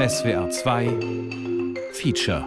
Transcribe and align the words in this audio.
SWR 0.00 0.48
2 0.48 1.76
Feature 1.92 2.46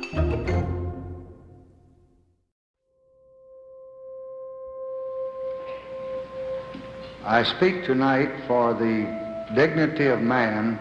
I 7.23 7.43
speak 7.43 7.85
tonight 7.85 8.31
for 8.47 8.73
the 8.73 9.05
dignity 9.53 10.07
of 10.07 10.19
man 10.21 10.79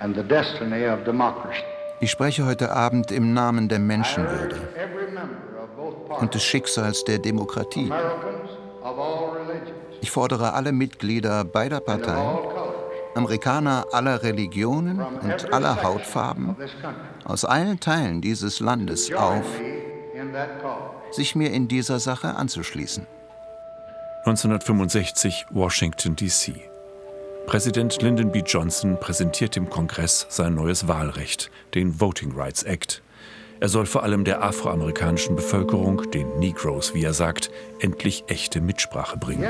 and 0.00 0.16
the 0.16 0.24
destiny 0.24 0.84
of 0.84 1.04
democracy. 1.04 1.62
Ich 2.00 2.10
spreche 2.10 2.44
heute 2.44 2.72
Abend 2.72 3.12
im 3.12 3.32
Namen 3.32 3.68
der 3.68 3.78
Menschenwürde 3.78 4.56
und 6.18 6.34
des 6.34 6.42
Schicksals 6.42 7.04
der 7.04 7.20
Demokratie. 7.20 7.92
Ich 10.00 10.10
fordere 10.10 10.54
alle 10.54 10.72
Mitglieder 10.72 11.44
beider 11.44 11.78
Parteien, 11.78 12.55
Amerikaner 13.16 13.86
aller 13.92 14.22
Religionen 14.22 15.00
und 15.00 15.52
aller 15.52 15.82
Hautfarben 15.82 16.56
aus 17.24 17.44
allen 17.44 17.80
Teilen 17.80 18.20
dieses 18.20 18.60
Landes 18.60 19.12
auf, 19.12 19.46
sich 21.10 21.34
mir 21.34 21.50
in 21.52 21.68
dieser 21.68 21.98
Sache 21.98 22.36
anzuschließen. 22.36 23.06
1965 24.24 25.46
Washington, 25.50 26.16
D.C. 26.16 26.68
Präsident 27.46 28.02
Lyndon 28.02 28.32
B. 28.32 28.42
Johnson 28.44 28.98
präsentiert 28.98 29.54
dem 29.54 29.70
Kongress 29.70 30.26
sein 30.28 30.54
neues 30.56 30.88
Wahlrecht, 30.88 31.50
den 31.74 32.00
Voting 32.00 32.32
Rights 32.36 32.64
Act. 32.64 33.02
Er 33.58 33.68
soll 33.68 33.86
vor 33.86 34.02
allem 34.02 34.24
der 34.24 34.42
afroamerikanischen 34.42 35.34
Bevölkerung, 35.34 36.10
den 36.10 36.38
Negroes, 36.38 36.94
wie 36.94 37.04
er 37.04 37.14
sagt, 37.14 37.50
endlich 37.80 38.24
echte 38.26 38.60
Mitsprache 38.60 39.16
bringen. 39.16 39.48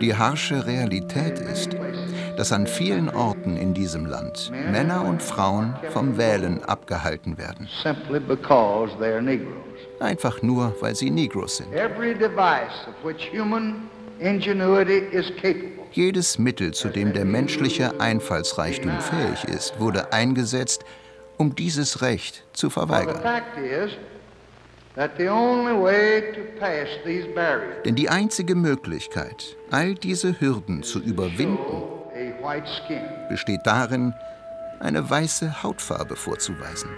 Die 0.00 0.14
harsche 0.14 0.66
Realität 0.66 1.38
ist, 1.38 1.70
dass 2.36 2.52
an 2.52 2.66
vielen 2.66 3.08
Orten 3.08 3.56
in 3.56 3.72
diesem 3.72 4.04
Land 4.04 4.52
Männer 4.70 5.06
und 5.06 5.22
Frauen 5.22 5.74
vom 5.90 6.18
Wählen 6.18 6.62
abgehalten 6.64 7.38
werden. 7.38 7.68
Einfach 10.00 10.42
nur, 10.42 10.74
weil 10.80 10.94
sie 10.94 11.10
Negroes 11.10 11.56
sind. 11.58 11.68
Jedes 15.92 16.38
Mittel, 16.38 16.74
zu 16.74 16.88
dem 16.88 17.12
der 17.12 17.24
menschliche 17.24 18.00
Einfallsreichtum 18.00 19.00
fähig 19.00 19.44
ist, 19.44 19.80
wurde 19.80 20.12
eingesetzt, 20.12 20.84
um 21.38 21.54
dieses 21.54 22.02
Recht 22.02 22.44
zu 22.52 22.70
verweigern. 22.70 23.20
Denn 27.84 27.94
die 27.94 28.08
einzige 28.08 28.54
Möglichkeit, 28.54 29.56
all 29.70 29.94
diese 29.94 30.40
Hürden 30.40 30.82
zu 30.82 31.00
überwinden, 31.00 31.82
besteht 33.28 33.60
darin, 33.64 34.14
eine 34.80 35.08
weiße 35.08 35.62
Hautfarbe 35.62 36.16
vorzuweisen. 36.16 36.90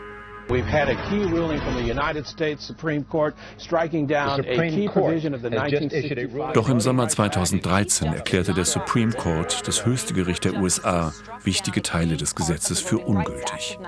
We've 0.49 0.67
had 0.67 0.89
a 0.89 0.97
key 1.09 1.25
ruling 1.25 1.59
from 1.61 1.75
the 1.75 1.83
United 1.83 2.27
States 2.27 2.65
Supreme 2.65 3.05
Court 3.05 3.35
striking 3.57 4.07
down 4.07 4.41
a 4.41 4.71
key 4.71 4.89
provision 4.89 5.35
of 5.35 5.41
the 5.41 5.49
1965 5.49 6.53
Doch 6.53 6.69
im 6.69 6.81
Sommer 6.81 7.09
2013 7.09 8.13
erklärte 8.13 8.53
der 8.53 8.65
Supreme 8.67 9.13
Court, 9.13 9.67
das 9.67 9.87
höchste 9.87 10.13
Gericht 10.13 10.45
der 10.45 10.55
USA, 10.55 11.13
wichtige 11.45 11.83
Teile 11.83 12.17
des 12.17 12.35
Gesetzes 12.35 12.81
für 12.81 12.99
ungültig. 12.99 13.79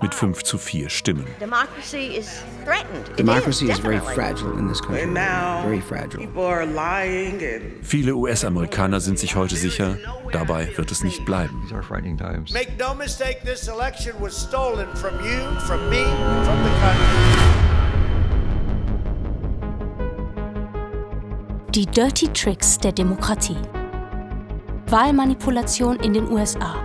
Mit 0.00 0.14
5 0.14 0.42
zu 0.44 0.56
4 0.56 0.88
Stimmen. 0.88 1.26
Democracy 1.40 2.16
is 2.16 2.42
threatened. 2.64 3.18
Democracy 3.18 3.70
is 3.70 3.78
very 3.78 4.00
fragile 4.00 4.58
in 4.58 4.68
this 4.68 4.80
country. 4.80 5.06
Very 5.06 5.80
fragile. 5.80 6.26
Viele 7.82 8.14
US-Amerikaner 8.14 9.00
sind 9.00 9.18
sich 9.18 9.36
heute 9.36 9.56
sicher, 9.56 9.98
dabei 10.32 10.68
wird 10.76 10.90
es 10.90 11.04
nicht 11.04 11.24
bleiben. 11.24 11.68
Make 12.52 12.72
no 12.78 12.94
mistake, 12.94 13.40
this 13.44 13.68
election 13.68 14.14
was 14.18 14.34
stolen 14.34 14.88
from 14.96 15.14
you 15.24 15.65
from 15.66 15.90
me, 15.90 16.04
from 16.44 16.62
the 16.62 16.70
country. 16.80 17.06
Die 21.74 21.86
Dirty 21.86 22.28
Tricks 22.28 22.78
der 22.78 22.92
Demokratie. 22.92 23.56
Wahlmanipulation 24.88 25.98
in 26.00 26.12
den 26.12 26.30
USA. 26.30 26.76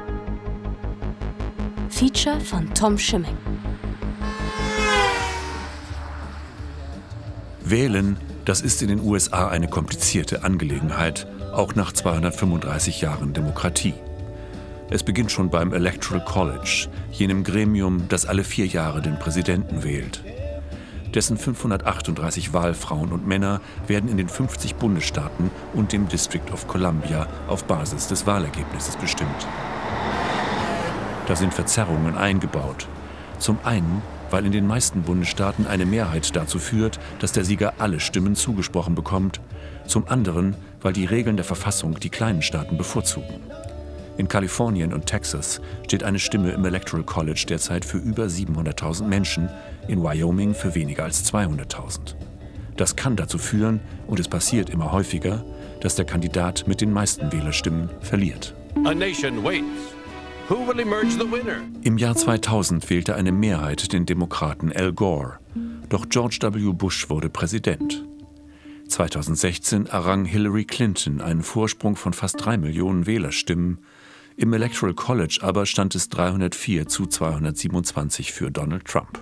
Feature 1.90 2.40
von 2.40 2.74
Tom 2.74 2.98
Schimmick. 2.98 3.36
Wählen, 7.64 8.18
das 8.46 8.62
ist 8.62 8.82
in 8.82 8.88
den 8.88 9.00
USA 9.02 9.50
eine 9.50 9.68
komplizierte 9.68 10.44
Angelegenheit, 10.44 11.28
auch 11.54 11.76
nach 11.76 11.94
235 11.94 13.02
Jahren 13.02 13.34
Demokratie. 13.34 13.94
Es 14.94 15.04
beginnt 15.04 15.32
schon 15.32 15.50
beim 15.50 15.72
Electoral 15.72 16.24
College, 16.26 16.90
jenem 17.14 17.46
Gremium, 17.46 18.10
das 18.10 18.26
alle 18.26 18.44
vier 18.44 18.66
Jahre 18.66 19.02
den 19.02 19.18
Präsidenten 19.18 19.86
wählt. 19.86 20.22
Dessen 21.16 21.38
538 21.38 22.52
Wahlfrauen 22.52 23.14
und 23.14 23.26
Männer 23.26 23.62
werden 23.88 24.10
in 24.10 24.18
den 24.18 24.28
50 24.28 24.76
Bundesstaaten 24.76 25.50
und 25.74 25.94
dem 25.94 26.10
District 26.10 26.52
of 26.52 26.68
Columbia 26.68 27.26
auf 27.48 27.64
Basis 27.64 28.08
des 28.08 28.28
Wahlergebnisses 28.28 28.98
bestimmt. 28.98 29.48
Da 31.26 31.38
sind 31.38 31.54
Verzerrungen 31.54 32.18
eingebaut. 32.18 32.90
Zum 33.40 33.60
einen, 33.64 34.02
weil 34.30 34.46
in 34.46 34.52
den 34.52 34.68
meisten 34.68 35.04
Bundesstaaten 35.04 35.68
eine 35.68 35.86
Mehrheit 35.86 36.36
dazu 36.36 36.60
führt, 36.60 37.00
dass 37.20 37.32
der 37.32 37.46
Sieger 37.46 37.76
alle 37.78 38.02
Stimmen 38.02 38.36
zugesprochen 38.36 38.96
bekommt. 38.96 39.40
Zum 39.88 40.10
anderen, 40.10 40.54
weil 40.82 40.92
die 40.92 41.06
Regeln 41.06 41.38
der 41.38 41.46
Verfassung 41.46 41.98
die 41.98 42.10
kleinen 42.10 42.42
Staaten 42.42 42.78
bevorzugen. 42.78 43.40
In 44.22 44.28
Kalifornien 44.28 44.94
und 44.94 45.08
Texas 45.08 45.62
steht 45.84 46.04
eine 46.04 46.20
Stimme 46.20 46.52
im 46.52 46.64
Electoral 46.64 47.04
College 47.04 47.44
derzeit 47.50 47.84
für 47.84 47.98
über 47.98 48.26
700.000 48.26 49.06
Menschen, 49.06 49.50
in 49.88 50.04
Wyoming 50.04 50.54
für 50.54 50.76
weniger 50.76 51.06
als 51.06 51.26
200.000. 51.34 52.14
Das 52.78 52.96
kann 52.96 53.16
dazu 53.16 53.40
führen, 53.40 53.80
und 54.06 54.20
es 54.20 54.28
passiert 54.28 54.70
immer 54.70 54.92
häufiger, 54.92 55.44
dass 55.80 55.96
der 55.96 56.06
Kandidat 56.06 56.68
mit 56.68 56.82
den 56.82 56.94
meisten 56.94 57.32
Wählerstimmen 57.32 57.90
verliert. 58.02 58.54
Im 61.82 61.98
Jahr 61.98 62.16
2000 62.16 62.90
wählte 62.92 63.16
eine 63.16 63.32
Mehrheit 63.32 63.92
den 63.92 64.06
Demokraten 64.06 64.72
Al 64.72 64.94
Gore. 64.94 65.40
Doch 65.90 66.08
George 66.10 66.38
W. 66.44 66.74
Bush 66.74 67.10
wurde 67.10 67.32
Präsident. 67.32 68.06
2016 68.88 69.88
errang 69.88 70.26
Hillary 70.26 70.66
Clinton 70.66 71.22
einen 71.22 71.42
Vorsprung 71.42 71.96
von 71.96 72.14
fast 72.14 72.46
drei 72.46 72.58
Millionen 72.58 73.08
Wählerstimmen 73.08 73.80
im 74.42 74.54
Electoral 74.54 74.96
College 74.96 75.40
aber 75.42 75.68
stand 75.68 75.94
es 75.94 76.10
304 76.10 76.88
zu 76.88 77.06
227 77.06 78.34
für 78.34 78.50
Donald 78.50 78.86
Trump. 78.86 79.20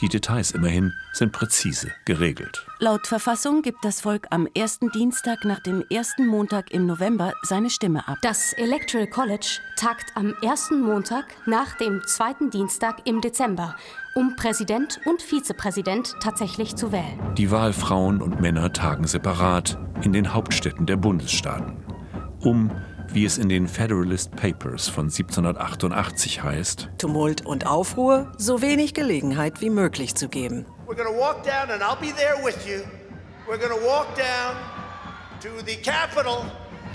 Die 0.00 0.08
Details 0.08 0.52
immerhin 0.52 0.92
sind 1.12 1.32
präzise 1.32 1.90
geregelt. 2.04 2.66
Laut 2.78 3.06
Verfassung 3.06 3.62
gibt 3.62 3.84
das 3.84 4.00
Volk 4.00 4.26
am 4.30 4.48
ersten 4.54 4.90
Dienstag 4.90 5.44
nach 5.44 5.60
dem 5.60 5.84
ersten 5.90 6.26
Montag 6.26 6.72
im 6.72 6.86
November 6.86 7.32
seine 7.42 7.70
Stimme 7.70 8.06
ab. 8.06 8.18
Das 8.22 8.52
Electoral 8.52 9.08
College 9.08 9.60
tagt 9.76 10.12
am 10.16 10.34
ersten 10.42 10.82
Montag 10.82 11.26
nach 11.46 11.76
dem 11.76 12.02
zweiten 12.06 12.50
Dienstag 12.50 13.06
im 13.06 13.20
Dezember, 13.20 13.76
um 14.14 14.36
Präsident 14.36 15.00
und 15.04 15.20
Vizepräsident 15.20 16.14
tatsächlich 16.20 16.76
zu 16.76 16.92
wählen. 16.92 17.34
Die 17.36 17.50
Wahlfrauen 17.50 18.22
und 18.22 18.40
Männer 18.40 18.72
tagen 18.72 19.06
separat 19.06 19.78
in 20.02 20.12
den 20.12 20.32
Hauptstädten 20.32 20.86
der 20.86 20.96
Bundesstaaten, 20.96 21.76
um 22.40 22.70
wie 23.18 23.24
es 23.24 23.36
in 23.36 23.48
den 23.48 23.66
Federalist 23.66 24.30
Papers 24.36 24.88
von 24.88 25.06
1788 25.06 26.44
heißt. 26.44 26.88
Tumult 26.98 27.44
und 27.44 27.66
Aufruhr 27.66 28.30
so 28.38 28.62
wenig 28.62 28.94
Gelegenheit 28.94 29.60
wie 29.60 29.70
möglich 29.70 30.14
zu 30.14 30.28
geben. 30.28 30.66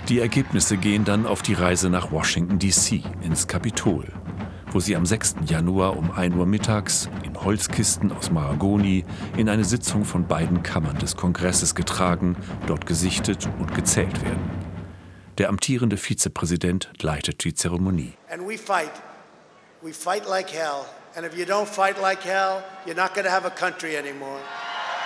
Die 0.08 0.18
Ergebnisse 0.18 0.76
gehen 0.78 1.04
dann 1.04 1.26
auf 1.26 1.42
die 1.42 1.52
Reise 1.52 1.90
nach 1.90 2.10
Washington, 2.10 2.58
D.C., 2.58 3.02
ins 3.20 3.46
Kapitol, 3.46 4.06
wo 4.72 4.80
sie 4.80 4.96
am 4.96 5.04
6. 5.04 5.34
Januar 5.44 5.94
um 5.98 6.10
1 6.10 6.36
Uhr 6.36 6.46
mittags 6.46 7.10
in 7.22 7.38
Holzkisten 7.38 8.12
aus 8.12 8.30
Mahagoni 8.30 9.04
in 9.36 9.50
eine 9.50 9.64
Sitzung 9.64 10.06
von 10.06 10.26
beiden 10.26 10.62
Kammern 10.62 10.96
des 10.96 11.16
Kongresses 11.16 11.74
getragen, 11.74 12.34
dort 12.66 12.86
gesichtet 12.86 13.46
und 13.58 13.74
gezählt 13.74 14.24
werden. 14.24 14.63
Der 15.38 15.48
amtierende 15.48 15.96
Vizepräsident 15.96 16.90
leitet 17.00 17.42
die 17.42 17.54
Zeremonie. 17.54 18.12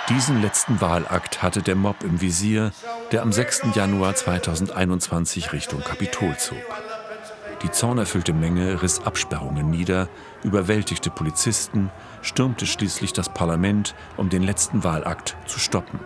Diesen 0.09 0.41
letzten 0.41 0.81
Wahlakt 0.81 1.41
hatte 1.41 1.61
der 1.61 1.75
Mob 1.75 2.03
im 2.03 2.21
Visier, 2.21 2.71
der 3.11 3.23
am 3.23 3.31
6. 3.31 3.75
Januar 3.75 4.13
2021 4.15 5.51
Richtung 5.51 5.81
Kapitol 5.81 6.37
zog. 6.37 6.57
Die 7.63 7.71
zornerfüllte 7.71 8.33
Menge 8.33 8.81
riss 8.81 9.01
Absperrungen 9.01 9.69
nieder, 9.69 10.09
überwältigte 10.43 11.09
Polizisten, 11.09 11.89
stürmte 12.21 12.65
schließlich 12.65 13.13
das 13.13 13.33
Parlament, 13.33 13.95
um 14.15 14.29
den 14.29 14.43
letzten 14.43 14.83
Wahlakt 14.83 15.35
zu 15.45 15.59
stoppen. 15.59 15.99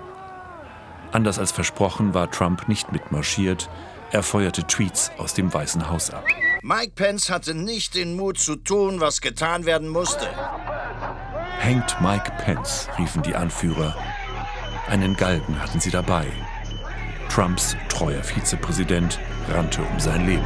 Anders 1.14 1.38
als 1.38 1.52
versprochen 1.52 2.16
war 2.16 2.32
Trump 2.32 2.68
nicht 2.68 2.92
mitmarschiert, 2.92 3.70
er 4.12 4.24
feuerte 4.24 4.66
Tweets 4.66 5.12
aus 5.20 5.36
dem 5.36 5.54
Weißen 5.54 5.88
Haus 5.88 6.10
ab. 6.10 6.26
Mike 6.64 6.94
Pence 6.96 7.30
hatte 7.30 7.54
nicht 7.54 7.94
den 7.94 8.16
Mut 8.16 8.40
zu 8.40 8.56
tun, 8.56 9.00
was 9.00 9.22
getan 9.22 9.66
werden 9.66 9.90
musste. 9.90 10.28
Hängt 11.60 12.02
Mike 12.02 12.32
Pence, 12.44 12.90
riefen 12.98 13.22
die 13.22 13.36
Anführer. 13.36 13.96
Einen 14.90 15.16
Galgen 15.16 15.62
hatten 15.62 15.80
sie 15.80 15.92
dabei. 15.92 16.26
Trumps 17.30 17.76
treuer 17.90 18.24
Vizepräsident 18.24 19.20
rannte 19.52 19.84
um 19.84 20.00
sein 20.00 20.26
Leben. 20.26 20.46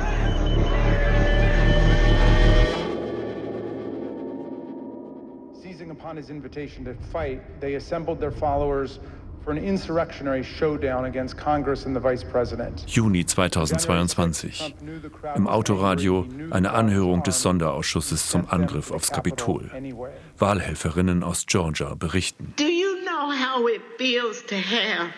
Seizing 5.63 5.91
upon 5.91 6.17
his 6.17 6.29
invitation 6.29 6.83
to 6.83 6.91
fight, 7.11 7.39
they 7.61 7.75
assembled 7.75 8.19
their 8.19 8.33
followers 8.33 8.99
Juni 12.88 13.25
2022. 13.25 14.75
Im 15.35 15.47
Autoradio 15.47 16.25
eine 16.51 16.71
Anhörung 16.71 17.23
des 17.23 17.41
Sonderausschusses 17.41 18.29
zum 18.29 18.47
Angriff 18.49 18.91
aufs 18.91 19.11
Kapitol. 19.11 19.71
Wahlhelferinnen 20.38 21.23
aus 21.23 21.45
Georgia 21.45 21.95
berichten. 21.95 22.53
Do 22.57 22.65
you 22.65 22.97
know 23.05 23.31
how 23.31 23.69
it 23.69 23.81
feels 23.97 24.45
to 24.47 24.55
have 24.55 25.11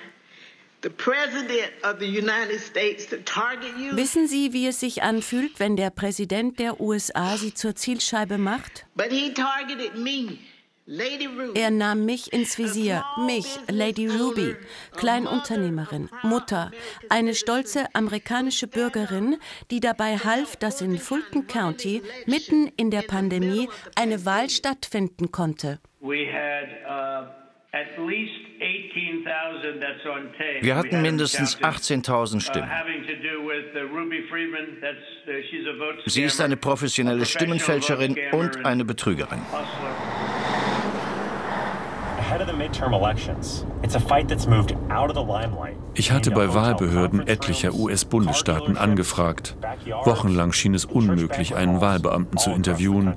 Wissen 3.91 4.27
Sie, 4.27 4.53
wie 4.53 4.67
es 4.67 4.79
sich 4.79 5.03
anfühlt, 5.03 5.59
wenn 5.59 5.75
der 5.75 5.89
Präsident 5.89 6.57
der 6.57 6.79
USA 6.79 7.35
Sie 7.35 7.53
zur 7.53 7.75
Zielscheibe 7.75 8.37
macht? 8.37 8.85
Er 11.53 11.69
nahm 11.69 12.05
mich 12.05 12.33
ins 12.33 12.57
Visier, 12.57 13.05
mich, 13.27 13.45
Lady 13.69 14.07
Ruby, 14.07 14.55
Kleinunternehmerin, 14.97 16.09
Mutter, 16.23 16.71
eine 17.09 17.35
stolze 17.35 17.93
amerikanische 17.93 18.65
Bürgerin, 18.65 19.37
die 19.69 19.81
dabei 19.81 20.17
half, 20.17 20.55
dass 20.55 20.81
in 20.81 20.97
Fulton 20.97 21.45
County 21.45 22.01
mitten 22.25 22.71
in 22.75 22.89
der 22.89 23.03
Pandemie 23.03 23.69
eine 23.95 24.25
Wahl 24.25 24.49
stattfinden 24.49 25.31
konnte. 25.31 25.79
Uh, 26.01 26.09
Wir 30.61 30.75
hatten 30.75 31.01
mindestens 31.03 31.59
18.000 31.59 32.35
uh, 32.35 32.39
Stimmen. 32.39 32.71
Uh, 35.67 36.09
Sie 36.09 36.23
ist 36.23 36.41
eine 36.41 36.57
professionelle 36.57 37.27
Stimmenfälscherin 37.27 38.17
und 38.31 38.65
eine 38.65 38.85
Betrügerin. 38.85 39.41
Ich 45.95 46.11
hatte 46.11 46.31
bei 46.31 46.53
Wahlbehörden 46.53 47.27
etlicher 47.27 47.73
US-Bundesstaaten 47.73 48.77
angefragt. 48.77 49.55
Wochenlang 50.03 50.51
schien 50.51 50.75
es 50.75 50.85
unmöglich, 50.85 51.55
einen 51.55 51.81
Wahlbeamten 51.81 52.37
zu 52.37 52.51
interviewen. 52.51 53.15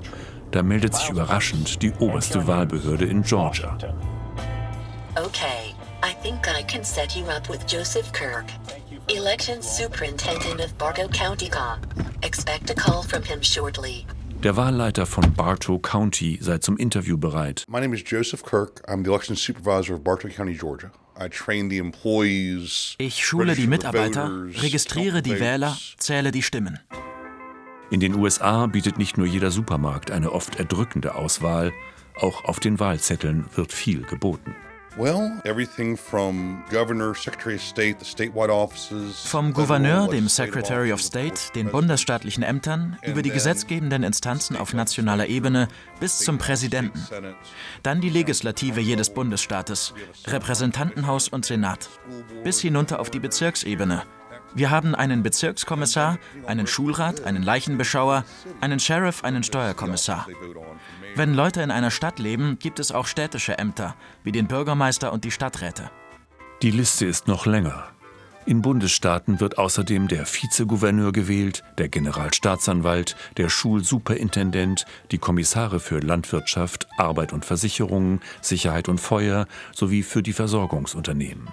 Da 0.51 0.63
meldet 0.63 0.95
sich 0.95 1.09
überraschend 1.09 1.81
die 1.83 1.91
oberste 1.93 2.47
Wahlbehörde 2.47 3.05
in 3.05 3.21
Georgia. 3.21 3.77
Okay, 5.15 5.75
I 6.03 6.13
think 6.23 6.47
I 6.47 6.63
can 6.63 6.83
set 6.83 7.15
you 7.15 7.25
up 7.25 7.47
with 7.49 7.59
Joseph 7.67 8.11
Kirk, 8.13 8.45
Elections 9.09 9.77
Superintendent 9.77 10.59
of 10.59 10.75
Bartow 10.79 11.07
County. 11.09 11.51
Expect 12.23 12.71
a 12.71 12.73
call 12.73 13.03
from 13.03 13.21
him 13.21 13.43
shortly. 13.43 14.07
Der 14.43 14.57
Wahlleiter 14.57 15.05
von 15.05 15.33
Bartow 15.35 15.81
County 15.81 16.37
sei 16.41 16.57
zum 16.57 16.75
Interview 16.75 17.17
bereit. 17.17 17.63
My 17.69 17.79
name 17.79 17.95
is 17.95 18.03
Joseph 18.05 18.43
Kirk. 18.43 18.81
I'm 18.89 19.05
the 19.05 19.09
election 19.09 19.37
supervisor 19.37 19.95
of 19.95 20.03
Bartow 20.03 20.27
County, 20.27 20.53
Georgia. 20.53 20.91
Ich 22.97 23.25
schule 23.25 23.55
die 23.55 23.67
Mitarbeiter, 23.67 24.47
registriere 24.61 25.21
die 25.21 25.39
Wähler, 25.39 25.77
zähle 25.95 26.31
die 26.31 26.41
Stimmen. 26.41 26.79
In 27.89 28.01
den 28.01 28.15
USA 28.15 28.65
bietet 28.65 28.97
nicht 28.97 29.17
nur 29.17 29.27
jeder 29.27 29.49
Supermarkt 29.49 30.11
eine 30.11 30.33
oft 30.33 30.59
erdrückende 30.59 31.15
Auswahl, 31.15 31.71
auch 32.19 32.43
auf 32.43 32.59
den 32.59 32.81
Wahlzetteln 32.81 33.45
wird 33.55 33.71
viel 33.71 34.01
geboten. 34.01 34.53
Vom 39.25 39.53
Gouverneur, 39.53 40.07
dem 40.07 40.27
Secretary 40.27 40.93
of 40.93 41.01
State, 41.01 41.51
den 41.55 41.71
bundesstaatlichen 41.71 42.43
Ämtern, 42.43 42.99
über 43.01 43.23
die 43.23 43.31
gesetzgebenden 43.31 44.03
Instanzen 44.03 44.55
auf 44.55 44.75
nationaler 44.75 45.27
Ebene 45.27 45.67
bis 45.99 46.19
zum 46.19 46.37
Präsidenten. 46.37 47.03
Dann 47.81 48.01
die 48.01 48.09
Legislative 48.09 48.81
jedes 48.81 49.09
Bundesstaates, 49.09 49.95
Repräsentantenhaus 50.27 51.27
und 51.27 51.43
Senat. 51.45 51.89
Bis 52.43 52.61
hinunter 52.61 52.99
auf 52.99 53.09
die 53.09 53.19
Bezirksebene, 53.19 54.03
wir 54.55 54.69
haben 54.69 54.93
einen 54.93 55.23
Bezirkskommissar, 55.23 56.19
einen 56.45 56.67
Schulrat, 56.67 57.23
einen 57.23 57.43
Leichenbeschauer, 57.43 58.23
einen 58.61 58.79
Sheriff, 58.79 59.23
einen 59.23 59.43
Steuerkommissar. 59.43 60.27
Wenn 61.15 61.33
Leute 61.33 61.61
in 61.61 61.71
einer 61.71 61.91
Stadt 61.91 62.19
leben, 62.19 62.59
gibt 62.59 62.79
es 62.79 62.91
auch 62.91 63.07
städtische 63.07 63.57
Ämter, 63.57 63.95
wie 64.23 64.31
den 64.31 64.47
Bürgermeister 64.47 65.11
und 65.11 65.23
die 65.23 65.31
Stadträte. 65.31 65.89
Die 66.61 66.71
Liste 66.71 67.05
ist 67.05 67.27
noch 67.27 67.45
länger. 67.45 67.87
In 68.45 68.61
Bundesstaaten 68.61 69.39
wird 69.39 69.57
außerdem 69.57 70.09
der 70.09 70.25
Vizegouverneur 70.25 71.13
gewählt, 71.13 71.63
der 71.77 71.87
Generalstaatsanwalt, 71.87 73.15
der 73.37 73.47
Schulsuperintendent, 73.47 74.85
die 75.11 75.17
Kommissare 75.17 75.79
für 75.79 75.99
Landwirtschaft, 75.99 76.87
Arbeit 76.97 77.31
und 77.31 77.45
Versicherungen, 77.45 78.21
Sicherheit 78.41 78.89
und 78.89 78.99
Feuer 78.99 79.47
sowie 79.73 80.03
für 80.03 80.21
die 80.21 80.33
Versorgungsunternehmen. 80.33 81.47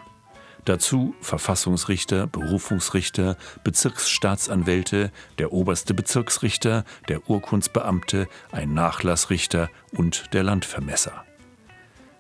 Dazu 0.64 1.14
Verfassungsrichter, 1.20 2.26
Berufungsrichter, 2.26 3.36
Bezirksstaatsanwälte, 3.64 5.10
der 5.38 5.52
oberste 5.52 5.94
Bezirksrichter, 5.94 6.84
der 7.08 7.28
Urkundsbeamte, 7.28 8.28
ein 8.52 8.74
Nachlassrichter 8.74 9.70
und 9.92 10.32
der 10.32 10.42
Landvermesser. 10.42 11.24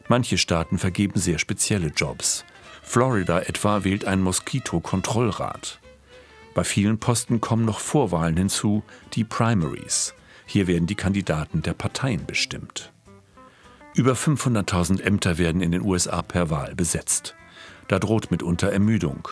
Manche 0.08 0.38
Staaten 0.38 0.78
vergeben 0.78 1.20
sehr 1.20 1.38
spezielle 1.38 1.88
Jobs. 1.88 2.44
Florida 2.82 3.40
etwa 3.40 3.84
wählt 3.84 4.06
ein 4.06 4.20
Moskito-Kontrollrat. 4.22 5.78
Bei 6.54 6.64
vielen 6.64 6.98
Posten 6.98 7.40
kommen 7.40 7.64
noch 7.64 7.78
Vorwahlen 7.78 8.36
hinzu, 8.36 8.82
die 9.12 9.22
Primaries. 9.22 10.14
Hier 10.46 10.66
werden 10.66 10.88
die 10.88 10.96
Kandidaten 10.96 11.62
der 11.62 11.74
Parteien 11.74 12.26
bestimmt. 12.26 12.92
Über 13.94 14.14
500.000 14.14 15.00
Ämter 15.00 15.38
werden 15.38 15.60
in 15.60 15.70
den 15.70 15.82
USA 15.82 16.22
per 16.22 16.50
Wahl 16.50 16.74
besetzt. 16.74 17.36
Da 17.90 17.98
droht 17.98 18.30
mitunter 18.30 18.70
Ermüdung. 18.72 19.26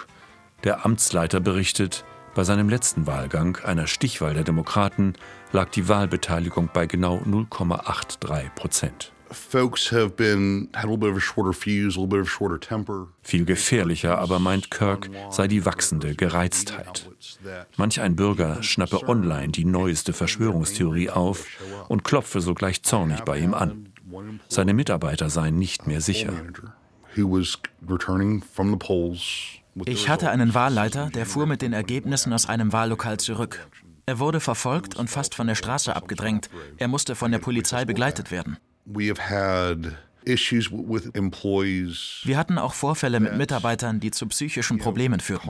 Der 0.64 0.84
Amtsleiter 0.84 1.38
berichtet, 1.38 2.04
bei 2.34 2.42
seinem 2.42 2.68
letzten 2.68 3.06
Wahlgang, 3.06 3.56
einer 3.62 3.86
Stichwahl 3.86 4.34
der 4.34 4.42
Demokraten, 4.42 5.12
lag 5.52 5.70
die 5.70 5.86
Wahlbeteiligung 5.86 6.68
bei 6.74 6.86
genau 6.86 7.18
0,83 7.18 8.50
Prozent. 8.56 9.12
Viel 13.22 13.44
gefährlicher 13.44 14.18
aber 14.18 14.40
meint 14.40 14.72
Kirk 14.72 15.08
sei 15.30 15.46
die 15.46 15.64
wachsende 15.64 16.16
Gereiztheit. 16.16 17.08
Manch 17.76 18.00
ein 18.00 18.16
Bürger 18.16 18.64
schnappe 18.64 19.08
online 19.08 19.52
die 19.52 19.66
neueste 19.66 20.12
Verschwörungstheorie 20.12 21.10
auf 21.10 21.46
und 21.86 22.02
klopfe 22.02 22.40
sogleich 22.40 22.82
zornig 22.82 23.20
bei 23.20 23.38
ihm 23.38 23.54
an. 23.54 23.92
Seine 24.48 24.74
Mitarbeiter 24.74 25.30
seien 25.30 25.60
nicht 25.60 25.86
mehr 25.86 26.00
sicher. 26.00 26.32
Ich 29.84 30.08
hatte 30.08 30.30
einen 30.30 30.54
Wahlleiter, 30.54 31.10
der 31.10 31.26
fuhr 31.26 31.46
mit 31.46 31.62
den 31.62 31.72
Ergebnissen 31.72 32.32
aus 32.32 32.48
einem 32.48 32.72
Wahllokal 32.72 33.18
zurück. 33.18 33.68
Er 34.06 34.18
wurde 34.18 34.40
verfolgt 34.40 34.96
und 34.96 35.10
fast 35.10 35.34
von 35.34 35.46
der 35.46 35.54
Straße 35.54 35.94
abgedrängt. 35.94 36.48
Er 36.78 36.88
musste 36.88 37.14
von 37.14 37.30
der 37.30 37.38
Polizei 37.38 37.84
begleitet 37.84 38.30
werden. 38.30 38.56
Wir 42.24 42.36
hatten 42.36 42.58
auch 42.58 42.74
Vorfälle 42.74 43.20
mit 43.20 43.36
Mitarbeitern, 43.36 44.00
die 44.00 44.10
zu 44.10 44.26
psychischen 44.26 44.78
Problemen 44.78 45.20
führten. 45.20 45.48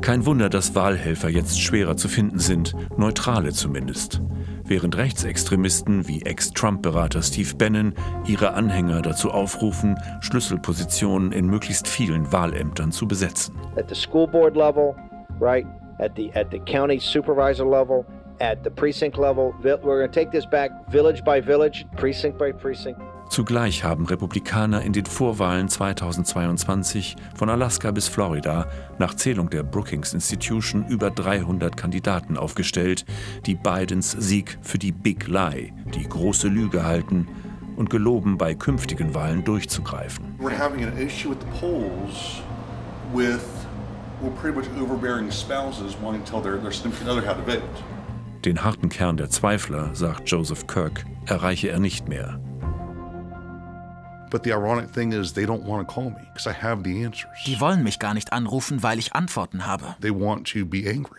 Kein 0.00 0.26
Wunder, 0.26 0.48
dass 0.48 0.74
Wahlhelfer 0.74 1.28
jetzt 1.28 1.60
schwerer 1.60 1.96
zu 1.96 2.08
finden 2.08 2.38
sind, 2.38 2.74
neutrale 2.96 3.52
zumindest 3.52 4.20
während 4.68 4.96
Rechtsextremisten 4.96 6.08
wie 6.08 6.22
Ex-Trump-Berater 6.22 7.22
Steve 7.22 7.54
Bannon 7.56 7.94
ihre 8.26 8.54
Anhänger 8.54 9.02
dazu 9.02 9.30
aufrufen, 9.30 9.98
Schlüsselpositionen 10.20 11.32
in 11.32 11.46
möglichst 11.46 11.88
vielen 11.88 12.32
Wahlämtern 12.32 12.92
zu 12.92 13.06
besetzen. 13.06 13.54
At 13.76 13.88
the 13.88 13.94
school 13.94 14.26
board 14.26 14.56
level, 14.56 14.94
right? 15.40 15.66
At 15.98 16.12
the 16.16 16.30
at 16.34 16.50
the 16.50 16.60
county 16.60 16.98
supervisor 17.00 17.64
level, 17.64 18.04
at 18.40 18.62
the 18.62 18.70
precinct 18.70 19.18
level, 19.18 19.52
we're 19.62 19.78
going 19.78 20.10
to 20.10 20.20
take 20.20 20.30
this 20.30 20.46
back 20.46 20.70
village 20.90 21.24
by 21.24 21.40
village, 21.40 21.84
precinct 21.96 22.38
by 22.38 22.52
precinct. 22.52 23.00
Zugleich 23.28 23.84
haben 23.84 24.06
Republikaner 24.06 24.82
in 24.82 24.92
den 24.92 25.04
Vorwahlen 25.04 25.68
2022 25.68 27.16
von 27.34 27.50
Alaska 27.50 27.90
bis 27.90 28.08
Florida 28.08 28.66
nach 28.98 29.14
Zählung 29.14 29.50
der 29.50 29.62
Brookings 29.62 30.14
Institution 30.14 30.86
über 30.86 31.10
300 31.10 31.76
Kandidaten 31.76 32.36
aufgestellt, 32.36 33.04
die 33.46 33.54
Bidens 33.54 34.12
Sieg 34.12 34.58
für 34.62 34.78
die 34.78 34.92
Big 34.92 35.28
Lie, 35.28 35.72
die 35.94 36.08
große 36.08 36.48
Lüge 36.48 36.84
halten 36.84 37.28
und 37.76 37.90
geloben, 37.90 38.38
bei 38.38 38.54
künftigen 38.54 39.14
Wahlen 39.14 39.44
durchzugreifen. 39.44 40.24
We're 40.40 40.58
having 40.58 40.84
an 40.84 40.96
issue 40.98 41.30
with 41.30 41.38
the 41.40 41.60
polls 41.60 42.42
with 43.14 43.40
Den 48.44 48.64
harten 48.64 48.88
Kern 48.88 49.16
der 49.16 49.30
Zweifler, 49.30 49.94
sagt 49.94 50.28
Joseph 50.28 50.66
Kirk, 50.66 51.04
erreiche 51.26 51.68
er 51.68 51.78
nicht 51.78 52.08
mehr. 52.08 52.40
Die 57.46 57.60
wollen 57.60 57.82
mich 57.82 57.98
gar 57.98 58.14
nicht 58.14 58.32
anrufen, 58.32 58.82
weil 58.82 58.98
ich 58.98 59.14
Antworten 59.14 59.66
habe. 59.66 59.96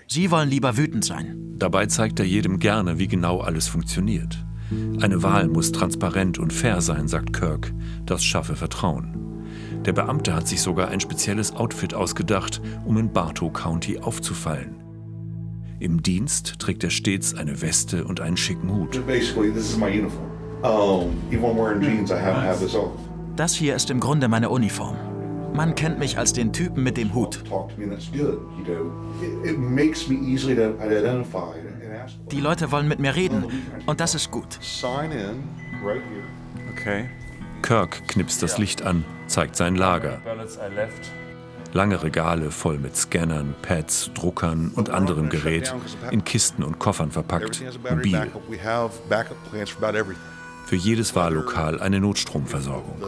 Sie 0.08 0.32
wollen 0.32 0.50
lieber 0.50 0.78
wütend 0.78 1.06
sein. 1.06 1.56
Dabei 1.58 1.86
zeigt 1.88 2.20
er 2.20 2.26
jedem 2.26 2.60
gerne, 2.60 3.00
wie 3.00 3.08
genau 3.08 3.42
alles 3.42 3.68
funktioniert. 3.68 4.46
Eine 5.02 5.24
Wahl 5.24 5.48
muss 5.48 5.72
transparent 5.72 6.38
und 6.38 6.54
fair 6.54 6.82
sein, 6.82 7.08
sagt 7.08 7.34
Kirk. 7.34 7.74
Das 8.06 8.24
schaffe 8.24 8.56
Vertrauen. 8.56 9.16
Der 9.86 9.94
Beamte 9.94 10.36
hat 10.36 10.48
sich 10.48 10.62
sogar 10.62 10.90
ein 10.90 11.00
spezielles 11.00 11.56
Outfit 11.56 11.94
ausgedacht, 11.94 12.62
um 12.86 12.98
in 12.98 13.12
Bartow 13.12 13.52
County 13.52 14.00
aufzufallen. 14.00 14.76
Im 15.80 16.04
Dienst 16.04 16.60
trägt 16.60 16.84
er 16.84 16.90
stets 16.90 17.34
eine 17.34 17.62
Weste 17.62 18.04
und 18.04 18.20
einen 18.20 18.38
schicken 18.38 18.72
Hut. 18.72 19.02
Das 23.38 23.54
hier 23.54 23.76
ist 23.76 23.90
im 23.90 24.02
Grunde 24.02 24.28
meine 24.28 24.50
Uniform. 24.50 24.98
Man 25.54 25.74
kennt 25.74 26.00
mich 26.00 26.18
als 26.18 26.34
den 26.34 26.52
Typen 26.52 26.84
mit 26.84 26.98
dem 26.98 27.14
Hut. 27.14 27.44
Die 32.32 32.42
Leute 32.42 32.72
wollen 32.72 32.88
mit 32.90 33.00
mir 33.00 33.16
reden 33.16 33.46
und 33.86 34.00
das 34.02 34.16
ist 34.16 34.32
gut. 34.32 34.60
Okay. 36.74 37.10
Kirk 37.62 38.08
knipst 38.08 38.44
das 38.44 38.58
Licht 38.58 38.82
an, 38.82 39.06
zeigt 39.28 39.56
sein 39.56 39.76
Lager. 39.76 40.20
Lange 41.72 42.02
Regale 42.04 42.52
voll 42.52 42.80
mit 42.80 42.98
Scannern, 42.98 43.54
Pads, 43.62 44.12
Druckern 44.14 44.72
und 44.76 44.90
anderem 44.90 45.30
Gerät, 45.30 45.74
in 46.12 46.24
Kisten 46.26 46.64
und 46.64 46.80
Koffern 46.80 47.12
verpackt, 47.12 47.62
mobil. 47.90 48.32
Für 50.70 50.76
jedes 50.76 51.16
Wahllokal 51.16 51.82
eine 51.82 52.00
Notstromversorgung. 52.00 53.02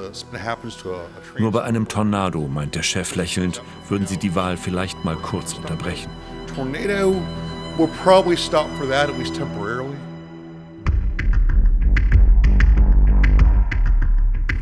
Nur 1.38 1.52
bei 1.52 1.62
einem 1.62 1.88
Tornado, 1.88 2.48
meint 2.48 2.74
der 2.74 2.82
Chef 2.82 3.14
lächelnd, 3.14 3.62
würden 3.88 4.08
sie 4.08 4.18
die 4.18 4.34
Wahl 4.34 4.58
vielleicht 4.58 5.06
mal 5.06 5.16
kurz 5.16 5.54
unterbrechen. 5.54 6.10
Tornado 6.56 7.22
will 7.78 7.90
probably 8.04 8.36
stop 8.36 8.68
for 8.80 8.90
that, 8.90 9.10
at 9.10 9.20
least 9.20 9.36
temporarily. 9.36 9.96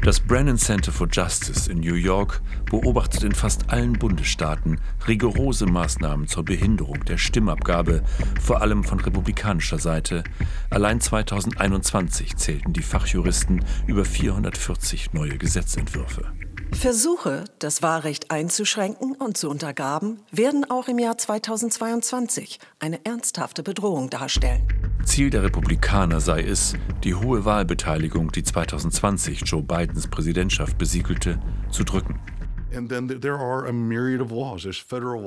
Das 0.10 0.22
Brennan 0.22 0.58
Center 0.58 0.92
for 0.92 1.08
Justice 1.08 1.70
in 1.70 1.82
New 1.82 1.94
York 1.94 2.42
beobachtet 2.72 3.24
in 3.24 3.32
fast 3.32 3.70
allen 3.70 3.94
Bundesstaaten 3.94 4.82
rigorose 5.08 5.68
Maßnahmen 5.68 6.28
zur 6.28 6.44
Behinderung 6.44 7.06
der 7.06 7.20
Stimmabgabe, 7.20 8.01
vor 8.42 8.63
allem 8.63 8.84
von 8.84 9.00
republikanischer 9.00 9.78
Seite. 9.78 10.24
Allein 10.72 11.00
2021 11.00 12.38
zählten 12.38 12.74
die 12.74 12.82
Fachjuristen 12.82 13.63
über 13.86 14.04
440 14.04 15.13
neue 15.13 15.38
Gesetzentwürfe. 15.38 16.34
Versuche, 16.72 17.46
das 17.60 17.84
Wahlrecht 17.84 18.32
einzuschränken 18.32 19.13
und 19.13 19.38
zu 19.38 19.48
untergraben, 19.48 20.22
werden 20.32 20.66
auch 20.72 20.88
im 20.88 20.98
Jahr 20.98 21.20
2022 21.20 22.58
eine 22.80 23.06
ernsthafte 23.06 23.62
Bedrohung 23.62 24.10
darstellen. 24.10 24.88
Ziel 25.03 25.29
der 25.29 25.44
Republikaner 25.44 26.20
sei 26.20 26.41
es, 26.41 26.75
die 27.03 27.15
hohe 27.15 27.46
Wahlbeteiligung, 27.46 28.32
die 28.32 28.44
2020 28.44 29.44
Joe 29.46 29.63
Bidens 29.63 30.08
Präsidentschaft 30.08 30.77
besiegelte, 30.77 31.39
zu 31.72 31.84
drücken. 31.84 32.20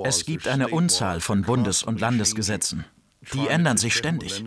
Es 0.04 0.24
gibt 0.24 0.48
eine 0.48 0.68
Unzahl 0.68 1.20
von 1.20 1.42
Bundes- 1.42 1.82
und 1.82 2.00
Landesgesetzen. 2.00 2.84
Die 3.34 3.46
ändern 3.46 3.76
sich 3.76 3.94
ständig. 3.94 4.44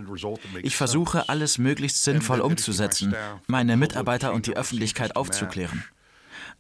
Ich 0.62 0.76
versuche, 0.76 1.30
alles 1.30 1.58
möglichst 1.58 2.04
sinnvoll 2.04 2.42
umzusetzen, 2.42 3.16
meine 3.48 3.78
Mitarbeiter 3.78 4.34
und 4.34 4.48
die 4.48 4.58
Öffentlichkeit 4.58 5.16
aufzuklären. 5.16 5.84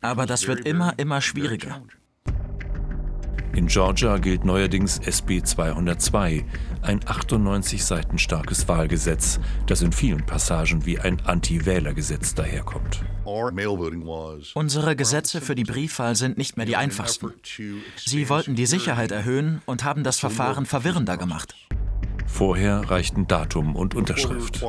Aber 0.01 0.25
das 0.25 0.47
wird 0.47 0.65
immer, 0.65 0.93
immer 0.97 1.21
schwieriger. 1.21 1.81
In 3.53 3.67
Georgia 3.67 4.17
gilt 4.17 4.43
neuerdings 4.43 4.99
SB 4.99 5.41
202, 5.41 6.45
ein 6.85 7.01
98 7.05 7.83
Seiten 7.83 8.17
starkes 8.17 8.67
Wahlgesetz, 8.67 9.39
das 9.67 9.81
in 9.81 9.91
vielen 9.91 10.25
Passagen 10.25 10.85
wie 10.85 10.99
ein 10.99 11.21
Anti-Wähler-Gesetz 11.25 12.35
daherkommt. 12.35 13.03
Unsere 14.53 14.95
Gesetze 14.95 15.41
für 15.41 15.55
die 15.55 15.63
Briefwahl 15.63 16.15
sind 16.15 16.37
nicht 16.37 16.57
mehr 16.57 16.65
die 16.65 16.75
einfachsten. 16.75 17.33
Sie 17.97 18.29
wollten 18.29 18.55
die 18.55 18.65
Sicherheit 18.65 19.11
erhöhen 19.11 19.61
und 19.65 19.83
haben 19.83 20.03
das 20.03 20.19
Verfahren 20.19 20.65
verwirrender 20.65 21.17
gemacht. 21.17 21.55
Vorher 22.27 22.89
reichten 22.89 23.27
Datum 23.27 23.75
und 23.75 23.95
Unterschrift. 23.95 24.61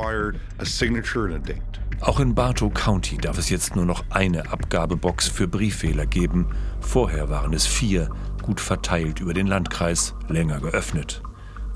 Auch 2.00 2.20
in 2.20 2.35
Bartow 2.35 2.73
County 2.73 3.16
darf 3.16 3.38
es 3.38 3.49
jetzt 3.49 3.75
nur 3.75 3.87
noch 3.87 4.04
eine 4.11 4.50
Abgabebox 4.52 5.28
für 5.28 5.49
Briefwähler 5.49 6.06
geben. 6.06 6.49
Vorher 6.80 7.30
waren 7.30 7.54
es 7.54 7.66
vier, 7.66 8.11
gut 8.42 8.61
verteilt 8.61 9.20
über 9.20 9.32
den 9.35 9.46
Landkreis, 9.46 10.14
länger 10.28 10.61
geöffnet. 10.61 11.23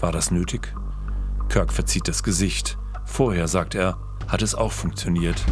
War 0.00 0.12
das 0.12 0.30
nötig? 0.30 0.74
Kirk 1.48 1.72
verzieht 1.72 2.08
das 2.08 2.22
Gesicht. 2.22 2.78
Vorher, 3.04 3.48
sagt 3.48 3.74
er, 3.74 3.98
hat 4.28 4.40
es 4.40 4.54
auch 4.54 4.72
funktioniert. 4.72 5.44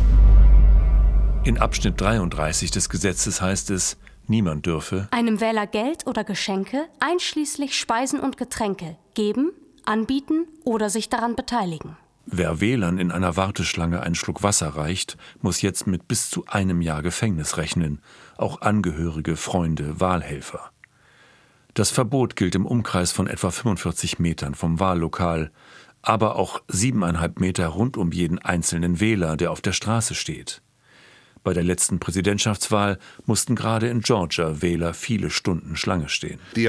In 1.45 1.59
Abschnitt 1.59 2.01
33 2.01 2.71
des 2.71 2.89
Gesetzes 2.89 3.41
heißt 3.41 3.71
es, 3.71 3.99
niemand 4.27 4.67
dürfe 4.67 5.09
einem 5.11 5.41
Wähler 5.41 5.67
Geld 5.67 6.07
oder 6.07 6.25
Geschenke, 6.25 6.87
einschließlich 7.01 7.79
Speisen 7.79 8.21
und 8.21 8.37
Getränke, 8.37 8.97
geben, 9.15 9.53
anbieten 9.85 10.47
oder 10.65 10.91
sich 10.91 11.09
daran 11.09 11.37
beteiligen. 11.37 11.97
Wer 12.27 12.61
Wählern 12.61 12.99
in 12.99 13.11
einer 13.11 13.37
Warteschlange 13.37 14.03
einen 14.03 14.15
Schluck 14.15 14.43
Wasser 14.43 14.69
reicht, 14.69 15.17
muss 15.41 15.63
jetzt 15.63 15.87
mit 15.87 16.09
bis 16.09 16.29
zu 16.29 16.45
einem 16.47 16.83
Jahr 16.83 17.03
Gefängnis 17.03 17.57
rechnen, 17.57 18.01
auch 18.37 18.61
Angehörige, 18.61 19.37
Freunde, 19.37 19.99
Wahlhelfer. 20.01 20.71
Das 21.79 21.91
Verbot 21.91 22.35
gilt 22.35 22.57
im 22.57 22.67
Umkreis 22.67 23.13
von 23.13 23.29
etwa 23.29 23.53
45 23.53 24.19
Metern 24.19 24.57
vom 24.57 24.81
Wahllokal, 24.81 25.53
aber 26.03 26.35
auch 26.35 26.61
siebeneinhalb 26.67 27.39
Meter 27.39 27.69
rund 27.69 27.97
um 27.97 28.11
jeden 28.11 28.41
einzelnen 28.41 28.99
Wähler, 28.99 29.37
der 29.37 29.53
auf 29.53 29.61
der 29.61 29.71
Straße 29.71 30.17
steht. 30.17 30.61
Bei 31.45 31.53
der 31.53 31.63
letzten 31.63 32.01
Präsidentschaftswahl 32.01 32.99
mussten 33.27 33.55
gerade 33.55 33.87
in 33.87 34.01
Georgia 34.01 34.61
Wähler 34.61 34.93
viele 34.93 35.31
Stunden 35.31 35.77
Schlange 35.77 36.09
stehen. 36.09 36.41
Die 36.57 36.67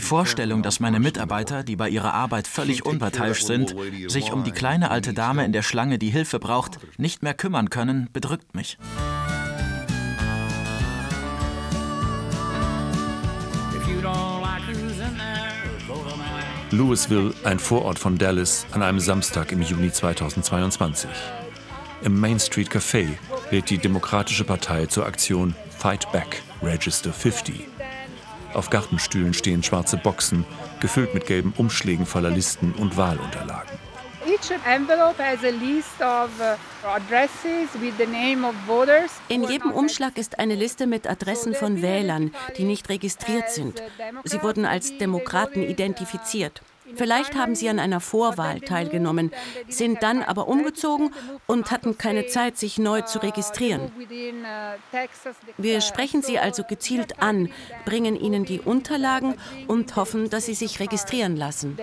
Vorstellung, 0.00 0.62
dass 0.62 0.80
meine 0.80 0.98
Mitarbeiter, 0.98 1.62
die 1.62 1.76
bei 1.76 1.90
ihrer 1.90 2.14
Arbeit 2.14 2.48
völlig 2.48 2.86
unparteiisch 2.86 3.44
sind, 3.44 3.76
sich 4.08 4.32
um 4.32 4.44
die 4.44 4.52
kleine 4.52 4.90
alte 4.90 5.12
Dame 5.12 5.44
in 5.44 5.52
der 5.52 5.60
Schlange, 5.60 5.98
die 5.98 6.08
Hilfe 6.08 6.38
braucht, 6.38 6.78
nicht 6.96 7.22
mehr 7.22 7.34
kümmern 7.34 7.68
können, 7.68 8.08
bedrückt 8.14 8.54
mich. 8.54 8.78
Louisville, 16.76 17.32
ein 17.44 17.60
Vorort 17.60 18.00
von 18.00 18.18
Dallas, 18.18 18.66
an 18.72 18.82
einem 18.82 18.98
Samstag 18.98 19.52
im 19.52 19.62
Juni 19.62 19.92
2022. 19.92 21.08
Im 22.02 22.18
Main 22.18 22.40
Street 22.40 22.68
Café 22.68 23.06
lädt 23.52 23.70
die 23.70 23.78
Demokratische 23.78 24.42
Partei 24.42 24.86
zur 24.86 25.06
Aktion 25.06 25.54
Fight 25.78 26.10
Back, 26.10 26.42
Register 26.64 27.12
50. 27.12 27.68
Auf 28.54 28.70
Gartenstühlen 28.70 29.34
stehen 29.34 29.62
schwarze 29.62 29.96
Boxen, 29.96 30.44
gefüllt 30.80 31.14
mit 31.14 31.26
gelben 31.26 31.52
Umschlägen 31.56 32.06
voller 32.06 32.30
Listen 32.30 32.72
und 32.72 32.96
Wahlunterlagen. 32.96 33.83
In 39.28 39.44
jedem 39.44 39.70
Umschlag 39.72 40.18
ist 40.18 40.38
eine 40.38 40.54
Liste 40.54 40.86
mit 40.86 41.06
Adressen 41.06 41.54
von 41.54 41.82
Wählern, 41.82 42.34
die 42.56 42.64
nicht 42.64 42.88
registriert 42.88 43.50
sind. 43.50 43.82
Sie 44.24 44.42
wurden 44.42 44.64
als 44.64 44.96
Demokraten 44.98 45.62
identifiziert. 45.62 46.62
Vielleicht 46.94 47.34
haben 47.34 47.54
sie 47.54 47.68
an 47.68 47.78
einer 47.78 48.00
Vorwahl 48.00 48.60
teilgenommen, 48.60 49.30
sind 49.68 50.02
dann 50.02 50.22
aber 50.22 50.48
umgezogen 50.48 51.10
und 51.46 51.70
hatten 51.70 51.96
keine 51.98 52.26
Zeit, 52.26 52.58
sich 52.58 52.78
neu 52.78 53.00
zu 53.02 53.20
registrieren. 53.22 53.90
Wir 55.56 55.80
sprechen 55.80 56.22
sie 56.22 56.38
also 56.38 56.62
gezielt 56.64 57.22
an, 57.22 57.50
bringen 57.84 58.16
ihnen 58.16 58.44
die 58.44 58.60
Unterlagen 58.60 59.34
und 59.66 59.96
hoffen, 59.96 60.30
dass 60.30 60.46
sie 60.46 60.54
sich 60.54 60.80
registrieren 60.80 61.36
lassen. 61.36 61.78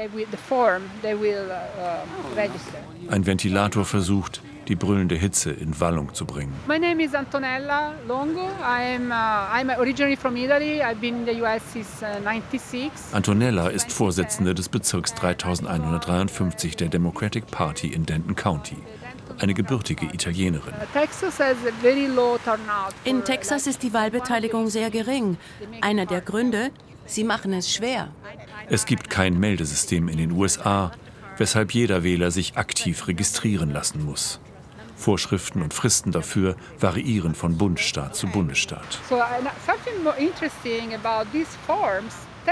Ein 3.09 3.25
Ventilator 3.25 3.85
versucht, 3.85 4.41
die 4.71 4.75
brüllende 4.77 5.15
Hitze 5.15 5.51
in 5.51 5.77
Wallung 5.81 6.13
zu 6.13 6.25
bringen. 6.25 6.53
My 6.65 6.79
name 6.79 7.03
is 7.03 7.13
Antonella 7.13 7.93
Longo. 8.07 8.47
I'm, 8.63 9.11
uh, 9.11 9.53
I'm 9.53 9.69
originally 9.69 10.15
from 10.15 10.37
Italy. 10.37 10.81
I've 10.81 11.01
been 11.01 11.19
in 11.19 11.25
the 11.25 11.43
US 11.43 11.61
since 11.73 12.01
uh, 12.01 12.21
96. 12.23 12.89
Antonella 13.11 13.67
ist 13.67 13.91
Vorsitzende 13.91 14.55
des 14.55 14.69
Bezirks 14.69 15.13
3153 15.13 16.77
der 16.77 16.87
Democratic 16.87 17.47
Party 17.51 17.87
in 17.87 18.05
Denton 18.05 18.35
County. 18.35 18.77
eine 19.39 19.53
gebürtige 19.53 20.05
Italienerin. 20.05 20.73
In 23.05 23.23
Texas 23.23 23.67
ist 23.67 23.81
die 23.81 23.93
Wahlbeteiligung 23.93 24.69
sehr 24.69 24.89
gering. 24.91 25.37
Einer 25.81 26.05
der 26.05 26.21
Gründe, 26.21 26.69
sie 27.07 27.23
machen 27.23 27.51
es 27.53 27.73
schwer. 27.73 28.09
Es 28.69 28.85
gibt 28.85 29.09
kein 29.09 29.39
Meldesystem 29.39 30.07
in 30.09 30.17
den 30.17 30.31
USA, 30.31 30.91
weshalb 31.37 31.73
jeder 31.73 32.03
Wähler 32.03 32.29
sich 32.29 32.55
aktiv 32.55 33.07
registrieren 33.07 33.71
lassen 33.71 34.05
muss. 34.05 34.39
Vorschriften 35.01 35.61
und 35.61 35.73
Fristen 35.73 36.11
dafür 36.11 36.55
variieren 36.79 37.35
von 37.35 37.57
Bundesstaat 37.57 38.15
zu 38.15 38.27
Bundesstaat. 38.27 38.99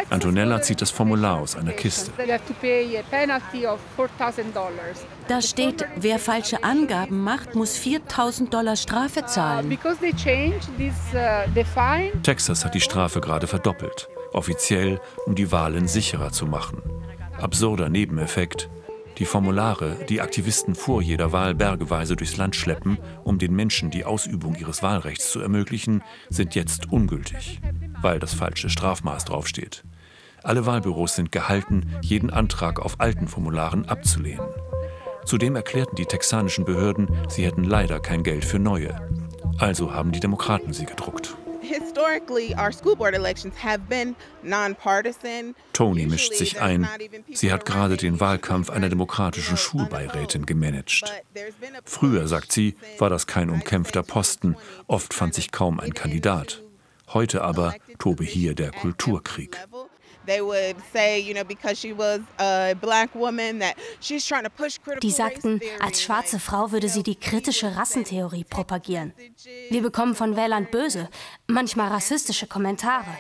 Antonella 0.09 0.61
zieht 0.61 0.81
das 0.81 0.91
Formular 0.91 1.39
aus 1.39 1.55
einer 1.55 1.71
Kiste. 1.71 2.11
Da 5.27 5.41
steht, 5.41 5.85
wer 5.95 6.19
falsche 6.19 6.63
Angaben 6.63 7.23
macht, 7.23 7.55
muss 7.55 7.75
4000 7.77 8.53
Dollar 8.53 8.75
Strafe 8.75 9.25
zahlen. 9.25 9.71
Uh, 9.71 9.77
Texas 12.23 12.65
hat 12.65 12.75
die 12.75 12.81
Strafe 12.81 13.21
gerade 13.21 13.47
verdoppelt, 13.47 14.09
offiziell, 14.33 15.01
um 15.25 15.33
die 15.35 15.51
Wahlen 15.51 15.87
sicherer 15.87 16.31
zu 16.31 16.45
machen. 16.45 16.81
Absurder 17.39 17.89
Nebeneffekt. 17.89 18.69
Die 19.19 19.25
Formulare, 19.25 19.97
die 20.07 20.21
Aktivisten 20.21 20.75
vor 20.75 21.01
jeder 21.01 21.31
Wahl 21.31 21.53
bergeweise 21.53 22.15
durchs 22.15 22.37
Land 22.37 22.55
schleppen, 22.55 22.97
um 23.23 23.37
den 23.37 23.53
Menschen 23.53 23.91
die 23.91 24.05
Ausübung 24.05 24.55
ihres 24.55 24.81
Wahlrechts 24.81 25.31
zu 25.31 25.41
ermöglichen, 25.41 26.01
sind 26.29 26.55
jetzt 26.55 26.91
ungültig 26.91 27.59
weil 28.01 28.19
das 28.19 28.33
falsche 28.33 28.69
Strafmaß 28.69 29.25
draufsteht. 29.25 29.83
Alle 30.43 30.65
Wahlbüros 30.65 31.15
sind 31.15 31.31
gehalten, 31.31 31.95
jeden 32.01 32.29
Antrag 32.29 32.79
auf 32.79 32.99
alten 32.99 33.27
Formularen 33.27 33.85
abzulehnen. 33.85 34.45
Zudem 35.25 35.55
erklärten 35.55 35.95
die 35.95 36.05
texanischen 36.05 36.65
Behörden, 36.65 37.09
sie 37.27 37.45
hätten 37.45 37.63
leider 37.63 37.99
kein 37.99 38.23
Geld 38.23 38.45
für 38.45 38.59
neue. 38.59 38.95
Also 39.57 39.93
haben 39.93 40.11
die 40.11 40.21
Demokraten 40.21 40.71
sie 40.73 40.85
gedruckt. 40.85 41.35
Tony 45.73 46.05
mischt 46.05 46.33
sich 46.33 46.61
ein. 46.61 46.87
Sie 47.33 47.51
hat 47.51 47.65
gerade 47.65 47.97
den 47.97 48.19
Wahlkampf 48.19 48.69
einer 48.69 48.89
demokratischen 48.89 49.57
Schulbeirätin 49.57 50.45
gemanagt. 50.45 51.03
Früher, 51.85 52.27
sagt 52.27 52.51
sie, 52.51 52.75
war 52.97 53.09
das 53.09 53.27
kein 53.27 53.49
umkämpfter 53.49 54.03
Posten. 54.03 54.55
Oft 54.87 55.13
fand 55.13 55.33
sich 55.33 55.51
kaum 55.51 55.79
ein 55.79 55.93
Kandidat. 55.93 56.63
Heute 57.13 57.43
aber 57.43 57.75
tobe 57.97 58.23
hier 58.23 58.53
der 58.53 58.71
Kulturkrieg. 58.71 59.57
Die 65.01 65.11
sagten, 65.11 65.61
als 65.79 66.01
schwarze 66.01 66.39
Frau 66.39 66.71
würde 66.71 66.89
sie 66.89 67.03
die 67.03 67.15
kritische 67.15 67.75
Rassentheorie 67.75 68.43
propagieren. 68.43 69.13
Wir 69.69 69.81
bekommen 69.81 70.15
von 70.15 70.35
Wählern 70.35 70.67
böse, 70.71 71.09
manchmal 71.47 71.89
rassistische 71.89 72.47
Kommentare. 72.47 73.17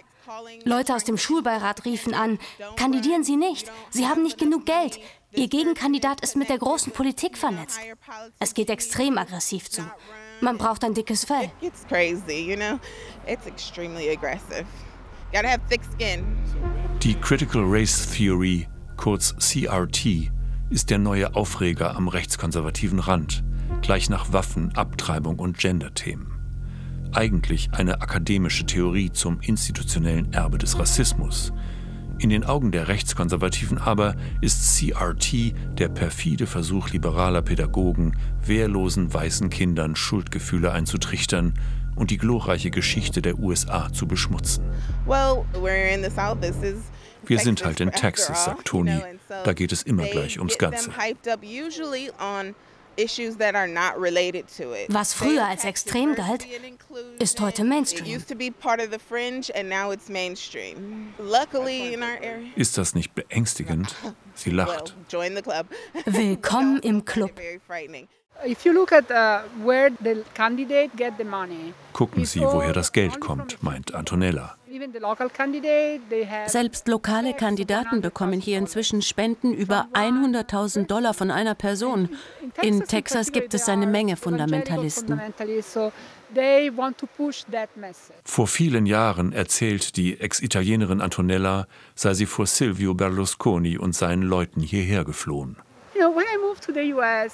Leute 0.63 0.93
aus 0.93 1.03
dem 1.03 1.17
Schulbeirat 1.17 1.85
riefen 1.85 2.13
an, 2.13 2.37
kandidieren 2.75 3.23
Sie 3.23 3.35
nicht, 3.35 3.71
Sie 3.89 4.07
haben 4.07 4.23
nicht 4.23 4.37
genug 4.37 4.65
Geld. 4.65 4.99
Ihr 5.31 5.47
Gegenkandidat 5.47 6.21
ist 6.21 6.35
mit 6.35 6.49
der 6.49 6.57
großen 6.57 6.91
Politik 6.91 7.37
vernetzt. 7.37 7.79
Es 8.39 8.53
geht 8.53 8.69
extrem 8.69 9.17
aggressiv 9.17 9.69
zu. 9.69 9.81
Man 10.41 10.57
braucht 10.57 10.83
ein 10.83 10.93
dickes 10.93 11.25
Fell. 11.25 11.51
It's 11.61 11.85
crazy, 11.87 12.49
you 12.49 12.55
know? 12.55 12.79
It's 13.27 13.45
extremely 13.45 14.09
aggressive. 14.09 14.65
Gotta 15.31 15.49
have 15.49 15.61
thick 15.69 15.81
skin. 15.95 16.25
Die 17.03 17.15
Critical 17.15 17.63
Race 17.65 18.09
Theory, 18.11 18.67
kurz 18.97 19.33
CRT, 19.37 20.29
ist 20.69 20.89
der 20.89 20.97
neue 20.97 21.33
Aufreger 21.33 21.95
am 21.95 22.09
rechtskonservativen 22.09 22.99
Rand, 22.99 23.41
gleich 23.81 24.09
nach 24.09 24.33
Waffen, 24.33 24.75
Abtreibung 24.75 25.39
und 25.39 25.57
Gender-Themen. 25.57 26.27
Eigentlich 27.13 27.69
eine 27.71 28.01
akademische 28.01 28.65
Theorie 28.65 29.13
zum 29.13 29.39
institutionellen 29.39 30.33
Erbe 30.33 30.57
des 30.57 30.77
Rassismus, 30.77 31.53
in 32.19 32.29
den 32.29 32.43
Augen 32.43 32.73
der 32.73 32.89
Rechtskonservativen 32.89 33.77
aber 33.77 34.13
ist 34.41 34.77
CRT 34.77 35.53
der 35.79 35.87
perfide 35.87 36.47
Versuch 36.47 36.89
liberaler 36.89 37.41
Pädagogen, 37.41 38.17
wehrlosen 38.45 39.13
weißen 39.13 39.49
Kindern 39.49 39.95
Schuldgefühle 39.95 40.73
einzutrichtern 40.73 41.53
und 41.99 42.09
die 42.11 42.17
glorreiche 42.17 42.71
Geschichte 42.71 43.21
der 43.21 43.37
USA 43.37 43.91
zu 43.91 44.07
beschmutzen. 44.07 44.63
Wir 47.25 47.39
sind 47.39 47.65
halt 47.65 47.79
in 47.81 47.91
Texas, 47.91 48.45
sagt 48.45 48.65
Tony. 48.65 48.99
Da 49.27 49.53
geht 49.53 49.71
es 49.71 49.83
immer 49.83 50.05
gleich 50.05 50.39
ums 50.39 50.57
Ganze. 50.57 50.89
Was 54.89 55.13
früher 55.13 55.45
als 55.45 55.63
extrem 55.63 56.15
galt, 56.15 56.45
ist 57.19 57.39
heute 57.39 57.63
Mainstream. 57.63 58.05
Ist 62.55 62.77
das 62.77 62.95
nicht 62.95 63.15
beängstigend? 63.15 63.95
Sie 64.33 64.49
lacht. 64.51 64.95
Willkommen 66.05 66.79
im 66.83 67.05
Club. 67.05 67.31
Gucken 71.93 72.25
Sie, 72.25 72.41
woher 72.41 72.73
das 72.73 72.91
Geld 72.91 73.19
kommt, 73.19 73.61
meint 73.61 73.93
Antonella. 73.93 74.55
Selbst 76.45 76.87
lokale 76.87 77.33
Kandidaten 77.33 78.01
bekommen 78.01 78.39
hier 78.39 78.57
inzwischen 78.57 79.01
Spenden 79.01 79.53
über 79.53 79.87
100.000 79.93 80.85
Dollar 80.85 81.13
von 81.13 81.31
einer 81.31 81.55
Person. 81.55 82.09
In 82.61 82.83
Texas 82.83 83.31
gibt 83.31 83.53
es 83.53 83.67
eine 83.67 83.87
Menge 83.87 84.15
Fundamentalisten. 84.15 85.19
Vor 88.23 88.47
vielen 88.47 88.85
Jahren 88.85 89.33
erzählt 89.33 89.97
die 89.97 90.19
Ex-Italienerin 90.19 91.01
Antonella, 91.01 91.67
sei 91.95 92.13
sie 92.13 92.27
vor 92.27 92.45
Silvio 92.45 92.93
Berlusconi 92.93 93.77
und 93.77 93.95
seinen 93.95 94.23
Leuten 94.23 94.61
hierher 94.61 95.03
geflohen. 95.03 95.57
You 95.95 96.01
know, 96.01 96.15
when 96.15 96.25
I 96.27 96.37
moved 96.37 96.63
to 96.63 96.71
the 96.71 96.93
US, 96.93 97.33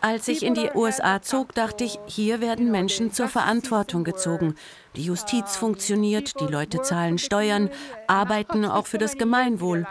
als 0.00 0.28
ich 0.28 0.42
in 0.42 0.54
die 0.54 0.70
USA 0.74 1.20
zog, 1.22 1.54
dachte 1.54 1.84
ich, 1.84 1.98
hier 2.06 2.40
werden 2.40 2.70
Menschen 2.70 3.12
zur 3.12 3.28
Verantwortung 3.28 4.04
gezogen. 4.04 4.54
Die 4.94 5.02
Justiz 5.02 5.56
funktioniert, 5.56 6.38
die 6.40 6.46
Leute 6.46 6.80
zahlen 6.82 7.18
Steuern, 7.18 7.70
arbeiten 8.06 8.64
auch 8.64 8.86
für 8.86 8.98
das 8.98 9.18
Gemeinwohl. 9.18 9.86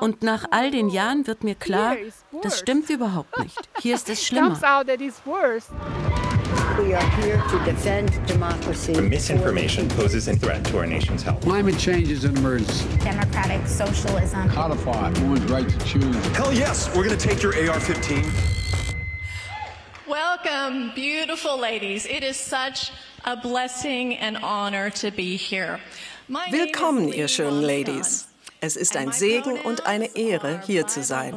Und 0.00 0.22
nach 0.22 0.46
all 0.50 0.70
den 0.70 0.88
Jahren 0.88 1.26
wird 1.26 1.44
mir 1.44 1.54
klar, 1.54 1.96
das 2.42 2.58
stimmt 2.58 2.90
überhaupt 2.90 3.38
nicht. 3.38 3.58
Hier 3.80 3.94
ist 3.94 4.08
es 4.08 4.22
schlimmer. 4.26 4.58
We 6.78 6.94
are 6.94 7.10
here 7.20 7.36
to 7.36 7.64
defend 7.66 8.26
democracy. 8.26 8.98
Misinformation 8.98 9.90
poses 9.90 10.26
a 10.28 10.34
threat 10.34 10.64
to 10.66 10.78
our 10.78 10.86
nation's 10.86 11.22
health. 11.22 11.42
Climate 11.42 11.76
change 11.78 12.10
is 12.10 12.24
an 12.24 12.34
emergency. 12.38 12.88
Democratic 12.98 13.66
socialism. 13.66 14.48
Codify 14.48 15.10
women's 15.20 15.50
right 15.50 15.68
to 15.68 15.78
choose. 15.84 16.16
Hell 16.28 16.50
yes, 16.54 16.88
we're 16.96 17.04
going 17.04 17.18
to 17.18 17.28
take 17.28 17.42
your 17.42 17.52
AR 17.68 17.78
15. 17.78 18.24
Welcome, 20.08 20.92
beautiful 20.94 21.58
ladies. 21.58 22.06
It 22.06 22.24
is 22.24 22.38
such 22.38 22.90
a 23.26 23.36
blessing 23.36 24.16
and 24.16 24.38
honor 24.38 24.88
to 24.90 25.10
be 25.10 25.36
here. 25.36 25.78
Willkommen, 26.50 27.12
ihr 27.12 27.28
schönen 27.28 27.66
Ladies. 27.66 28.31
Es 28.64 28.76
ist 28.76 28.96
ein 28.96 29.10
Segen 29.10 29.58
und 29.58 29.86
eine 29.86 30.14
Ehre, 30.16 30.62
hier 30.64 30.86
zu 30.86 31.02
sein. 31.02 31.34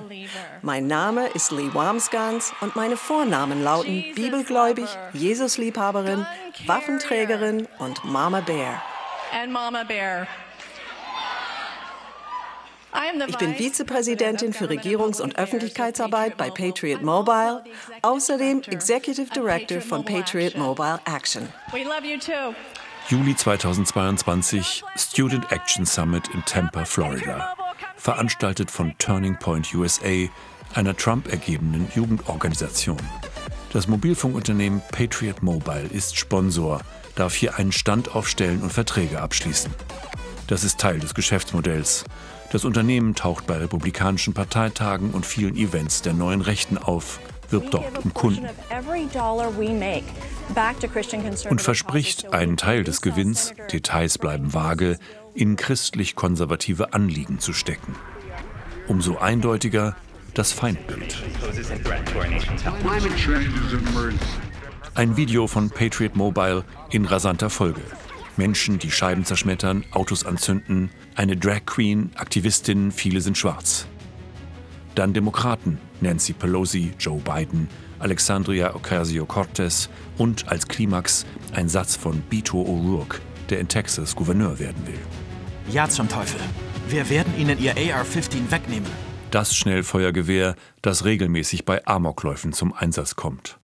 Mein 0.61 0.85
Name 0.85 1.25
ist 1.29 1.51
Lee 1.51 1.73
Wamsgans 1.73 2.53
und 2.61 2.75
meine 2.75 2.97
Vornamen 2.97 3.63
lauten 3.63 4.13
Bibelgläubig, 4.13 4.85
Jesusliebhaberin, 5.13 6.27
Waffenträgerin 6.67 7.67
und 7.79 8.05
Mama 8.05 8.41
Bear. 8.41 8.79
Ich 13.27 13.37
bin 13.39 13.55
Vizepräsidentin 13.55 14.53
für 14.53 14.69
Regierungs- 14.69 15.19
und 15.19 15.35
Öffentlichkeitsarbeit 15.35 16.37
bei 16.37 16.51
Patriot 16.51 17.01
Mobile, 17.01 17.63
außerdem 18.03 18.61
Executive 18.67 19.33
Director 19.33 19.81
von 19.81 20.05
Patriot 20.05 20.55
Mobile 20.57 20.99
Action. 21.05 21.49
Juli 23.07 23.35
2022 23.35 24.83
Student 24.95 25.51
Action 25.51 25.85
Summit 25.85 26.27
in 26.33 26.43
Tampa, 26.45 26.85
Florida, 26.85 27.53
veranstaltet 27.97 28.71
von 28.71 28.97
Turning 28.97 29.37
Point 29.37 29.71
USA, 29.75 30.27
einer 30.73 30.97
Trump-ergebenen 30.97 31.87
Jugendorganisation. 31.93 32.97
Das 33.71 33.87
Mobilfunkunternehmen 33.87 34.81
Patriot 34.91 35.43
Mobile 35.43 35.87
ist 35.91 36.17
Sponsor, 36.17 36.81
darf 37.13 37.35
hier 37.35 37.57
einen 37.57 37.71
Stand 37.71 38.15
aufstellen 38.15 38.63
und 38.63 38.73
Verträge 38.73 39.21
abschließen. 39.21 39.71
Das 40.47 40.63
ist 40.63 40.79
Teil 40.79 40.97
des 40.97 41.13
Geschäftsmodells. 41.13 42.05
Das 42.51 42.65
Unternehmen 42.65 43.13
taucht 43.13 43.45
bei 43.45 43.57
republikanischen 43.57 44.33
Parteitagen 44.33 45.11
und 45.11 45.27
vielen 45.27 45.55
Events 45.57 46.01
der 46.01 46.13
neuen 46.13 46.41
Rechten 46.41 46.79
auf, 46.79 47.19
wirbt 47.49 47.73
dort 47.73 48.03
um 48.03 48.13
Kunden 48.13 48.47
und 51.49 51.61
verspricht, 51.61 52.33
einen 52.33 52.57
Teil 52.57 52.83
des 52.83 53.01
Gewinns, 53.01 53.53
Details 53.71 54.17
bleiben 54.17 54.53
vage, 54.53 54.99
in 55.33 55.55
christlich-konservative 55.55 56.93
Anliegen 56.93 57.39
zu 57.39 57.53
stecken. 57.53 57.95
Umso 58.87 59.17
eindeutiger, 59.17 59.95
das 60.33 60.51
Feindbild. 60.51 61.23
Ein 64.93 65.17
Video 65.17 65.47
von 65.47 65.69
Patriot 65.69 66.15
Mobile 66.15 66.63
in 66.91 67.05
rasanter 67.05 67.49
Folge. 67.49 67.81
Menschen, 68.37 68.79
die 68.79 68.91
Scheiben 68.91 69.25
zerschmettern, 69.25 69.85
Autos 69.91 70.25
anzünden, 70.25 70.89
eine 71.15 71.37
Drag 71.37 71.65
Queen, 71.65 72.11
Aktivistinnen, 72.15 72.91
viele 72.91 73.21
sind 73.21 73.37
schwarz. 73.37 73.87
Dann 74.93 75.13
Demokraten, 75.13 75.79
Nancy 76.01 76.33
Pelosi, 76.33 76.93
Joe 76.99 77.19
Biden, 77.19 77.67
Alexandria 77.99 78.75
Ocasio-Cortez 78.75 79.89
und 80.17 80.47
als 80.47 80.67
Klimax 80.67 81.25
ein 81.53 81.69
Satz 81.69 81.95
von 81.95 82.21
Beto 82.29 82.61
O'Rourke, 82.61 83.19
der 83.49 83.59
in 83.59 83.67
Texas 83.67 84.15
Gouverneur 84.15 84.59
werden 84.59 84.85
will. 84.85 84.99
Ja 85.71 85.87
zum 85.89 86.07
Teufel. 86.09 86.39
Wir 86.87 87.09
werden 87.09 87.33
Ihnen 87.37 87.59
Ihr 87.59 87.71
AR-15 87.71 88.51
wegnehmen. 88.51 88.89
Das 89.31 89.55
Schnellfeuergewehr, 89.55 90.55
das 90.81 91.03
regelmäßig 91.03 91.65
bei 91.65 91.85
Amokläufen 91.85 92.53
zum 92.53 92.73
Einsatz 92.73 93.15
kommt. 93.15 93.59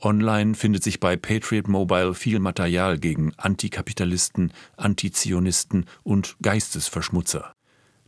Online 0.00 0.54
findet 0.54 0.84
sich 0.84 1.00
bei 1.00 1.16
Patriot 1.16 1.66
Mobile 1.66 2.14
viel 2.14 2.38
Material 2.38 2.98
gegen 2.98 3.32
Antikapitalisten, 3.36 4.52
Antizionisten 4.76 5.86
und 6.04 6.36
Geistesverschmutzer. 6.40 7.52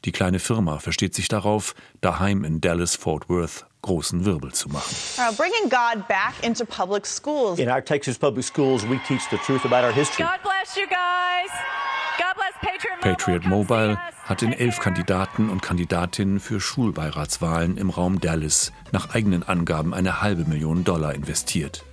Die 0.04 0.12
kleine 0.12 0.38
Firma 0.38 0.78
versteht 0.78 1.14
sich 1.14 1.28
darauf, 1.28 1.74
daheim 2.00 2.44
in 2.44 2.60
Dallas 2.60 2.96
Fort 2.96 3.28
Worth 3.28 3.66
großen 3.82 4.24
Wirbel 4.24 4.52
zu 4.52 4.68
machen. 4.68 4.94
Uh, 5.18 5.34
bringing 5.36 5.68
God 5.68 6.06
back 6.08 6.34
into 6.42 6.64
public 6.64 7.06
schools. 7.06 7.58
In 7.58 7.68
our 7.68 7.84
Texas 7.84 8.18
public 8.18 8.44
schools, 8.44 8.82
we 8.88 8.98
teach 9.06 9.22
the 9.30 9.38
truth 9.38 9.64
about 9.64 9.86
our 9.86 9.92
history. 9.92 10.24
God 10.24 10.42
bless 10.42 10.76
you 10.76 10.86
guys. 10.86 11.50
God 12.18 12.34
bless 12.36 12.52
Patriot 12.60 12.96
Mobile. 13.00 13.16
Patriot 13.16 13.46
Mobile 13.46 13.98
hat 14.24 14.42
in 14.42 14.52
elf 14.52 14.80
Kandidaten 14.80 15.48
und 15.50 15.62
Kandidatinnen 15.62 16.40
für 16.40 16.60
Schulbeiratswahlen 16.60 17.76
im 17.76 17.90
Raum 17.90 18.20
Dallas 18.20 18.72
nach 18.92 19.14
eigenen 19.14 19.42
Angaben 19.42 19.94
eine 19.94 20.20
halbe 20.22 20.44
Million 20.44 20.84
Dollar 20.84 21.14
investiert. 21.14 21.84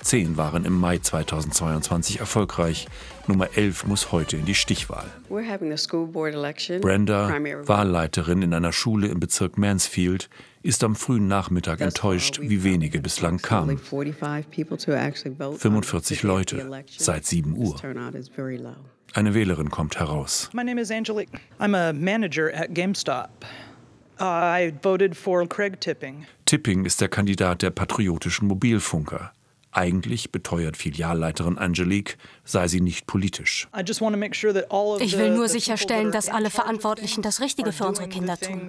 Zehn 0.00 0.36
waren 0.36 0.64
im 0.64 0.78
Mai 0.78 0.98
2022 0.98 2.20
erfolgreich. 2.20 2.88
Nummer 3.28 3.56
11 3.56 3.86
muss 3.86 4.10
heute 4.10 4.38
in 4.38 4.46
die 4.46 4.54
Stichwahl. 4.54 5.06
Brenda, 5.28 7.28
Wahlleiterin 7.68 8.42
in 8.42 8.54
einer 8.54 8.72
Schule 8.72 9.08
im 9.08 9.20
Bezirk 9.20 9.58
Mansfield, 9.58 10.30
ist 10.62 10.82
am 10.82 10.96
frühen 10.96 11.28
Nachmittag 11.28 11.80
enttäuscht, 11.80 12.40
wie 12.40 12.64
wenige 12.64 13.00
bislang 13.00 13.38
kamen. 13.38 13.78
45 13.78 16.22
Leute 16.22 16.84
seit 16.96 17.26
7 17.26 17.56
Uhr. 17.56 17.76
Eine 19.14 19.34
Wählerin 19.34 19.70
kommt 19.70 19.98
heraus. 19.98 20.50
My 20.52 20.64
name 20.64 20.80
is 20.80 20.90
Angelique. 20.90 21.30
I'm 21.58 21.74
a 21.74 21.92
manager 21.92 22.52
at 22.54 22.74
GameStop. 22.74 23.44
I 24.20 24.72
voted 24.82 25.16
for 25.16 25.46
Craig 25.46 25.80
Tipping. 25.80 26.26
Tipping 26.44 26.84
ist 26.84 27.00
der 27.00 27.08
Kandidat 27.08 27.62
der 27.62 27.70
patriotischen 27.70 28.48
Mobilfunker. 28.48 29.32
Eigentlich 29.70 30.32
beteuert 30.32 30.76
Filialleiterin 30.76 31.58
Angelique, 31.58 32.16
sei 32.44 32.68
sie 32.68 32.80
nicht 32.80 33.06
politisch. 33.06 33.68
Ich 33.76 35.18
will 35.18 35.30
nur 35.34 35.48
sicherstellen, 35.48 36.10
dass 36.10 36.28
alle 36.28 36.50
Verantwortlichen 36.50 37.22
das 37.22 37.40
Richtige 37.40 37.72
für 37.72 37.86
unsere 37.86 38.08
Kinder 38.08 38.38
tun. 38.38 38.68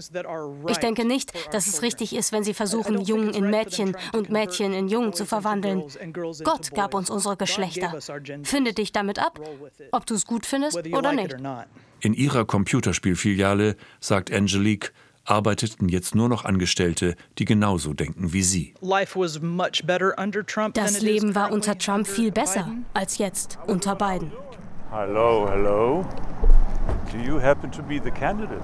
Ich 0.67 0.77
denke 0.77 1.05
nicht, 1.05 1.31
dass 1.53 1.67
es 1.67 1.81
richtig 1.81 2.13
ist, 2.15 2.31
wenn 2.33 2.43
sie 2.43 2.53
versuchen, 2.53 3.01
Jungen 3.01 3.33
in 3.33 3.49
Mädchen 3.49 3.95
und 4.13 4.29
Mädchen 4.29 4.73
in 4.73 4.89
Jungen 4.89 5.13
zu 5.13 5.25
verwandeln. 5.25 5.83
Gott 6.43 6.73
gab 6.73 6.93
uns 6.93 7.09
unsere 7.09 7.37
Geschlechter. 7.37 7.97
Finde 8.43 8.73
dich 8.73 8.91
damit 8.91 9.19
ab, 9.19 9.39
ob 9.91 10.05
du 10.05 10.15
es 10.15 10.25
gut 10.25 10.45
findest 10.45 10.85
oder 10.91 11.13
nicht. 11.13 11.35
In 12.01 12.13
ihrer 12.13 12.45
Computerspielfiliale 12.45 13.75
sagt 13.99 14.31
Angelique, 14.31 14.93
arbeiteten 15.29 15.89
jetzt 15.89 16.15
nur 16.15 16.29
noch 16.29 16.45
Angestellte, 16.45 17.15
die 17.37 17.45
genauso 17.45 17.93
denken 17.93 18.33
wie 18.33 18.41
sie. 18.43 18.73
Das 18.81 19.15
Leben 21.01 21.35
war 21.35 21.51
unter 21.51 21.77
Trump 21.77 22.07
viel 22.07 22.31
besser 22.31 22.71
als 22.93 23.17
jetzt 23.17 23.59
unter 23.67 23.95
Biden. 23.95 24.31
Hello, 24.91 25.47
hello. 25.49 26.05
Do 27.11 27.17
you 27.19 27.39
happen 27.39 27.71
to 27.71 27.83
be 27.83 28.01
the 28.03 28.09
candidate? 28.09 28.63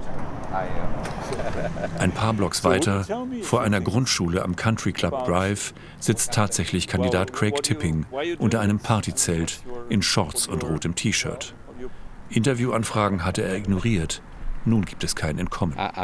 Ein 1.99 2.11
paar 2.11 2.33
Blocks 2.33 2.63
weiter, 2.63 3.05
vor 3.41 3.61
einer 3.61 3.81
Grundschule 3.81 4.43
am 4.43 4.55
Country 4.55 4.93
Club 4.93 5.25
Drive, 5.25 5.73
sitzt 5.99 6.33
tatsächlich 6.33 6.87
Kandidat 6.87 7.33
Craig 7.33 7.61
Tipping 7.61 8.05
unter 8.39 8.61
einem 8.61 8.79
Partyzelt 8.79 9.61
in 9.89 10.01
Shorts 10.01 10.47
und 10.47 10.63
rotem 10.63 10.95
T-Shirt. 10.95 11.53
Interviewanfragen 12.29 13.23
hatte 13.23 13.43
er 13.43 13.55
ignoriert, 13.55 14.23
nun 14.65 14.83
gibt 14.83 15.03
es 15.03 15.15
kein 15.15 15.37
Entkommen. 15.37 15.75
Der 15.77 15.97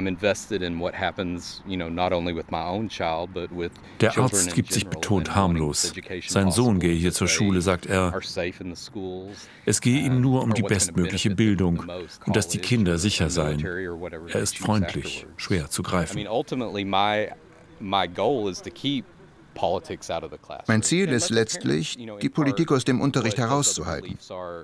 Arzt 4.18 4.54
gibt 4.54 4.74
sich 4.74 4.88
betont 4.88 5.36
harmlos. 5.36 5.94
Sein 6.28 6.52
Sohn 6.52 6.80
gehe 6.80 6.94
hier 6.94 7.12
zur 7.12 7.28
Schule, 7.28 7.62
sagt 7.62 7.88
er. 7.88 8.14
Es 9.66 9.82
gehe 9.82 10.02
ihm 10.02 10.22
nur 10.22 10.44
um 10.44 10.54
die 10.54 10.62
bestmögliche 10.62 11.32
Bildung 11.32 11.84
und 12.26 12.36
dass 12.36 12.48
die 12.48 12.60
Kinder 12.60 12.98
sicher 12.98 13.30
seien. 13.30 13.66
Er 13.66 14.40
ist 14.40 14.58
freundlich, 14.58 15.26
schwer 15.38 15.70
zu 15.70 15.84
greifen. 15.84 16.20
Mein 20.68 20.84
Ziel 20.84 21.10
ist 21.10 21.30
letztlich, 21.30 21.98
die 22.22 22.30
Politik 22.30 22.72
aus 22.72 22.86
dem 22.86 23.02
Unterricht 23.02 23.38
herauszuhalten. 23.38 24.18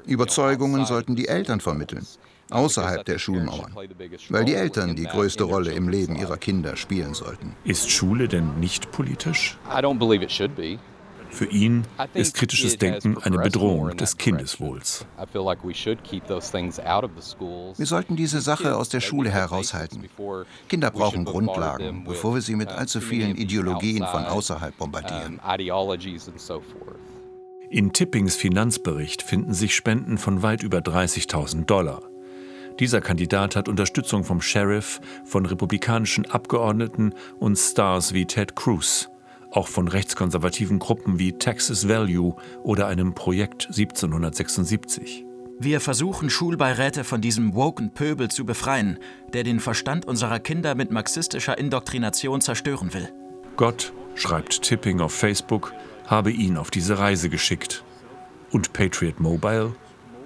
Überzeugungen 0.06 0.86
sollten 0.86 1.16
die 1.16 1.28
Eltern 1.28 1.60
vermitteln 1.60 2.06
außerhalb 2.50 3.06
der 3.06 3.20
Schulmauern, 3.20 3.76
weil 4.30 4.46
die 4.46 4.56
Eltern 4.56 4.96
die 4.96 5.06
größte 5.06 5.44
Rolle 5.44 5.72
im 5.72 5.90
Leben 5.90 6.16
ihrer 6.16 6.38
Kinder 6.38 6.76
spielen 6.76 7.14
sollten. 7.14 7.56
Ist 7.64 7.92
Schule 7.92 8.28
denn 8.28 8.60
nicht 8.60 8.92
politisch? 8.92 9.58
Für 11.30 11.46
ihn 11.46 11.84
ist 12.14 12.36
kritisches 12.36 12.78
Denken 12.78 13.18
eine 13.18 13.38
Bedrohung 13.38 13.96
des 13.98 14.18
Kindeswohls. 14.18 15.06
Wir 17.78 17.86
sollten 17.86 18.16
diese 18.16 18.42
Sache 18.42 18.76
aus 18.76 18.90
der 18.90 19.02
Schule 19.02 19.30
heraushalten. 19.30 20.10
Kinder 20.70 20.92
brauchen 20.92 21.26
Grundlagen, 21.26 22.06
bevor 22.06 22.36
wir 22.36 22.42
sie 22.42 22.56
mit 22.56 22.70
allzu 22.70 23.02
vielen 23.02 23.36
Ideologien 23.36 24.06
von 24.06 24.26
außerhalb 24.26 24.78
bombardieren. 24.78 25.40
In 27.70 27.92
Tippings 27.92 28.36
Finanzbericht 28.38 29.22
finden 29.22 29.54
sich 29.54 29.76
Spenden 29.76 30.18
von 30.18 30.42
weit 30.42 30.64
über 30.64 30.78
30.000 30.78 31.66
Dollar. 31.66 32.02
Dieser 32.80 33.02
Kandidat 33.02 33.56
hat 33.56 33.68
Unterstützung 33.68 34.24
vom 34.24 34.40
Sheriff, 34.40 35.02
von 35.26 35.46
republikanischen 35.46 36.26
Abgeordneten 36.30 37.14
und 37.40 37.58
Stars 37.58 38.14
wie 38.14 38.26
Ted 38.26 38.56
Cruz, 38.56 39.10
auch 39.52 39.68
von 39.68 39.88
rechtskonservativen 39.88 40.78
Gruppen 40.78 41.18
wie 41.18 41.34
Texas 41.34 41.88
Value 41.88 42.36
oder 42.64 42.88
einem 42.88 43.16
Projekt 43.16 43.66
1776. 43.68 45.26
Wir 45.60 45.82
versuchen, 45.82 46.30
Schulbeiräte 46.30 47.04
von 47.04 47.20
diesem 47.20 47.56
woken 47.56 47.92
Pöbel 47.92 48.30
zu 48.30 48.46
befreien, 48.46 49.00
der 49.34 49.44
den 49.44 49.60
Verstand 49.60 50.06
unserer 50.06 50.40
Kinder 50.40 50.76
mit 50.76 50.92
marxistischer 50.92 51.58
Indoktrination 51.58 52.42
zerstören 52.42 52.94
will. 52.94 53.10
Gott, 53.56 53.92
schreibt 54.14 54.62
Tipping 54.62 55.00
auf 55.00 55.14
Facebook, 55.14 55.74
habe 56.06 56.30
ihn 56.32 56.58
auf 56.58 56.70
diese 56.70 57.00
Reise 57.00 57.30
geschickt. 57.30 57.84
Und 58.52 58.72
Patriot 58.74 59.20
Mobile? 59.20 59.76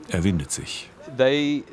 Er 0.09 0.25
windet 0.25 0.51
sich. 0.51 0.89
They 1.17 1.63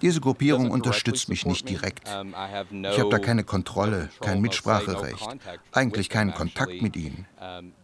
diese 0.00 0.20
Gruppierung 0.20 0.70
unterstützt 0.70 1.28
mich 1.28 1.44
nicht 1.46 1.68
direkt. 1.68 2.08
Ich 2.08 2.98
habe 2.98 3.10
da 3.10 3.18
keine 3.18 3.44
Kontrolle, 3.44 4.10
kein 4.20 4.40
Mitspracherecht, 4.40 5.28
eigentlich 5.72 6.08
keinen 6.08 6.34
Kontakt 6.34 6.82
mit 6.82 6.96
ihnen. 6.96 7.26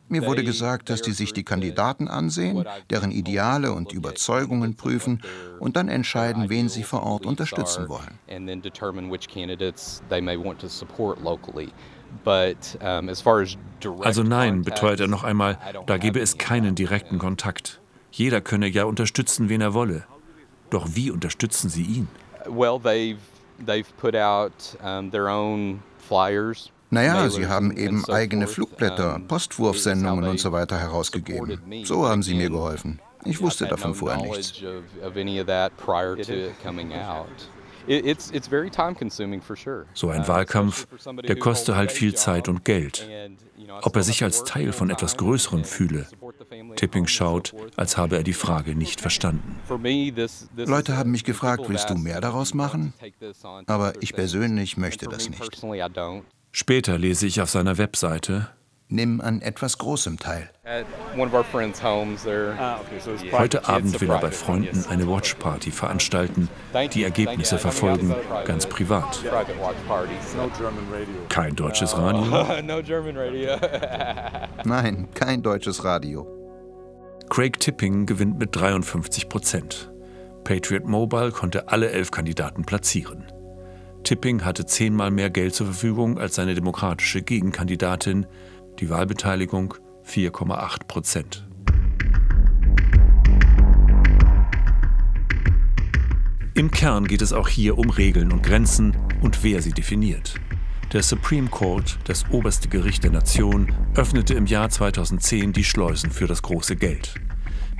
Mir 0.08 0.26
wurde 0.26 0.44
gesagt, 0.44 0.90
dass 0.90 1.02
die 1.02 1.12
sich 1.12 1.32
die 1.32 1.44
Kandidaten 1.44 2.08
ansehen, 2.08 2.64
deren 2.90 3.10
Ideale 3.10 3.72
und 3.72 3.92
Überzeugungen 3.92 4.76
prüfen 4.76 5.22
und 5.58 5.76
dann 5.76 5.88
entscheiden, 5.88 6.50
wen 6.50 6.68
sie 6.68 6.82
vor 6.82 7.02
Ort 7.02 7.26
unterstützen 7.26 7.88
wollen. 7.88 8.18
Also 14.02 14.22
nein, 14.22 14.62
beteuert 14.62 15.00
er 15.00 15.08
noch 15.08 15.24
einmal, 15.24 15.58
da 15.86 15.96
gebe 15.96 16.20
es 16.20 16.38
keinen 16.38 16.74
direkten 16.74 17.18
Kontakt. 17.18 17.80
Jeder 18.16 18.40
könne 18.40 18.68
ja 18.68 18.84
unterstützen, 18.84 19.48
wen 19.48 19.60
er 19.60 19.74
wolle. 19.74 20.04
Doch 20.70 20.86
wie 20.94 21.10
unterstützen 21.10 21.68
Sie 21.68 21.82
ihn? 21.82 22.08
Well, 22.46 22.78
they've, 22.78 23.18
they've 23.66 23.88
put 24.00 24.14
out 24.14 24.52
um, 24.80 25.10
their 25.10 25.28
own 25.28 25.82
flyers. 25.98 26.70
Naja, 26.90 27.28
sie 27.28 27.48
haben 27.48 27.76
eben 27.76 28.04
eigene 28.04 28.46
Flugblätter, 28.46 29.20
Postwurfsendungen 29.26 30.28
und 30.28 30.38
so 30.38 30.52
weiter 30.52 30.78
herausgegeben. 30.78 31.60
So 31.84 32.06
haben 32.06 32.22
sie 32.22 32.34
mir 32.34 32.50
geholfen. 32.50 33.00
Ich 33.24 33.40
wusste 33.40 33.66
davon 33.66 33.96
vorher 33.96 34.22
nichts. 34.22 34.62
So 39.94 40.10
ein 40.10 40.28
Wahlkampf, 40.28 40.86
der 41.26 41.36
koste 41.36 41.76
halt 41.76 41.90
viel 41.90 42.14
Zeit 42.14 42.48
und 42.48 42.64
Geld. 42.64 43.08
Ob 43.82 43.96
er 43.96 44.02
sich 44.04 44.22
als 44.22 44.44
Teil 44.44 44.72
von 44.72 44.90
etwas 44.90 45.16
Größerem 45.16 45.64
fühle. 45.64 46.06
Tipping 46.76 47.06
schaut, 47.06 47.54
als 47.76 47.96
habe 47.96 48.16
er 48.16 48.22
die 48.22 48.32
Frage 48.32 48.74
nicht 48.74 49.00
verstanden. 49.00 49.58
Leute 50.56 50.96
haben 50.96 51.10
mich 51.10 51.24
gefragt, 51.24 51.64
willst 51.68 51.90
du 51.90 51.94
mehr 51.94 52.20
daraus 52.20 52.54
machen? 52.54 52.92
Aber 53.66 53.92
ich 54.00 54.14
persönlich 54.14 54.76
möchte 54.76 55.06
das 55.06 55.28
nicht. 55.28 55.64
Später 56.52 56.98
lese 56.98 57.26
ich 57.26 57.40
auf 57.40 57.50
seiner 57.50 57.78
Webseite, 57.78 58.48
Nimm 58.94 59.20
an 59.20 59.42
etwas 59.42 59.76
Großem 59.78 60.20
teil. 60.20 60.48
Heute 63.32 63.68
Abend 63.68 64.00
will 64.00 64.08
er 64.08 64.20
bei 64.20 64.30
Freunden 64.30 64.84
eine 64.88 65.08
Watchparty 65.08 65.72
veranstalten, 65.72 66.48
die 66.92 67.02
Ergebnisse 67.02 67.58
verfolgen, 67.58 68.14
ganz 68.44 68.68
privat. 68.68 69.20
Kein 71.28 71.56
deutsches 71.56 71.98
Radio? 71.98 72.22
Nein, 74.64 75.08
kein 75.12 75.42
deutsches 75.42 75.82
Radio. 75.82 76.28
Craig 77.28 77.58
Tipping 77.58 78.06
gewinnt 78.06 78.38
mit 78.38 78.54
53 78.54 79.28
Prozent. 79.28 79.90
Patriot 80.44 80.86
Mobile 80.86 81.32
konnte 81.32 81.66
alle 81.66 81.90
elf 81.90 82.12
Kandidaten 82.12 82.64
platzieren. 82.64 83.26
Tipping 84.04 84.44
hatte 84.44 84.66
zehnmal 84.66 85.10
mehr 85.10 85.30
Geld 85.30 85.54
zur 85.54 85.66
Verfügung 85.66 86.18
als 86.18 86.36
seine 86.36 86.54
demokratische 86.54 87.22
Gegenkandidatin, 87.22 88.26
die 88.80 88.90
Wahlbeteiligung 88.90 89.74
4,8 90.06 90.84
Prozent. 90.86 91.46
Im 96.54 96.70
Kern 96.70 97.06
geht 97.06 97.22
es 97.22 97.32
auch 97.32 97.48
hier 97.48 97.78
um 97.78 97.90
Regeln 97.90 98.32
und 98.32 98.42
Grenzen 98.42 98.96
und 99.22 99.42
wer 99.42 99.60
sie 99.60 99.72
definiert. 99.72 100.34
Der 100.92 101.02
Supreme 101.02 101.48
Court, 101.48 101.98
das 102.04 102.24
oberste 102.30 102.68
Gericht 102.68 103.02
der 103.02 103.10
Nation, 103.10 103.72
öffnete 103.96 104.34
im 104.34 104.46
Jahr 104.46 104.70
2010 104.70 105.52
die 105.52 105.64
Schleusen 105.64 106.12
für 106.12 106.28
das 106.28 106.42
große 106.42 106.76
Geld. 106.76 107.14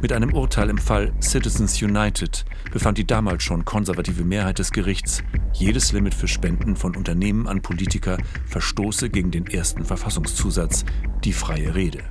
Mit 0.01 0.13
einem 0.13 0.33
Urteil 0.33 0.69
im 0.71 0.79
Fall 0.79 1.13
Citizens 1.21 1.81
United 1.81 2.45
befand 2.73 2.99
die 2.99 3.07
damals 3.07 3.43
schon 3.43 3.65
konservative 3.65 4.25
Mehrheit 4.25 4.59
des 4.59 4.71
Gerichts, 4.71 5.23
jedes 5.53 5.93
Limit 5.93 6.15
für 6.15 6.29
Spenden 6.29 6.77
von 6.77 6.95
Unternehmen 6.95 7.47
an 7.47 7.63
Politiker 7.63 8.19
verstoße 8.47 9.09
gegen 9.09 9.31
den 9.31 9.47
ersten 9.47 9.85
Verfassungszusatz, 9.85 10.85
die 11.25 11.33
freie 11.33 11.75
Rede. 11.75 12.05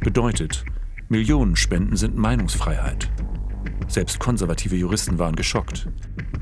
Bedeutet, 0.00 0.64
Millionenspenden 1.08 1.96
sind 1.96 2.16
Meinungsfreiheit. 2.16 3.10
Selbst 3.86 4.18
konservative 4.18 4.76
Juristen 4.76 5.18
waren 5.18 5.36
geschockt. 5.36 5.88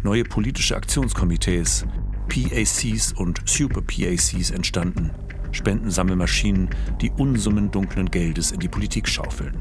Neue 0.03 0.25
politische 0.25 0.77
Aktionskomitees, 0.77 1.85
PACs 2.29 3.12
und 3.12 3.42
Super 3.44 3.83
PACs 3.83 4.51
entstanden. 4.51 5.11
Spendensammelmaschinen, 5.51 6.70
die 7.01 7.11
Unsummen 7.11 7.70
dunklen 7.70 8.11
Geldes 8.11 8.53
in 8.53 8.61
die 8.61 8.68
Politik 8.68 9.07
schaufeln. 9.07 9.61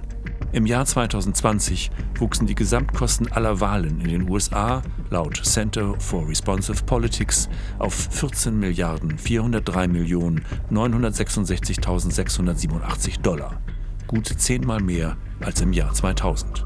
Im 0.53 0.65
Jahr 0.65 0.85
2020 0.85 1.91
wuchsen 2.19 2.45
die 2.45 2.55
Gesamtkosten 2.55 3.31
aller 3.31 3.61
Wahlen 3.61 4.01
in 4.01 4.09
den 4.09 4.29
USA 4.29 4.81
laut 5.09 5.39
Center 5.45 5.97
for 5.97 6.27
Responsive 6.27 6.83
Politics 6.83 7.47
auf 7.79 7.93
14 7.93 8.59
Milliarden 8.59 9.17
403 9.17 9.87
Millionen 9.87 10.43
966.687 10.69 13.21
Dollar. 13.21 13.61
Gut 14.07 14.27
zehnmal 14.27 14.81
mehr 14.81 15.15
als 15.39 15.61
im 15.61 15.71
Jahr 15.71 15.93
2000. 15.93 16.65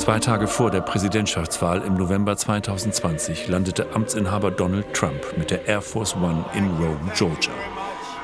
Zwei 0.00 0.18
Tage 0.18 0.48
vor 0.48 0.70
der 0.70 0.80
Präsidentschaftswahl 0.80 1.82
im 1.82 1.92
November 1.92 2.34
2020 2.34 3.48
landete 3.48 3.94
Amtsinhaber 3.94 4.50
Donald 4.50 4.94
Trump 4.94 5.36
mit 5.36 5.50
der 5.50 5.66
Air 5.68 5.82
Force 5.82 6.16
One 6.16 6.42
in 6.54 6.70
Rome, 6.78 7.12
Georgia. 7.14 7.52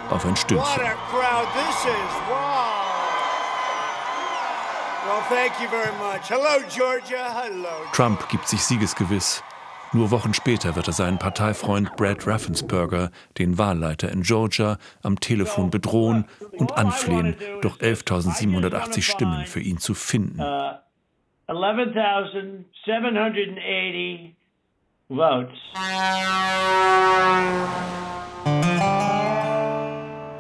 Auf 0.09 0.25
ein 0.25 0.35
Stündchen. 0.37 0.83
Trump 7.93 8.29
gibt 8.31 8.49
sich 8.49 8.62
siegesgewiss. 8.62 9.43
Nur 9.93 10.11
Wochen 10.11 10.33
später 10.33 10.77
wird 10.77 10.87
er 10.87 10.95
seinen 10.95 11.19
Parteifreund 11.19 11.95
Brad 11.97 12.27
Raffensperger, 12.27 13.11
den 13.37 13.59
Wahlleiter 13.59 14.11
in 14.11 14.23
Georgia, 14.23 14.79
am 15.03 15.21
Telefon 15.21 15.71
bedrohen 15.71 16.25
und 16.53 16.79
anflehen, 16.79 17.37
doch 17.61 17.79
11.780 17.81 19.03
Stimmen 19.03 19.45
für 19.45 19.61
ihn 19.61 19.77
zu 19.77 19.93
finden. 19.93 20.43
11,780 21.49 24.35
votes. 25.09 25.57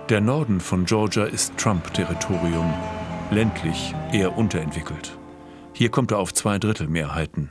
Der 0.08 0.20
Norden 0.20 0.60
von 0.60 0.84
Georgia 0.84 1.24
ist 1.24 1.56
Trump-Territorium, 1.56 2.72
ländlich, 3.30 3.94
eher 4.12 4.36
unterentwickelt. 4.36 5.16
Hier 5.72 5.90
kommt 5.90 6.10
er 6.10 6.18
auf 6.18 6.34
zwei 6.34 6.58
Drittel 6.58 6.88
Mehrheiten. 6.88 7.50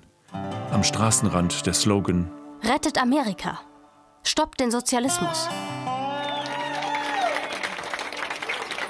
Am 0.72 0.84
Straßenrand 0.84 1.65
der 1.65 1.74
Slogan 1.74 2.30
Rettet 2.62 3.02
Amerika. 3.02 3.60
Stoppt 4.24 4.60
den 4.60 4.72
Sozialismus. 4.72 5.50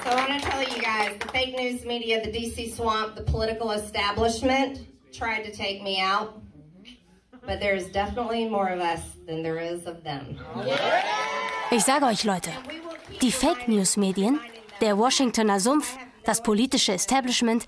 So 0.06 0.12
I 0.12 0.16
want 0.30 0.40
to 0.40 0.48
tell 0.48 0.62
you 0.62 0.80
guys, 0.84 1.18
the 1.20 1.28
fake 1.30 1.58
news 1.58 1.84
media, 1.84 2.24
the 2.24 2.32
DC 2.32 2.76
swamp, 2.76 3.16
the 3.16 3.24
political 3.24 3.72
establishment 3.72 4.86
tried 5.12 5.42
to 5.46 5.52
take 5.52 5.82
me 5.82 6.00
out. 6.00 6.40
But 7.44 7.60
there's 7.60 7.88
definitely 7.88 8.48
more 8.48 8.70
of 8.70 8.80
us 8.82 9.02
than 9.26 9.42
there 9.42 9.58
is 9.58 9.88
of 9.88 10.04
them. 10.04 10.38
Ich 11.72 11.84
sage 11.84 12.04
euch 12.04 12.24
Leute, 12.24 12.52
die 13.20 13.32
Fake 13.32 13.68
News 13.68 13.98
Medien, 13.98 14.40
der 14.80 14.96
Washingtoner 15.00 15.60
Sumpf, 15.60 15.98
das 16.24 16.44
politische 16.44 16.94
Establishment, 16.94 17.66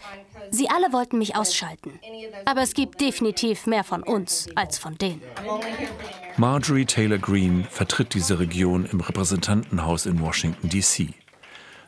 sie 0.52 0.69
alle 0.69 0.93
wollten 0.93 1.17
mich 1.17 1.36
ausschalten. 1.36 2.00
Aber 2.45 2.62
es 2.62 2.76
gibt 2.76 3.02
definitiv 3.02 3.65
mehr 3.65 3.84
von 3.84 4.04
uns 4.04 4.47
als 4.54 4.78
von 4.78 4.95
denen. 5.00 5.23
Marjorie 6.38 6.86
Taylor 6.86 7.17
Greene 7.17 7.63
vertritt 7.63 8.13
diese 8.13 8.38
Region 8.38 8.88
im 8.91 9.00
Repräsentantenhaus 9.00 10.06
in 10.06 10.21
Washington, 10.21 10.69
D.C. 10.69 11.15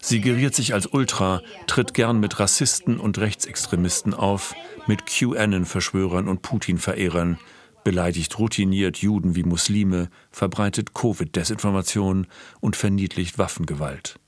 Sie 0.01 0.21
geriert 0.21 0.55
sich 0.55 0.73
als 0.73 0.87
Ultra, 0.87 1.41
tritt 1.67 1.93
gern 1.93 2.19
mit 2.19 2.39
Rassisten 2.39 2.99
und 2.99 3.17
Rechtsextremisten 3.17 4.13
auf, 4.13 4.55
mit 4.87 5.05
QAnon-Verschwörern 5.05 6.27
und 6.27 6.41
Putin-Verehrern, 6.41 7.37
beleidigt 7.83 8.37
routiniert 8.39 8.97
Juden 8.97 9.35
wie 9.35 9.43
Muslime, 9.43 10.09
verbreitet 10.31 10.93
Covid-Desinformation 10.93 12.27
und 12.59 12.75
verniedlicht 12.75 13.37
Waffengewalt. 13.37 14.19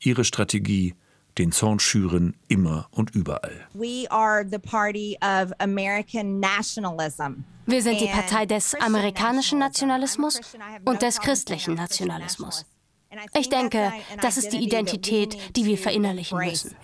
Ihre 0.00 0.24
Strategie 0.24 0.94
den 1.38 1.52
Zorn 1.52 1.78
schüren 1.78 2.36
immer 2.48 2.88
und 2.90 3.14
überall. 3.14 3.66
We 3.72 4.10
are 4.10 4.44
the 4.48 4.58
party 4.58 5.16
of 5.20 5.52
American 5.58 6.40
nationalism. 6.40 7.44
Wir 7.66 7.82
sind 7.82 8.00
die 8.00 8.06
Partei 8.08 8.46
des 8.46 8.74
amerikanischen 8.74 9.58
Nationalismus 9.58 10.40
und 10.84 11.02
des 11.02 11.20
christlichen 11.20 11.74
Nationalismus. 11.74 12.64
Ich 13.34 13.48
denke, 13.48 13.92
das 14.20 14.36
ist 14.36 14.52
die 14.52 14.58
Identität, 14.58 15.36
die 15.56 15.64
wir 15.64 15.78
verinnerlichen 15.78 16.38
müssen. 16.38 16.76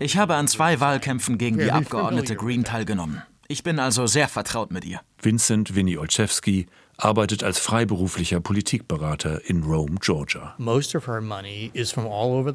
Ich 0.00 0.16
habe 0.16 0.34
an 0.34 0.48
zwei 0.48 0.80
Wahlkämpfen 0.80 1.38
gegen 1.38 1.58
die 1.58 1.70
Abgeordnete 1.70 2.34
Green 2.34 2.64
teilgenommen. 2.64 3.22
Ich 3.48 3.62
bin 3.62 3.78
also 3.78 4.06
sehr 4.06 4.26
vertraut 4.26 4.72
mit 4.72 4.84
ihr. 4.84 5.00
Vincent 5.22 5.76
Winnie 5.76 5.98
Olszewski 5.98 6.66
arbeitet 6.98 7.44
als 7.44 7.58
freiberuflicher 7.58 8.40
Politikberater 8.40 9.48
in 9.48 9.62
Rome, 9.62 9.96
Georgia. 10.00 10.54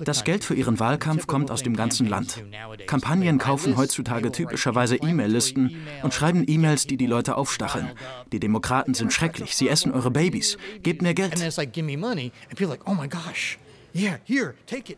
Das 0.04 0.24
Geld 0.24 0.44
für 0.44 0.56
ihren 0.56 0.80
Wahlkampf 0.80 1.28
kommt 1.28 1.52
aus 1.52 1.64
dem 1.64 1.76
ganzen 1.76 2.08
Land. 2.08 2.44
Kampagnen 2.88 3.38
kaufen 3.38 3.78
heutzutage 3.78 4.32
typischerweise 4.32 4.96
E-Mail-Listen 4.96 5.76
und 6.04 6.14
schreiben 6.14 6.44
E-Mails, 6.48 6.88
die 6.88 6.98
die 6.98 7.08
Leute 7.08 7.36
aufstacheln. 7.38 7.92
Die 8.32 8.40
Demokraten 8.40 8.94
sind 8.94 9.14
schrecklich, 9.14 9.56
sie 9.56 9.70
essen 9.70 9.92
eure 9.92 10.12
Babys. 10.12 10.58
Gebt 10.82 11.02
mir 11.02 11.14
Geld. 11.14 11.34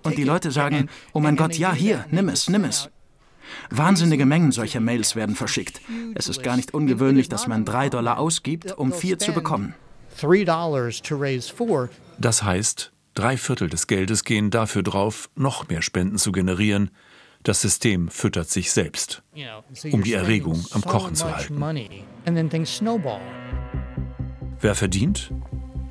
Und 0.03 0.17
die 0.17 0.23
Leute 0.23 0.51
sagen, 0.51 0.89
oh 1.13 1.19
mein 1.19 1.35
Gott, 1.35 1.57
ja, 1.57 1.73
hier, 1.73 2.05
nimm 2.11 2.29
es, 2.29 2.47
nimm 2.49 2.63
es. 2.63 2.89
Wahnsinnige 3.69 4.25
Mengen 4.25 4.51
solcher 4.51 4.79
Mails 4.79 5.15
werden 5.15 5.35
verschickt. 5.35 5.81
Es 6.15 6.27
ist 6.27 6.43
gar 6.43 6.55
nicht 6.55 6.73
ungewöhnlich, 6.73 7.29
dass 7.29 7.47
man 7.47 7.65
drei 7.65 7.89
Dollar 7.89 8.19
ausgibt, 8.19 8.77
um 8.77 8.91
vier 8.91 9.19
zu 9.19 9.33
bekommen. 9.33 9.75
Das 12.19 12.43
heißt, 12.43 12.91
drei 13.15 13.37
Viertel 13.37 13.69
des 13.69 13.87
Geldes 13.87 14.23
gehen 14.23 14.51
dafür 14.51 14.83
drauf, 14.83 15.29
noch 15.35 15.67
mehr 15.69 15.81
Spenden 15.81 16.17
zu 16.17 16.31
generieren. 16.31 16.91
Das 17.43 17.61
System 17.61 18.07
füttert 18.09 18.49
sich 18.49 18.71
selbst, 18.71 19.21
um 19.91 20.03
die 20.03 20.13
Erregung 20.13 20.65
am 20.71 20.81
Kochen 20.81 21.15
zu 21.15 21.25
halten. 21.25 21.59
Wer 24.61 24.75
verdient? 24.75 25.31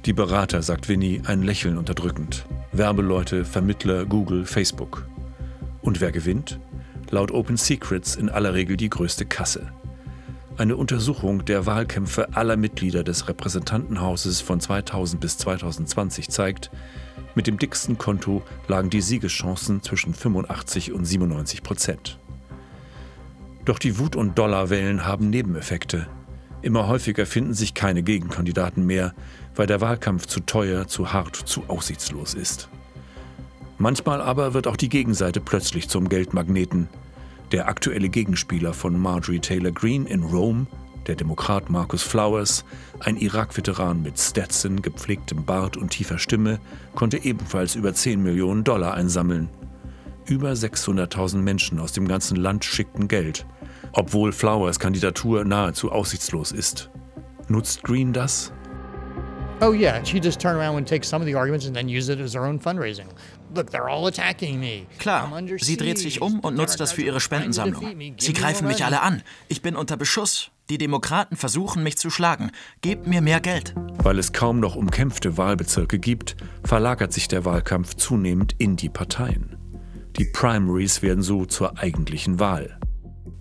Die 0.07 0.15
Berater, 0.15 0.63
sagt 0.63 0.89
Winnie, 0.89 1.21
ein 1.27 1.43
Lächeln 1.43 1.77
unterdrückend. 1.77 2.47
Werbeleute, 2.73 3.45
Vermittler, 3.45 4.07
Google, 4.07 4.47
Facebook. 4.47 5.07
Und 5.83 6.01
wer 6.01 6.11
gewinnt? 6.11 6.59
Laut 7.13 7.31
Open 7.31 7.59
Secrets 7.59 8.17
in 8.17 8.31
aller 8.31 8.55
Regel 8.55 8.79
die 8.79 8.89
größte 8.89 9.27
Kasse. 9.27 9.71
Eine 10.57 10.77
Untersuchung 10.77 11.45
der 11.45 11.67
Wahlkämpfe 11.67 12.35
aller 12.35 12.57
Mitglieder 12.57 13.05
des 13.05 13.29
Repräsentantenhauses 13.29 14.41
von 14.41 14.61
2000 14.61 15.21
bis 15.21 15.37
2020 15.37 16.31
zeigt, 16.31 16.71
mit 17.35 17.47
dem 17.47 17.59
dicksten 17.59 17.99
Konto 17.99 18.43
lagen 18.67 18.89
die 18.89 19.03
Siegeschancen 19.03 19.83
zwischen 19.83 20.15
85 20.15 20.93
und 20.93 21.05
97 21.05 21.63
Prozent. 21.63 22.19
Doch 23.67 23.79
die 23.79 23.99
Wut- 23.99 24.17
und 24.17 24.39
Dollarwellen 24.39 25.05
haben 25.05 25.29
Nebeneffekte. 25.29 26.07
Immer 26.63 26.89
häufiger 26.89 27.27
finden 27.27 27.53
sich 27.53 27.75
keine 27.75 28.03
Gegenkandidaten 28.03 28.87
mehr, 28.87 29.13
weil 29.55 29.67
der 29.67 29.83
Wahlkampf 29.83 30.25
zu 30.25 30.41
teuer, 30.41 30.89
zu 30.89 31.13
hart, 31.13 31.37
zu 31.37 31.65
aussichtslos 31.69 32.33
ist. 32.33 32.71
Manchmal 33.77 34.23
aber 34.23 34.55
wird 34.55 34.67
auch 34.67 34.79
die 34.79 34.89
Gegenseite 34.89 35.43
plötzlich 35.43 35.91
zum 35.91 36.09
Geldmagneten. 36.09 36.89
Der 37.53 37.69
aktuelle 37.69 38.09
Gegenspieler 38.09 38.73
von 38.73 38.99
Marjorie 38.99 39.39
Taylor 39.39 39.73
Greene 39.73 40.09
in 40.09 40.23
Rome, 40.23 40.67
der 41.07 41.17
Demokrat 41.17 41.69
Marcus 41.69 42.03
Flowers, 42.03 42.65
ein 43.01 43.19
Irak-Veteran 43.19 44.01
mit 44.01 44.19
Stetson, 44.19 44.81
gepflegtem 44.81 45.45
Bart 45.45 45.77
und 45.77 45.91
tiefer 45.91 46.19
Stimme, 46.19 46.61
konnte 46.95 47.23
ebenfalls 47.23 47.75
über 47.75 47.93
10 47.93 48.23
Millionen 48.23 48.65
Dollar 48.65 48.95
einsammeln. 48.95 49.51
Über 50.25 50.53
600.000 50.53 51.37
Menschen 51.39 51.79
aus 51.79 51.93
dem 51.93 52.09
ganzen 52.09 52.39
Land 52.39 52.65
schickten 52.65 53.07
Geld, 53.07 53.45
obwohl 53.93 54.33
Flowers 54.33 54.79
Kandidatur 54.79 55.45
nahezu 55.45 55.93
aussichtslos 55.93 56.53
ist. 56.53 56.89
Nutzt 57.49 57.83
Green 57.83 58.15
das? 58.15 58.51
Oh 59.61 59.75
yeah, 59.75 60.03
she 60.03 60.19
just 60.19 60.41
turn 60.41 60.57
around 60.57 60.79
and 60.79 60.89
take 60.89 61.05
some 61.05 61.23
of 61.23 61.27
the 61.27 61.35
arguments 61.35 61.67
and 61.67 61.77
then 61.77 61.87
use 61.87 62.11
it 62.11 62.19
as 62.19 62.35
her 62.35 62.47
own 62.47 62.59
fundraising. 62.59 63.09
Look, 63.55 63.71
they're 63.71 63.89
all 63.89 64.07
attacking 64.07 64.59
me. 64.59 64.87
Klar, 64.99 65.31
sie 65.59 65.77
dreht 65.77 65.99
sich 65.99 66.23
um 66.23 66.41
und 66.41 66.57
nutzt 66.57 66.81
das 66.81 66.93
für 66.93 67.03
ihre 67.03 67.21
Spendensammlung. 67.21 68.15
Sie 68.19 68.33
greifen 68.33 68.67
mich 68.67 68.85
alle 68.85 69.03
an. 69.03 69.23
Ich 69.49 69.63
bin 69.63 69.77
unter 69.77 69.97
Beschuss. 69.97 70.51
Die 70.71 70.79
Demokraten 70.79 71.37
versuchen 71.37 71.83
mich 71.83 71.99
zu 71.99 72.09
schlagen. 72.09 72.51
Gebt 72.81 73.07
mir 73.07 73.21
mehr 73.21 73.41
Geld. 73.41 73.75
Weil 73.99 74.19
es 74.19 74.33
kaum 74.33 74.61
noch 74.61 74.75
umkämpfte 74.75 75.37
Wahlbezirke 75.37 75.99
gibt, 75.99 76.37
verlagert 76.65 77.13
sich 77.13 77.29
der 77.29 77.45
Wahlkampf 77.45 77.95
zunehmend 77.95 78.55
in 78.59 78.77
die 78.77 78.89
Parteien. 78.89 79.57
Die 80.17 80.25
Primaries 80.25 81.03
werden 81.03 81.23
so 81.23 81.45
zur 81.45 81.79
eigentlichen 81.79 82.39
Wahl. 82.39 82.79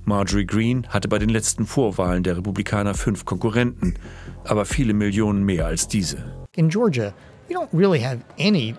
Marjorie 0.04 0.46
Greene 0.46 0.84
hatte 0.90 1.08
bei 1.08 1.20
den 1.20 1.30
letzten 1.30 1.66
Vorwahlen 1.66 2.24
der 2.24 2.38
Republikaner 2.38 2.96
fünf 2.96 3.24
Konkurrenten, 3.24 3.94
aber 4.44 4.66
viele 4.66 4.94
Millionen 4.94 5.44
mehr 5.44 5.68
als 5.68 5.88
diese. 5.88 6.48
In 6.56 6.70
Georgia, 6.70 7.14
we 7.48 7.56
don't 7.56 7.70
really 7.72 8.02
have 8.02 8.20
any 8.40 8.76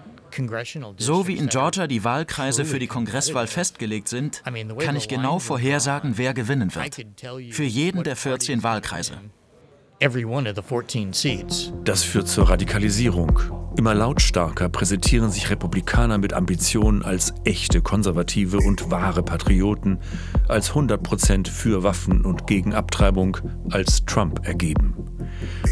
so 0.99 1.27
wie 1.27 1.37
in 1.37 1.49
Georgia 1.49 1.87
die 1.87 2.05
Wahlkreise 2.05 2.65
für 2.65 2.79
die 2.79 2.87
Kongresswahl 2.87 3.47
festgelegt 3.47 4.09
sind, 4.09 4.43
kann 4.79 4.97
ich 4.97 5.09
genau 5.09 5.39
vorhersagen, 5.39 6.17
wer 6.17 6.35
gewinnen 6.35 6.75
wird. 6.75 6.97
Für 7.51 7.65
jeden 7.65 8.03
der 8.03 8.17
14 8.17 8.63
Wahlkreise. 8.63 9.15
Das 11.85 12.03
führt 12.03 12.27
zur 12.27 12.51
Radikalisierung. 12.51 13.41
Immer 13.77 13.95
lautstarker 13.95 14.69
präsentieren 14.69 15.31
sich 15.31 15.49
Republikaner 15.49 16.19
mit 16.19 16.33
Ambitionen 16.33 17.03
als 17.03 17.33
echte 17.45 17.81
Konservative 17.81 18.59
und 18.59 18.91
wahre 18.91 19.23
Patrioten, 19.23 19.99
als 20.49 20.73
100% 20.73 21.49
für 21.49 21.85
Waffen 21.85 22.25
und 22.25 22.47
gegen 22.49 22.75
Abtreibung, 22.75 23.39
als 23.71 24.05
Trump 24.05 24.45
ergeben. 24.45 24.95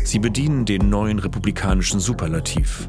Sie 0.05 0.21
bedienen 0.21 0.65
den 0.65 0.89
neuen 0.89 1.19
republikanischen 1.19 1.99
Superlativ. 1.99 2.89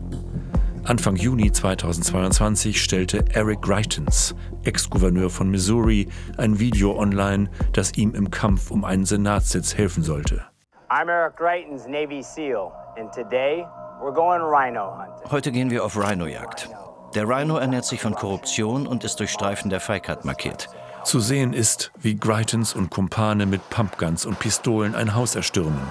Anfang 0.84 1.16
Juni 1.16 1.52
2022 1.52 2.82
stellte 2.82 3.24
Eric 3.34 3.62
Greitens, 3.62 4.34
Ex-Gouverneur 4.64 5.30
von 5.30 5.52
Missouri, 5.52 6.08
ein 6.38 6.60
Video 6.60 6.98
online, 6.98 7.52
das 7.74 7.94
ihm 7.94 8.16
im 8.16 8.32
Kampf 8.32 8.72
um 8.72 8.84
einen 8.84 9.06
Senatssitz 9.06 9.78
helfen 9.78 10.02
sollte. 10.02 10.44
I'm 10.90 11.08
Eric 11.08 11.38
Greitens, 11.38 11.86
Navy 11.88 12.24
SEAL, 12.24 12.72
and 12.98 13.14
today 13.14 13.64
we're 14.02 14.12
going 14.12 14.42
Rhino 14.42 14.98
hunting. 14.98 15.32
Heute 15.32 15.52
gehen 15.52 15.70
wir 15.70 15.86
auf 15.86 15.96
Rhino-Jagd. 15.96 16.70
Der 17.14 17.28
Rhino 17.28 17.58
ernährt 17.58 17.86
sich 17.86 18.02
von 18.02 18.16
Korruption 18.16 18.88
und 18.88 19.04
ist 19.04 19.20
durch 19.20 19.30
Streifen 19.30 19.70
der 19.70 19.82
Feigheit 19.82 20.26
markiert. 20.26 20.68
Zu 21.04 21.20
sehen 21.20 21.54
ist, 21.54 21.92
wie 22.00 22.16
Greitens 22.16 22.74
und 22.74 22.90
Kumpane 22.90 23.46
mit 23.46 23.70
Pumpguns 23.70 24.26
und 24.26 24.40
Pistolen 24.40 24.96
ein 24.96 25.14
Haus 25.14 25.36
erstürmen. 25.36 25.82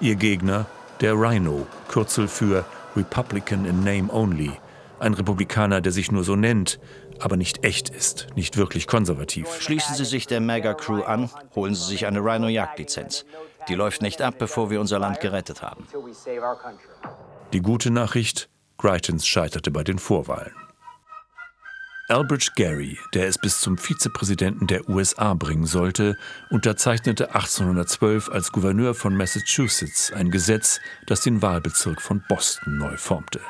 Ihr 0.00 0.14
Gegner, 0.14 0.66
der 1.00 1.14
Rhino, 1.14 1.66
Kürzel 1.88 2.28
für 2.28 2.64
Republican 2.96 3.64
in 3.64 3.84
Name 3.84 4.12
Only. 4.12 4.52
Ein 4.98 5.14
Republikaner, 5.14 5.80
der 5.80 5.92
sich 5.92 6.10
nur 6.10 6.24
so 6.24 6.34
nennt, 6.34 6.80
aber 7.20 7.36
nicht 7.36 7.64
echt 7.64 7.88
ist, 7.88 8.26
nicht 8.34 8.56
wirklich 8.56 8.86
konservativ. 8.86 9.60
Schließen 9.60 9.94
Sie 9.94 10.04
sich 10.04 10.26
der 10.26 10.40
Mega-Crew 10.40 11.02
an, 11.02 11.30
holen 11.54 11.74
Sie 11.74 11.84
sich 11.84 12.06
eine 12.06 12.20
Rhino-Jagdlizenz. 12.20 13.24
Die 13.68 13.74
läuft 13.74 14.02
nicht 14.02 14.22
ab, 14.22 14.34
bevor 14.38 14.70
wir 14.70 14.80
unser 14.80 14.98
Land 14.98 15.20
gerettet 15.20 15.62
haben. 15.62 15.86
Die 17.52 17.60
gute 17.60 17.90
Nachricht, 17.90 18.48
Greitens 18.76 19.26
scheiterte 19.26 19.70
bei 19.70 19.84
den 19.84 19.98
Vorwahlen. 19.98 20.52
Elbridge 22.10 22.52
Gary, 22.56 22.98
der 23.12 23.28
es 23.28 23.36
bis 23.36 23.60
zum 23.60 23.76
Vizepräsidenten 23.76 24.66
der 24.66 24.88
USA 24.88 25.34
bringen 25.34 25.66
sollte, 25.66 26.16
unterzeichnete 26.48 27.34
1812 27.34 28.30
als 28.30 28.50
Gouverneur 28.50 28.94
von 28.94 29.14
Massachusetts 29.14 30.10
ein 30.10 30.30
Gesetz, 30.30 30.80
das 31.06 31.20
den 31.20 31.42
Wahlbezirk 31.42 32.00
von 32.00 32.24
Boston 32.26 32.78
neu 32.78 32.96
formte. 32.96 33.40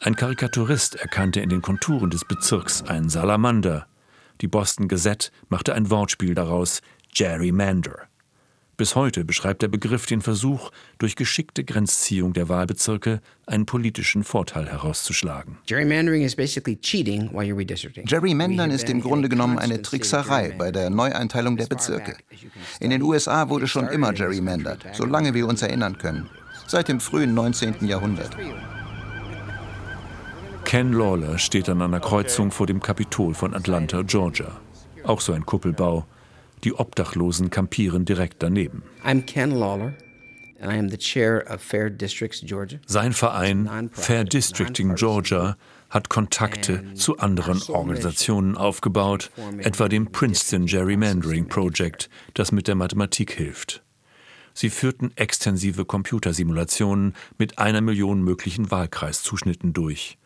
Ein 0.00 0.14
Karikaturist 0.14 0.94
erkannte 0.94 1.40
in 1.40 1.48
den 1.48 1.62
Konturen 1.62 2.10
des 2.10 2.24
Bezirks 2.24 2.82
einen 2.82 3.08
Salamander. 3.08 3.88
Die 4.40 4.48
Boston 4.48 4.86
Gazette 4.86 5.30
machte 5.48 5.74
ein 5.74 5.90
Wortspiel 5.90 6.36
daraus, 6.36 6.80
Gerrymander. 7.12 8.06
Bis 8.82 8.96
heute 8.96 9.24
beschreibt 9.24 9.62
der 9.62 9.68
Begriff 9.68 10.06
den 10.06 10.22
Versuch, 10.22 10.72
durch 10.98 11.14
geschickte 11.14 11.62
Grenzziehung 11.62 12.32
der 12.32 12.48
Wahlbezirke 12.48 13.20
einen 13.46 13.64
politischen 13.64 14.24
Vorteil 14.24 14.68
herauszuschlagen. 14.68 15.56
Gerrymandern 15.66 16.20
ist 18.72 18.90
im 18.90 19.00
Grunde 19.00 19.28
genommen 19.28 19.60
eine 19.60 19.82
Trickserei 19.82 20.56
bei 20.58 20.72
der 20.72 20.90
Neueinteilung 20.90 21.56
der 21.56 21.66
Bezirke. 21.66 22.16
In 22.80 22.90
den 22.90 23.02
USA 23.02 23.48
wurde 23.48 23.68
schon 23.68 23.86
immer 23.86 24.12
gerrymandert, 24.12 24.84
solange 24.94 25.32
wir 25.32 25.46
uns 25.46 25.62
erinnern 25.62 25.96
können. 25.96 26.28
Seit 26.66 26.88
dem 26.88 26.98
frühen 26.98 27.34
19. 27.34 27.86
Jahrhundert. 27.86 28.36
Ken 30.64 30.92
Lawler 30.92 31.38
steht 31.38 31.68
an 31.68 31.80
einer 31.82 32.00
Kreuzung 32.00 32.50
vor 32.50 32.66
dem 32.66 32.80
Kapitol 32.80 33.34
von 33.34 33.54
Atlanta, 33.54 34.02
Georgia. 34.02 34.60
Auch 35.04 35.20
so 35.20 35.32
ein 35.34 35.46
Kuppelbau. 35.46 36.04
Die 36.64 36.74
Obdachlosen 36.74 37.50
kampieren 37.50 38.04
direkt 38.04 38.42
daneben. 38.42 38.82
I'm 39.04 39.22
Ken 39.22 39.50
Lawler. 39.50 39.94
I 40.60 40.78
am 40.78 40.88
the 40.88 40.96
chair 40.96 41.44
of 41.52 41.60
Fair 41.60 41.90
Districts 41.90 42.40
Georgia. 42.44 42.78
Sein 42.86 43.12
Verein 43.12 43.90
Fair 43.92 44.22
Districting 44.22 44.94
Georgia 44.94 45.56
hat 45.90 46.08
Kontakte 46.08 46.94
zu 46.94 47.18
anderen 47.18 47.60
Organisationen 47.68 48.56
aufgebaut, 48.56 49.30
etwa 49.58 49.88
dem 49.88 50.12
Princeton 50.12 50.66
Gerrymandering 50.66 51.48
Project, 51.48 52.08
das 52.34 52.52
mit 52.52 52.68
der 52.68 52.76
Mathematik 52.76 53.32
hilft. 53.32 53.82
Sie 54.54 54.70
führten 54.70 55.10
extensive 55.16 55.84
Computersimulationen 55.84 57.14
mit 57.38 57.58
einer 57.58 57.80
Million 57.80 58.22
möglichen 58.22 58.70
Wahlkreiszuschnitten 58.70 59.72
durch. 59.72 60.16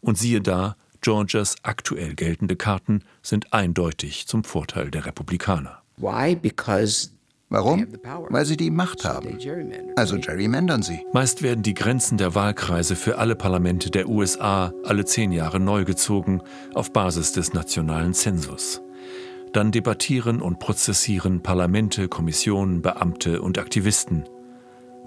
Und 0.00 0.16
siehe 0.16 0.40
da, 0.40 0.76
Georgias 1.02 1.56
aktuell 1.64 2.14
geltende 2.14 2.56
Karten 2.56 3.04
sind 3.22 3.52
eindeutig 3.52 4.26
zum 4.26 4.42
Vorteil 4.42 4.90
der 4.90 5.04
Republikaner. 5.04 5.81
Why? 5.96 6.34
Because 6.34 7.10
Warum? 7.52 7.86
Weil 8.30 8.46
sie 8.46 8.56
die 8.56 8.70
Macht 8.70 9.04
haben. 9.04 9.38
Also 9.94 10.18
gerrymandern 10.18 10.82
sie. 10.82 11.04
Meist 11.12 11.42
werden 11.42 11.62
die 11.62 11.74
Grenzen 11.74 12.16
der 12.16 12.34
Wahlkreise 12.34 12.96
für 12.96 13.18
alle 13.18 13.36
Parlamente 13.36 13.90
der 13.90 14.08
USA 14.08 14.72
alle 14.84 15.04
zehn 15.04 15.32
Jahre 15.32 15.60
neu 15.60 15.84
gezogen, 15.84 16.40
auf 16.72 16.94
Basis 16.94 17.32
des 17.32 17.52
nationalen 17.52 18.14
Zensus. 18.14 18.80
Dann 19.52 19.70
debattieren 19.70 20.40
und 20.40 20.60
prozessieren 20.60 21.42
Parlamente, 21.42 22.08
Kommissionen, 22.08 22.80
Beamte 22.80 23.42
und 23.42 23.58
Aktivisten. 23.58 24.24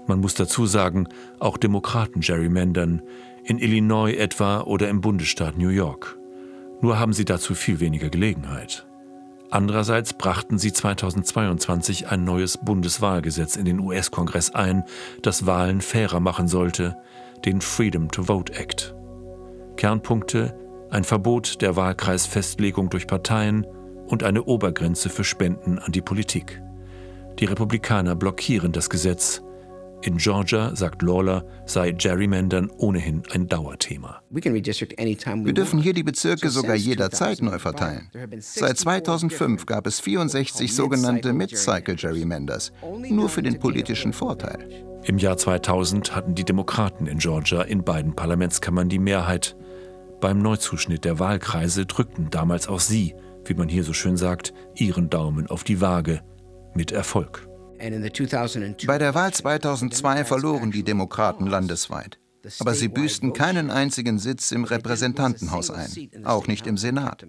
Man 0.06 0.20
muss 0.20 0.34
dazu 0.34 0.66
sagen, 0.66 1.08
auch 1.40 1.56
Demokraten 1.56 2.20
gerrymandern, 2.20 3.02
in 3.42 3.58
Illinois 3.58 4.12
etwa 4.12 4.60
oder 4.60 4.88
im 4.88 5.00
Bundesstaat 5.00 5.58
New 5.58 5.70
York. 5.70 6.16
Nur 6.80 7.00
haben 7.00 7.12
sie 7.12 7.24
dazu 7.24 7.56
viel 7.56 7.80
weniger 7.80 8.08
Gelegenheit. 8.08 8.85
Andererseits 9.50 10.12
brachten 10.12 10.58
sie 10.58 10.72
2022 10.72 12.08
ein 12.08 12.24
neues 12.24 12.58
Bundeswahlgesetz 12.58 13.56
in 13.56 13.64
den 13.64 13.80
US-Kongress 13.80 14.54
ein, 14.54 14.84
das 15.22 15.46
Wahlen 15.46 15.80
fairer 15.80 16.20
machen 16.20 16.48
sollte, 16.48 16.96
den 17.44 17.60
Freedom 17.60 18.10
to 18.10 18.24
Vote 18.24 18.52
Act. 18.54 18.94
Kernpunkte 19.76 20.58
ein 20.90 21.04
Verbot 21.04 21.60
der 21.62 21.76
Wahlkreisfestlegung 21.76 22.90
durch 22.90 23.06
Parteien 23.06 23.66
und 24.06 24.22
eine 24.22 24.44
Obergrenze 24.44 25.08
für 25.08 25.24
Spenden 25.24 25.78
an 25.78 25.92
die 25.92 26.00
Politik. 26.00 26.62
Die 27.38 27.44
Republikaner 27.44 28.14
blockieren 28.14 28.72
das 28.72 28.88
Gesetz. 28.88 29.42
In 30.02 30.18
Georgia, 30.18 30.74
sagt 30.76 31.02
Lawler, 31.02 31.44
sei 31.64 31.92
Gerrymandern 31.92 32.70
ohnehin 32.76 33.22
ein 33.32 33.48
Dauerthema. 33.48 34.22
Wir 34.30 35.52
dürfen 35.52 35.80
hier 35.80 35.94
die 35.94 36.02
Bezirke 36.02 36.50
sogar 36.50 36.76
jederzeit 36.76 37.42
neu 37.42 37.58
verteilen. 37.58 38.10
Seit 38.38 38.78
2005 38.78 39.66
gab 39.66 39.86
es 39.86 40.00
64 40.00 40.74
sogenannte 40.74 41.32
Mid-Cycle 41.32 41.96
Gerrymanders, 41.96 42.72
nur 43.08 43.28
für 43.28 43.42
den 43.42 43.58
politischen 43.58 44.12
Vorteil. 44.12 44.86
Im 45.04 45.18
Jahr 45.18 45.36
2000 45.36 46.14
hatten 46.14 46.34
die 46.34 46.44
Demokraten 46.44 47.06
in 47.06 47.18
Georgia 47.18 47.62
in 47.62 47.84
beiden 47.84 48.14
Parlamentskammern 48.14 48.88
die 48.88 48.98
Mehrheit. 48.98 49.56
Beim 50.20 50.40
Neuzuschnitt 50.40 51.04
der 51.04 51.18
Wahlkreise 51.18 51.86
drückten 51.86 52.30
damals 52.30 52.68
auch 52.68 52.80
sie, 52.80 53.14
wie 53.44 53.54
man 53.54 53.68
hier 53.68 53.84
so 53.84 53.92
schön 53.92 54.16
sagt, 54.16 54.52
ihren 54.74 55.08
Daumen 55.08 55.46
auf 55.46 55.64
die 55.64 55.80
Waage. 55.80 56.22
Mit 56.74 56.92
Erfolg. 56.92 57.45
Bei 58.86 58.98
der 58.98 59.14
Wahl 59.14 59.32
2002 59.32 60.24
verloren 60.24 60.70
die 60.70 60.82
Demokraten 60.82 61.46
landesweit. 61.46 62.18
Aber 62.60 62.74
sie 62.74 62.88
büßten 62.88 63.32
keinen 63.32 63.70
einzigen 63.70 64.18
Sitz 64.18 64.52
im 64.52 64.64
Repräsentantenhaus 64.64 65.70
ein, 65.70 65.90
auch 66.24 66.46
nicht 66.46 66.66
im 66.66 66.76
Senat. 66.76 67.26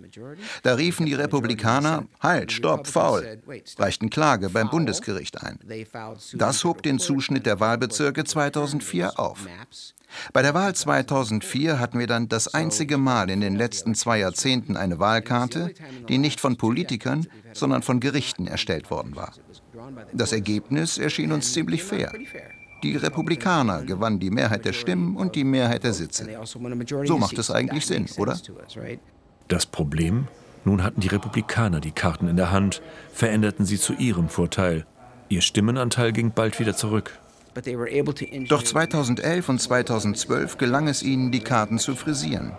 Da 0.63 0.75
riefen 0.75 1.05
die 1.05 1.13
Republikaner, 1.13 2.05
halt, 2.19 2.51
stopp, 2.51 2.87
faul, 2.87 3.41
reichten 3.77 4.09
Klage 4.09 4.49
beim 4.49 4.69
Bundesgericht 4.69 5.41
ein. 5.43 5.59
Das 6.33 6.63
hob 6.63 6.83
den 6.83 6.99
Zuschnitt 6.99 7.45
der 7.45 7.59
Wahlbezirke 7.59 8.23
2004 8.23 9.19
auf. 9.19 9.45
Bei 10.33 10.41
der 10.41 10.53
Wahl 10.53 10.73
2004 10.73 11.79
hatten 11.79 11.99
wir 11.99 12.07
dann 12.07 12.29
das 12.29 12.53
einzige 12.53 12.97
Mal 12.97 13.29
in 13.29 13.41
den 13.41 13.55
letzten 13.55 13.93
zwei 13.93 14.19
Jahrzehnten 14.19 14.77
eine 14.77 14.99
Wahlkarte, 14.99 15.73
die 16.07 16.17
nicht 16.17 16.39
von 16.39 16.57
Politikern, 16.57 17.27
sondern 17.53 17.81
von 17.81 17.99
Gerichten 17.99 18.47
erstellt 18.47 18.89
worden 18.89 19.15
war. 19.15 19.33
Das 20.13 20.31
Ergebnis 20.31 20.97
erschien 20.97 21.31
uns 21.31 21.53
ziemlich 21.53 21.83
fair. 21.83 22.11
Die 22.83 22.95
Republikaner 22.95 23.83
gewannen 23.83 24.19
die 24.19 24.29
Mehrheit 24.29 24.65
der 24.65 24.73
Stimmen 24.73 25.15
und 25.15 25.35
die 25.35 25.43
Mehrheit 25.43 25.83
der 25.83 25.93
Sitze. 25.93 26.27
So 27.05 27.17
macht 27.17 27.37
es 27.37 27.49
eigentlich 27.49 27.85
Sinn, 27.85 28.05
oder? 28.17 28.37
Das 29.47 29.65
Problem? 29.65 30.27
Nun 30.65 30.83
hatten 30.83 30.99
die 31.01 31.07
Republikaner 31.07 31.79
die 31.79 31.91
Karten 31.91 32.27
in 32.27 32.35
der 32.35 32.51
Hand, 32.51 32.81
veränderten 33.13 33.65
sie 33.65 33.79
zu 33.79 33.93
ihrem 33.93 34.29
Vorteil. 34.29 34.85
Ihr 35.29 35.41
Stimmenanteil 35.41 36.11
ging 36.11 36.31
bald 36.31 36.59
wieder 36.59 36.75
zurück. 36.75 37.17
Doch 38.47 38.63
2011 38.63 39.49
und 39.49 39.61
2012 39.61 40.57
gelang 40.57 40.87
es 40.87 41.03
ihnen, 41.03 41.31
die 41.31 41.39
Karten 41.39 41.79
zu 41.79 41.95
frisieren. 41.95 42.51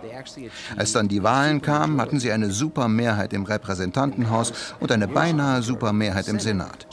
Als 0.75 0.91
dann 0.91 1.07
die 1.07 1.23
Wahlen 1.23 1.61
kamen, 1.61 2.01
hatten 2.01 2.19
sie 2.19 2.31
eine 2.31 2.51
Supermehrheit 2.51 3.33
im 3.33 3.43
Repräsentantenhaus 3.43 4.53
und 4.79 4.91
eine 4.91 5.07
beinahe 5.07 5.61
Supermehrheit 5.61 6.27
im 6.27 6.39
Senat. 6.39 6.87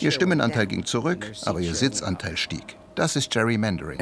Ihr 0.00 0.10
Stimmenanteil 0.10 0.66
ging 0.66 0.84
zurück, 0.84 1.30
aber 1.44 1.60
ihr 1.60 1.74
Sitzanteil 1.74 2.36
stieg. 2.36 2.76
Das 2.94 3.16
ist 3.16 3.30
Gerrymandering. 3.30 3.98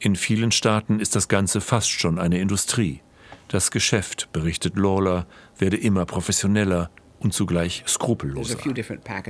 In 0.00 0.16
vielen 0.16 0.52
Staaten 0.52 1.00
ist 1.00 1.16
das 1.16 1.28
Ganze 1.28 1.60
fast 1.60 1.90
schon 1.90 2.18
eine 2.18 2.38
Industrie. 2.38 3.00
Das 3.48 3.70
Geschäft, 3.70 4.28
berichtet 4.32 4.76
Lawler, 4.76 5.26
werde 5.58 5.76
immer 5.76 6.04
professioneller 6.06 6.90
und 7.24 7.32
zugleich 7.32 7.82
skrupelloser. 7.88 8.58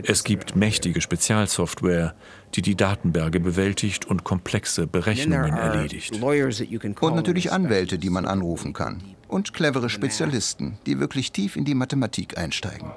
Es 0.02 0.24
gibt 0.24 0.56
mächtige 0.56 1.00
Spezialsoftware, 1.00 2.14
die 2.54 2.62
die 2.62 2.74
Datenberge 2.74 3.40
bewältigt 3.40 4.04
und 4.04 4.24
komplexe 4.24 4.86
Berechnungen 4.86 5.54
erledigt. 5.54 6.20
Und 6.20 7.14
natürlich 7.14 7.52
Anwälte, 7.52 7.98
die 7.98 8.10
man 8.10 8.26
anrufen 8.26 8.72
kann. 8.72 9.02
Und 9.28 9.54
clevere 9.54 9.88
Spezialisten, 9.88 10.78
die 10.86 11.00
wirklich 11.00 11.32
tief 11.32 11.56
in 11.56 11.64
die 11.64 11.74
Mathematik 11.74 12.36
einsteigen. 12.36 12.90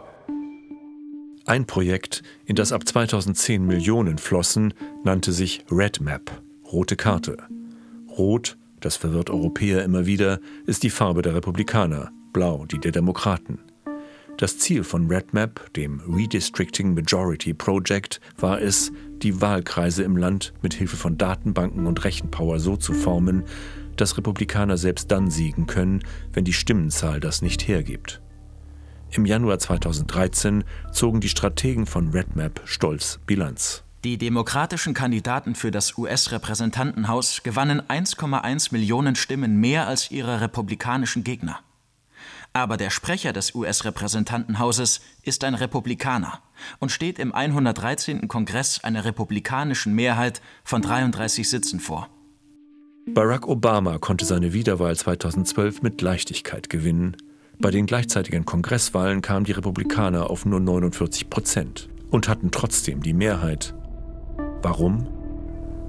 Ein 1.45 1.65
Projekt, 1.65 2.23
in 2.45 2.57
das 2.57 2.73
ab 2.73 2.85
2010 2.85 3.65
Millionen 3.65 4.17
flossen, 4.17 4.73
nannte 5.05 5.31
sich 5.31 5.63
RedMap, 5.71 6.41
rote 6.73 6.97
Karte. 6.97 7.37
Rot, 8.17 8.57
das 8.81 8.97
verwirrt 8.97 9.29
Europäer 9.29 9.83
immer 9.85 10.05
wieder, 10.05 10.39
ist 10.65 10.83
die 10.83 10.89
Farbe 10.89 11.21
der 11.21 11.35
Republikaner, 11.35 12.11
blau 12.33 12.65
die 12.65 12.79
der 12.79 12.91
Demokraten. 12.91 13.59
Das 14.37 14.59
Ziel 14.59 14.83
von 14.83 15.07
RedMap, 15.07 15.73
dem 15.73 15.99
Redistricting 16.07 16.93
Majority 16.93 17.55
Project, 17.55 18.21
war 18.37 18.61
es, 18.61 18.91
die 19.23 19.41
Wahlkreise 19.41 20.03
im 20.03 20.15
Land 20.15 20.53
mit 20.61 20.75
Hilfe 20.75 20.95
von 20.95 21.17
Datenbanken 21.17 21.87
und 21.87 22.03
Rechenpower 22.03 22.59
so 22.59 22.77
zu 22.77 22.93
formen, 22.93 23.45
dass 23.95 24.15
Republikaner 24.15 24.77
selbst 24.77 25.09
dann 25.09 25.31
siegen 25.31 25.65
können, 25.65 26.03
wenn 26.33 26.45
die 26.45 26.53
Stimmenzahl 26.53 27.19
das 27.19 27.41
nicht 27.41 27.67
hergibt. 27.67 28.21
Im 29.09 29.25
Januar 29.25 29.57
2013 29.57 30.65
zogen 30.91 31.19
die 31.19 31.29
Strategen 31.29 31.87
von 31.87 32.11
RedMap 32.11 32.61
stolz 32.65 33.19
Bilanz. 33.25 33.83
Die 34.03 34.19
demokratischen 34.19 34.93
Kandidaten 34.93 35.55
für 35.55 35.71
das 35.71 35.97
US-Repräsentantenhaus 35.97 37.41
gewannen 37.41 37.81
1,1 37.81 38.71
Millionen 38.71 39.15
Stimmen 39.15 39.59
mehr 39.59 39.87
als 39.87 40.11
ihre 40.11 40.41
republikanischen 40.41 41.23
Gegner. 41.23 41.59
Aber 42.57 42.75
der 42.75 42.89
Sprecher 42.89 43.33
des 43.33 43.53
US-Repräsentantenhauses 43.53 45.01
ist 45.21 45.43
ein 45.43 45.53
Republikaner 45.53 46.41
und 46.79 46.91
steht 46.91 47.19
im 47.19 47.31
113. 47.31 48.27
Kongress 48.27 48.83
einer 48.83 49.05
republikanischen 49.05 49.93
Mehrheit 49.93 50.41
von 50.63 50.81
33 50.81 51.47
Sitzen 51.47 51.79
vor. 51.79 52.09
Barack 53.05 53.47
Obama 53.47 53.99
konnte 53.99 54.25
seine 54.25 54.53
Wiederwahl 54.53 54.95
2012 54.95 55.83
mit 55.83 56.01
Leichtigkeit 56.01 56.67
gewinnen. 56.67 57.15
Bei 57.59 57.69
den 57.69 57.85
gleichzeitigen 57.85 58.43
Kongresswahlen 58.43 59.21
kamen 59.21 59.45
die 59.45 59.51
Republikaner 59.51 60.31
auf 60.31 60.47
nur 60.47 60.59
49 60.59 61.29
Prozent 61.29 61.89
und 62.09 62.27
hatten 62.27 62.49
trotzdem 62.49 63.03
die 63.03 63.13
Mehrheit. 63.13 63.75
Warum? 64.63 65.07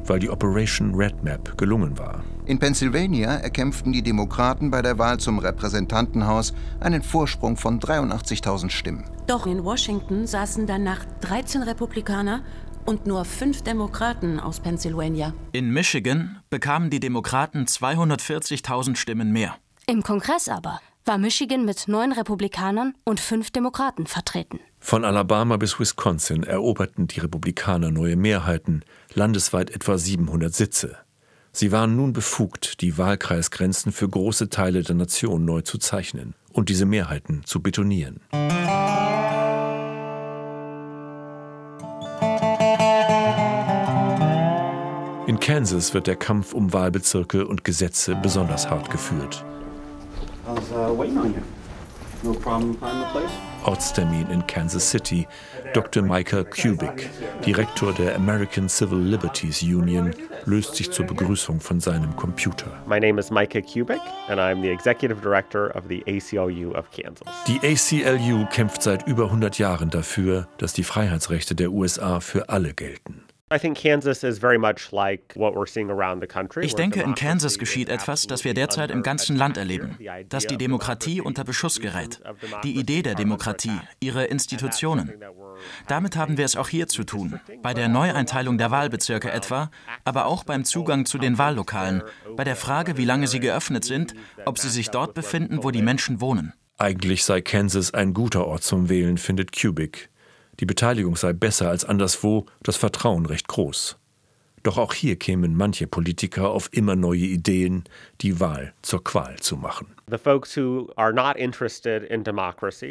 Weil 0.05 0.19
die 0.19 0.29
Operation 0.29 0.95
Red 0.95 1.25
Map 1.25 1.57
gelungen 1.57 1.97
war. 1.97 2.23
In 2.49 2.59
Pennsylvania 2.59 3.35
erkämpften 3.35 3.93
die 3.93 4.03
Demokraten 4.03 4.71
bei 4.71 4.81
der 4.81 4.99
Wahl 4.99 5.21
zum 5.21 5.39
Repräsentantenhaus 5.39 6.55
einen 6.81 7.03
Vorsprung 7.03 7.59
von 7.59 7.79
83.000 7.79 8.71
Stimmen. 8.71 9.05
Doch 9.27 9.45
in 9.47 9.65
Washington 9.65 10.27
saßen 10.27 10.67
danach 10.67 11.05
13 11.21 11.63
Republikaner 11.63 12.41
und 12.87 13.07
nur 13.07 13.27
fünf 13.27 13.61
Demokraten 13.61 14.41
aus 14.41 14.61
Pennsylvania. 14.61 15.35
In 15.53 15.75
Michigan 15.75 16.39
bekamen 16.49 16.89
die 16.89 17.01
Demokraten 17.01 17.67
240.000 17.67 18.97
Stimmen 18.97 19.31
mehr. 19.31 19.55
Im 19.87 20.03
Kongress 20.03 20.49
aber 20.49 20.81
war 21.05 21.19
Michigan 21.19 21.67
mit 21.67 21.87
neun 21.87 22.13
Republikanern 22.13 22.95
und 23.05 23.21
fünf 23.21 23.51
Demokraten 23.51 24.07
vertreten. 24.07 24.59
Von 24.81 25.05
Alabama 25.05 25.59
bis 25.59 25.79
Wisconsin 25.79 26.45
eroberten 26.45 27.09
die 27.09 27.21
Republikaner 27.21 27.91
neue 27.91 28.17
Mehrheiten, 28.17 28.85
landesweit 29.13 29.69
etwa 29.69 29.99
700 29.99 30.55
Sitze. 30.55 30.97
Sie 31.59 31.73
waren 31.73 31.97
nun 31.97 32.13
befugt, 32.13 32.83
die 32.83 32.99
Wahlkreisgrenzen 32.99 33.91
für 33.91 34.09
große 34.09 34.49
Teile 34.49 34.85
der 34.85 34.95
Nation 34.95 35.45
neu 35.45 35.63
zu 35.63 35.79
zeichnen 35.79 36.35
und 36.53 36.69
diese 36.69 36.87
Mehrheiten 36.87 37.43
zu 37.47 37.61
betonieren. 37.61 38.21
In 45.27 45.41
Kansas 45.41 45.95
wird 45.95 46.07
der 46.07 46.15
Kampf 46.15 46.55
um 46.55 46.73
Wahlbezirke 46.73 47.45
und 47.45 47.65
Gesetze 47.65 48.15
besonders 48.15 48.71
hart 48.71 48.89
geführt. 48.93 49.45
Ortstermin 53.65 54.31
in 54.31 54.47
Kansas 54.47 54.89
City. 54.91 55.27
Dr. 55.75 56.03
Micah 56.03 56.45
Kubik, 56.45 57.11
Direktor 57.45 57.93
der 57.93 58.17
American 58.17 58.69
Civil 58.69 58.99
Liberties 58.99 59.63
Union, 59.63 60.15
löst 60.47 60.77
sich 60.77 60.91
zur 60.91 61.07
Begrüßung 61.07 61.61
von 61.61 61.81
seinem 61.81 62.17
Computer. 62.17 62.67
My 62.87 62.99
name 62.99 63.19
is 63.21 63.31
Micah 63.31 63.61
Kubik 63.61 64.01
and 64.29 64.41
I'm 64.41 64.63
the 64.63 64.71
Executive 64.71 65.21
Director 65.21 65.75
of 65.77 65.85
the 65.89 66.03
ACLU 66.07 66.73
of 66.75 66.91
Kansas. 66.91 67.29
Die 67.47 67.61
ACLU 67.63 68.47
kämpft 68.47 68.83
seit 68.83 69.07
über 69.07 69.25
100 69.25 69.59
Jahren 69.59 69.91
dafür, 69.91 70.49
dass 70.59 70.73
die 70.73 70.85
Freiheitsrechte 70.85 71.55
der 71.55 71.71
USA 71.71 72.21
für 72.21 72.49
alle 72.49 72.73
gelten. 72.75 73.28
Ich 76.61 76.75
denke, 76.75 77.01
in 77.01 77.15
Kansas 77.15 77.59
geschieht 77.59 77.89
etwas, 77.89 78.27
das 78.27 78.45
wir 78.45 78.53
derzeit 78.55 78.91
im 78.91 79.03
ganzen 79.03 79.37
Land 79.37 79.57
erleben, 79.57 79.97
dass 80.29 80.47
die 80.47 80.59
Demokratie 80.59 81.21
unter 81.21 81.45
Beschuss 81.45 81.81
gerät. 81.81 82.21
Die 82.63 82.77
Idee 82.77 83.03
der 83.03 83.15
Demokratie, 83.15 83.79
ihre 84.01 84.25
Institutionen. 84.25 85.15
Damit 85.87 86.17
haben 86.17 86.37
wir 86.37 86.45
es 86.45 86.57
auch 86.57 86.69
hier 86.69 86.89
zu 86.89 87.05
tun, 87.05 87.41
bei 87.63 87.73
der 87.73 87.89
Neueinteilung 87.89 88.59
der 88.59 88.71
Wahlbezirke 88.71 89.31
etwa, 89.31 89.71
aber 90.05 90.27
auch 90.27 90.45
beim 90.45 90.65
Zugang 90.65 91.07
zu 91.07 91.17
den 91.19 91.39
Wahllokalen, 91.39 92.03
bei 92.37 92.45
der 92.45 92.57
Frage, 92.57 92.97
wie 92.99 93.05
lange 93.07 93.29
sie 93.29 93.41
geöffnet 93.41 93.85
sind, 93.85 94.15
ob 94.45 94.59
sie 94.59 94.69
sich 94.69 94.91
dort 94.91 95.15
befinden, 95.15 95.65
wo 95.65 95.71
die 95.71 95.83
Menschen 95.83 96.21
wohnen. 96.21 96.53
Eigentlich 96.77 97.25
sei 97.25 97.41
Kansas 97.41 97.93
ein 97.93 98.15
guter 98.15 98.47
Ort 98.47 98.63
zum 98.63 98.89
Wählen, 98.89 99.19
findet 99.19 99.59
Kubik. 99.59 100.11
Die 100.61 100.67
Beteiligung 100.67 101.17
sei 101.17 101.33
besser 101.33 101.69
als 101.69 101.85
anderswo, 101.85 102.47
das 102.63 102.77
Vertrauen 102.77 103.27
recht 103.27 103.49
groß. 103.49 103.97
Doch 104.65 104.77
auch 104.77 104.93
hier 104.93 105.17
kämen 105.17 105.55
manche 105.55 105.87
Politiker 105.87 106.51
auf 106.51 106.69
immer 106.73 106.97
neue 106.97 107.21
Ideen, 107.21 107.85
die 108.21 108.41
Wahl 108.41 108.75
zur 108.83 109.05
Qual 109.05 109.39
zu 109.39 109.57
machen. 109.57 109.87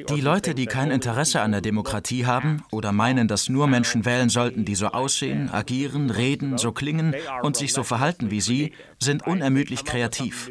Die 0.10 0.22
Leute, 0.22 0.56
die 0.56 0.66
kein 0.66 0.92
Interesse 0.92 1.42
an 1.42 1.52
der 1.52 1.62
Demokratie 1.62 2.26
haben 2.26 2.64
oder 2.72 2.92
meinen, 2.92 3.28
dass 3.28 3.50
nur 3.50 3.68
Menschen 3.68 4.06
wählen 4.06 4.30
sollten, 4.30 4.66
die 4.66 4.76
so 4.76 4.88
aussehen, 4.88 5.50
agieren, 5.52 6.10
reden, 6.10 6.58
so 6.58 6.72
klingen 6.72 7.16
und 7.42 7.58
sich 7.58 7.74
so 7.74 7.84
verhalten 7.84 8.32
wie 8.32 8.42
sie, 8.42 8.72
sind 9.00 9.28
unermüdlich 9.28 9.84
kreativ. 9.84 10.50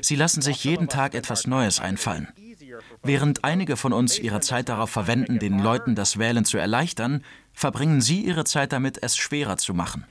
Sie 0.00 0.16
lassen 0.16 0.42
sich 0.42 0.64
jeden 0.64 0.88
Tag 0.88 1.14
etwas 1.14 1.46
Neues 1.46 1.78
einfallen. 1.80 2.28
Während 3.02 3.44
einige 3.44 3.76
von 3.76 3.92
uns 3.92 4.18
ihre 4.18 4.40
Zeit 4.40 4.68
darauf 4.68 4.90
verwenden, 4.90 5.38
den 5.38 5.58
Leuten 5.58 5.94
das 5.94 6.18
Wählen 6.18 6.44
zu 6.44 6.58
erleichtern, 6.58 7.22
verbringen 7.52 8.00
sie 8.00 8.20
ihre 8.20 8.44
Zeit 8.44 8.72
damit, 8.72 9.02
es 9.02 9.16
schwerer 9.16 9.56
zu 9.56 9.74
machen. 9.74 10.04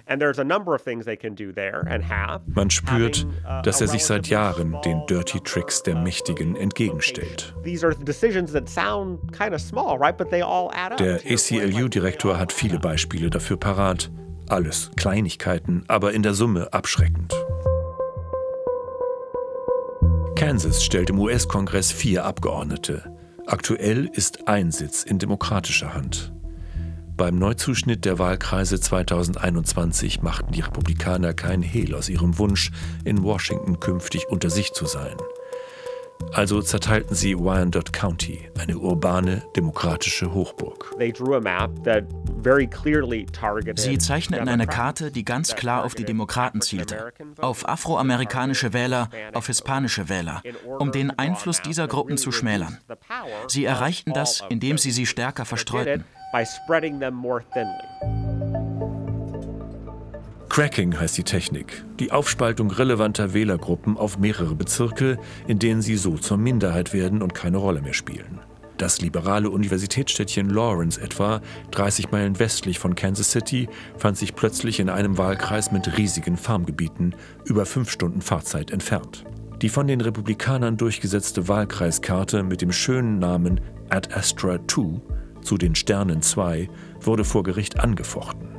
Man 2.53 2.69
spürt, 2.69 3.27
dass 3.63 3.81
er 3.81 3.87
sich 3.87 4.05
seit 4.05 4.27
Jahren 4.27 4.77
den 4.85 5.05
Dirty 5.07 5.39
Tricks 5.39 5.83
der 5.83 5.95
Mächtigen 5.95 6.55
entgegenstellt. 6.55 7.55
Der 10.99 11.15
ACLU-Direktor 11.15 12.37
hat 12.37 12.53
viele 12.53 12.79
Beispiele 12.79 13.29
dafür 13.29 13.57
parat. 13.57 14.11
Alles 14.49 14.91
Kleinigkeiten, 14.97 15.85
aber 15.87 16.13
in 16.13 16.23
der 16.23 16.33
Summe 16.33 16.73
abschreckend. 16.73 17.33
Kansas 20.41 20.83
stellt 20.83 21.11
im 21.11 21.19
US-Kongress 21.19 21.91
vier 21.91 22.25
Abgeordnete. 22.25 23.15
Aktuell 23.45 24.09
ist 24.11 24.47
ein 24.47 24.71
Sitz 24.71 25.03
in 25.03 25.19
demokratischer 25.19 25.93
Hand. 25.93 26.33
Beim 27.15 27.37
Neuzuschnitt 27.37 28.05
der 28.05 28.17
Wahlkreise 28.17 28.79
2021 28.79 30.23
machten 30.23 30.51
die 30.51 30.61
Republikaner 30.61 31.35
kein 31.35 31.61
Hehl 31.61 31.93
aus 31.93 32.09
ihrem 32.09 32.39
Wunsch, 32.39 32.71
in 33.05 33.21
Washington 33.21 33.79
künftig 33.79 34.29
unter 34.29 34.49
sich 34.49 34.73
zu 34.73 34.87
sein. 34.87 35.15
Also 36.33 36.61
zerteilten 36.61 37.15
sie 37.15 37.37
Wyandotte 37.37 37.91
County, 37.91 38.49
eine 38.57 38.77
urbane, 38.77 39.43
demokratische 39.55 40.33
Hochburg. 40.33 40.95
Sie 43.75 43.97
zeichneten 43.97 44.49
eine 44.49 44.67
Karte, 44.67 45.11
die 45.11 45.25
ganz 45.25 45.55
klar 45.55 45.83
auf 45.83 45.95
die 45.95 46.05
Demokraten 46.05 46.61
zielte, 46.61 47.13
auf 47.37 47.67
afroamerikanische 47.67 48.73
Wähler, 48.73 49.09
auf 49.33 49.47
hispanische 49.47 50.09
Wähler, 50.09 50.41
um 50.79 50.91
den 50.91 51.11
Einfluss 51.11 51.61
dieser 51.61 51.87
Gruppen 51.87 52.17
zu 52.17 52.31
schmälern. 52.31 52.77
Sie 53.47 53.65
erreichten 53.65 54.13
das, 54.13 54.43
indem 54.49 54.77
sie 54.77 54.91
sie 54.91 55.05
stärker 55.05 55.45
verstreuten. 55.45 56.05
Cracking 60.51 60.99
heißt 60.99 61.17
die 61.17 61.23
Technik, 61.23 61.85
die 61.97 62.11
Aufspaltung 62.11 62.71
relevanter 62.71 63.33
Wählergruppen 63.33 63.95
auf 63.95 64.19
mehrere 64.19 64.53
Bezirke, 64.53 65.17
in 65.47 65.59
denen 65.59 65.81
sie 65.81 65.95
so 65.95 66.17
zur 66.17 66.37
Minderheit 66.37 66.91
werden 66.91 67.21
und 67.21 67.33
keine 67.33 67.55
Rolle 67.55 67.81
mehr 67.81 67.93
spielen. 67.93 68.41
Das 68.75 68.99
liberale 68.99 69.49
Universitätsstädtchen 69.49 70.49
Lawrence 70.49 70.99
etwa, 70.99 71.39
30 71.71 72.11
Meilen 72.11 72.37
westlich 72.37 72.79
von 72.79 72.95
Kansas 72.95 73.31
City, 73.31 73.69
fand 73.97 74.17
sich 74.17 74.35
plötzlich 74.35 74.81
in 74.81 74.89
einem 74.89 75.17
Wahlkreis 75.17 75.71
mit 75.71 75.97
riesigen 75.97 76.35
Farmgebieten, 76.35 77.15
über 77.45 77.65
fünf 77.65 77.89
Stunden 77.89 78.19
Fahrzeit 78.19 78.71
entfernt. 78.71 79.23
Die 79.61 79.69
von 79.69 79.87
den 79.87 80.01
Republikanern 80.01 80.75
durchgesetzte 80.75 81.47
Wahlkreiskarte 81.47 82.43
mit 82.43 82.61
dem 82.61 82.73
schönen 82.73 83.19
Namen 83.19 83.61
Ad 83.87 84.13
Astra 84.13 84.59
2 84.67 84.99
zu 85.43 85.57
den 85.57 85.75
Sternen 85.75 86.21
2 86.21 86.69
wurde 86.99 87.23
vor 87.23 87.43
Gericht 87.43 87.79
angefochten. 87.79 88.50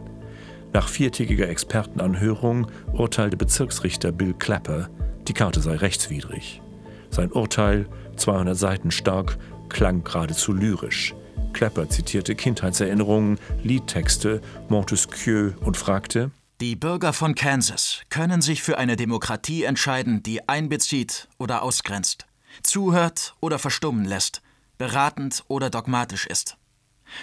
Nach 0.73 0.89
viertägiger 0.89 1.49
Expertenanhörung 1.49 2.67
urteilte 2.93 3.37
Bezirksrichter 3.37 4.11
Bill 4.11 4.35
Clapper, 4.35 4.89
die 5.29 5.35
Karte 5.35 5.61
sei 5.61 5.77
rechtswidrig. 5.77 6.63
Sein 7.11 7.31
Urteil, 7.31 7.87
200 8.17 8.57
Seiten 8.57 8.91
stark, 8.91 9.37
klang 9.69 10.03
geradezu 10.03 10.53
lyrisch. 10.53 11.15
Clapper 11.53 11.91
zitierte 11.91 12.35
Kindheitserinnerungen, 12.35 13.39
Liedtexte, 13.63 14.41
Montesquieu 14.69 15.53
und 15.61 15.77
fragte, 15.77 16.31
die 16.63 16.77
Bürger 16.77 17.13
von 17.13 17.35
Kansas 17.35 18.03
können 18.09 18.41
sich 18.41 18.63
für 18.63 18.79
eine 18.79 18.95
Demokratie 18.95 19.65
entscheiden, 19.65 20.23
die 20.23 20.49
einbezieht 20.49 21.29
oder 21.39 21.63
ausgrenzt, 21.63 22.27
zuhört 22.63 23.35
oder 23.41 23.59
verstummen 23.59 24.05
lässt, 24.05 24.43
beratend 24.79 25.43
oder 25.49 25.71
dogmatisch 25.71 26.25
ist. 26.27 26.57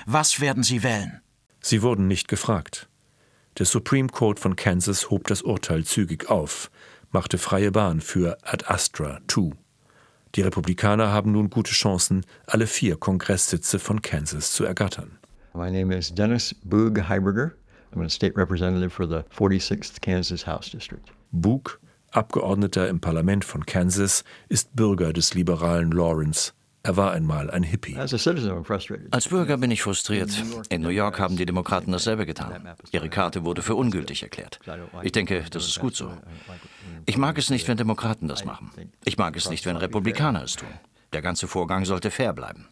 Was 0.06 0.42
werden 0.42 0.62
sie 0.62 0.84
wählen? 0.84 1.22
Sie 1.62 1.82
wurden 1.82 2.08
nicht 2.08 2.28
gefragt. 2.28 2.90
Der 3.60 3.66
Supreme 3.66 4.08
Court 4.08 4.40
von 4.40 4.56
Kansas 4.56 5.10
hob 5.10 5.28
das 5.28 5.42
Urteil 5.42 5.84
zügig 5.84 6.30
auf, 6.30 6.72
machte 7.12 7.38
freie 7.38 7.74
Bahn 7.74 8.00
für 8.00 8.38
Ad 8.42 8.64
Astra 8.68 9.20
2. 9.28 9.52
Die 10.36 10.42
Republikaner 10.42 11.12
haben 11.12 11.34
nun 11.34 11.50
gute 11.50 11.74
Chancen, 11.74 12.26
alle 12.46 12.68
vier 12.68 12.96
Kongresssitze 12.96 13.78
von 13.78 14.02
Kansas 14.02 14.54
zu 14.54 14.64
ergattern. 14.64 15.20
My 15.54 15.70
name 15.70 15.94
is 15.94 16.10
Dennis 16.10 16.56
Boog 16.64 17.10
Heiberger. 17.10 17.52
I'm 17.94 18.02
a 18.06 18.08
state 18.08 18.38
representative 18.38 18.92
for 18.92 19.06
the 19.06 19.24
46th 19.38 20.00
Kansas 20.00 20.48
House 20.48 20.72
District. 20.72 21.12
Boog, 21.34 21.82
Abgeordneter 22.12 22.88
im 22.88 23.02
Parlament 23.02 23.44
von 23.44 23.66
Kansas, 23.66 24.24
ist 24.48 24.74
Bürger 24.74 25.12
des 25.12 25.34
liberalen 25.34 25.92
Lawrence 25.92 26.54
er 26.82 26.96
war 26.98 27.12
einmal 27.12 27.52
ein 27.52 27.64
Hippie. 27.64 27.98
Als 27.98 29.28
Bürger 29.28 29.58
bin 29.58 29.72
ich 29.72 29.82
frustriert. 29.82 30.32
In 30.70 30.82
New 30.82 30.90
York 30.90 31.20
haben 31.20 31.36
die 31.36 31.46
Demokraten 31.46 31.92
dasselbe 31.92 32.26
getan. 32.26 32.70
Ihre 32.92 33.10
Karte 33.10 33.44
wurde 33.44 33.62
für 33.62 33.76
ungültig 33.76 34.24
erklärt. 34.24 34.60
Ich 35.04 35.12
denke, 35.12 35.44
das 35.52 35.68
ist 35.68 35.80
gut 35.80 35.96
so. 35.96 36.12
Ich 37.06 37.18
mag 37.18 37.38
es 37.38 37.50
nicht, 37.50 37.68
wenn 37.68 37.78
Demokraten 37.78 38.28
das 38.28 38.46
machen. 38.46 38.72
Ich 39.04 39.18
mag 39.18 39.36
es 39.36 39.50
nicht, 39.50 39.66
wenn 39.66 39.76
Republikaner 39.76 40.44
es 40.44 40.56
tun. 40.56 40.70
Der 41.12 41.24
ganze 41.24 41.48
Vorgang 41.48 41.86
sollte 41.86 42.12
fair 42.12 42.34
bleiben. 42.34 42.68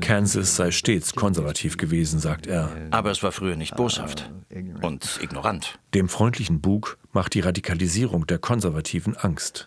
Kansas 0.00 0.56
sei 0.56 0.70
stets 0.72 1.14
konservativ 1.14 1.76
gewesen, 1.76 2.18
sagt 2.18 2.48
er. 2.48 2.70
Aber 2.90 3.12
es 3.12 3.22
war 3.22 3.30
früher 3.30 3.54
nicht 3.54 3.76
boshaft 3.76 4.30
und 4.82 5.20
ignorant. 5.22 5.78
Dem 5.94 6.08
freundlichen 6.08 6.60
Bug 6.60 6.98
macht 7.12 7.34
die 7.34 7.40
Radikalisierung 7.40 8.26
der 8.26 8.38
Konservativen 8.38 9.16
Angst. 9.16 9.66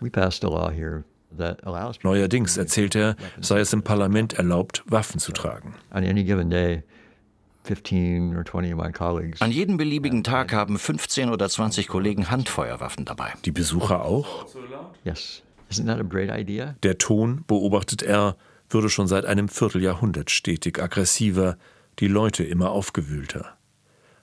Neuerdings, 2.02 2.56
erzählt 2.56 2.94
er, 2.94 3.16
sei 3.40 3.60
es 3.60 3.72
im 3.72 3.82
Parlament 3.82 4.34
erlaubt, 4.34 4.82
Waffen 4.86 5.20
zu 5.20 5.32
tragen. 5.32 5.74
An 9.40 9.50
jedem 9.50 9.76
beliebigen 9.78 10.22
Tag 10.22 10.52
haben 10.52 10.78
15 10.78 11.30
oder 11.30 11.48
20 11.48 11.88
Kollegen 11.88 12.30
Handfeuerwaffen 12.30 13.04
dabei. 13.04 13.32
Die 13.44 13.52
Besucher 13.52 14.04
auch? 14.04 14.46
Der 16.82 16.98
Ton, 16.98 17.44
beobachtet 17.46 18.02
er, 18.02 18.36
würde 18.68 18.90
schon 18.90 19.06
seit 19.06 19.24
einem 19.24 19.48
Vierteljahrhundert 19.48 20.30
stetig 20.30 20.80
aggressiver, 20.80 21.56
die 22.00 22.08
Leute 22.08 22.44
immer 22.44 22.70
aufgewühlter. 22.70 23.56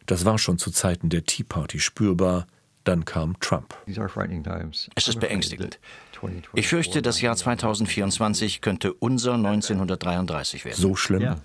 Das 0.06 0.26
war 0.26 0.38
schon 0.38 0.58
zu 0.58 0.72
Zeiten 0.72 1.10
der 1.10 1.24
Tea 1.26 1.44
Party 1.44 1.80
spürbar, 1.80 2.48
dann 2.84 3.06
kam 3.06 3.40
Trump. 3.40 3.76
Es 4.96 5.08
ist 5.08 5.20
beängstigend. 5.20 5.80
Ich 6.54 6.68
fürchte, 6.68 7.02
das 7.02 7.22
Jahr 7.22 7.36
2024 7.36 8.62
könnte 8.62 8.94
unser 8.94 9.34
1933 9.34 10.66
werden. 10.66 10.78
So 10.78 10.96
schlimm? 10.96 11.36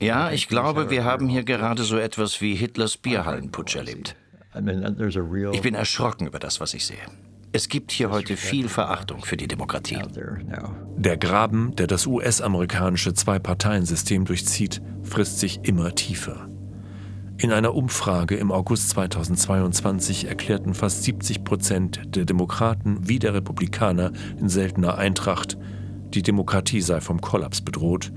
Ja, 0.00 0.30
ich 0.30 0.48
glaube, 0.48 0.90
wir 0.90 1.04
haben 1.04 1.28
hier 1.28 1.44
gerade 1.44 1.82
so 1.84 1.98
etwas 1.98 2.40
wie 2.40 2.54
Hitlers 2.54 2.96
Bierhallenputsch 2.96 3.76
erlebt. 3.76 4.16
Ich 5.52 5.62
bin 5.62 5.74
erschrocken 5.74 6.26
über 6.26 6.38
das, 6.38 6.60
was 6.60 6.74
ich 6.74 6.84
sehe. 6.84 6.98
Es 7.52 7.68
gibt 7.68 7.90
hier 7.90 8.10
heute 8.10 8.36
viel 8.36 8.68
Verachtung 8.68 9.24
für 9.24 9.36
die 9.36 9.48
Demokratie. 9.48 10.00
Der 10.96 11.16
Graben, 11.16 11.74
der 11.76 11.86
das 11.88 12.06
US-amerikanische 12.06 13.12
Zwei-Parteien-System 13.12 14.24
durchzieht, 14.24 14.80
frisst 15.02 15.40
sich 15.40 15.60
immer 15.64 15.94
tiefer. 15.94 16.49
In 17.42 17.52
einer 17.52 17.74
Umfrage 17.74 18.36
im 18.36 18.52
August 18.52 18.90
2022 18.90 20.26
erklärten 20.26 20.74
fast 20.74 21.04
70 21.04 21.42
Prozent 21.42 22.14
der 22.14 22.26
Demokraten 22.26 23.08
wie 23.08 23.18
der 23.18 23.32
Republikaner 23.32 24.12
in 24.38 24.50
seltener 24.50 24.98
Eintracht, 24.98 25.56
die 26.12 26.20
Demokratie 26.20 26.82
sei 26.82 27.00
vom 27.00 27.22
Kollaps 27.22 27.62
bedroht. 27.62 28.12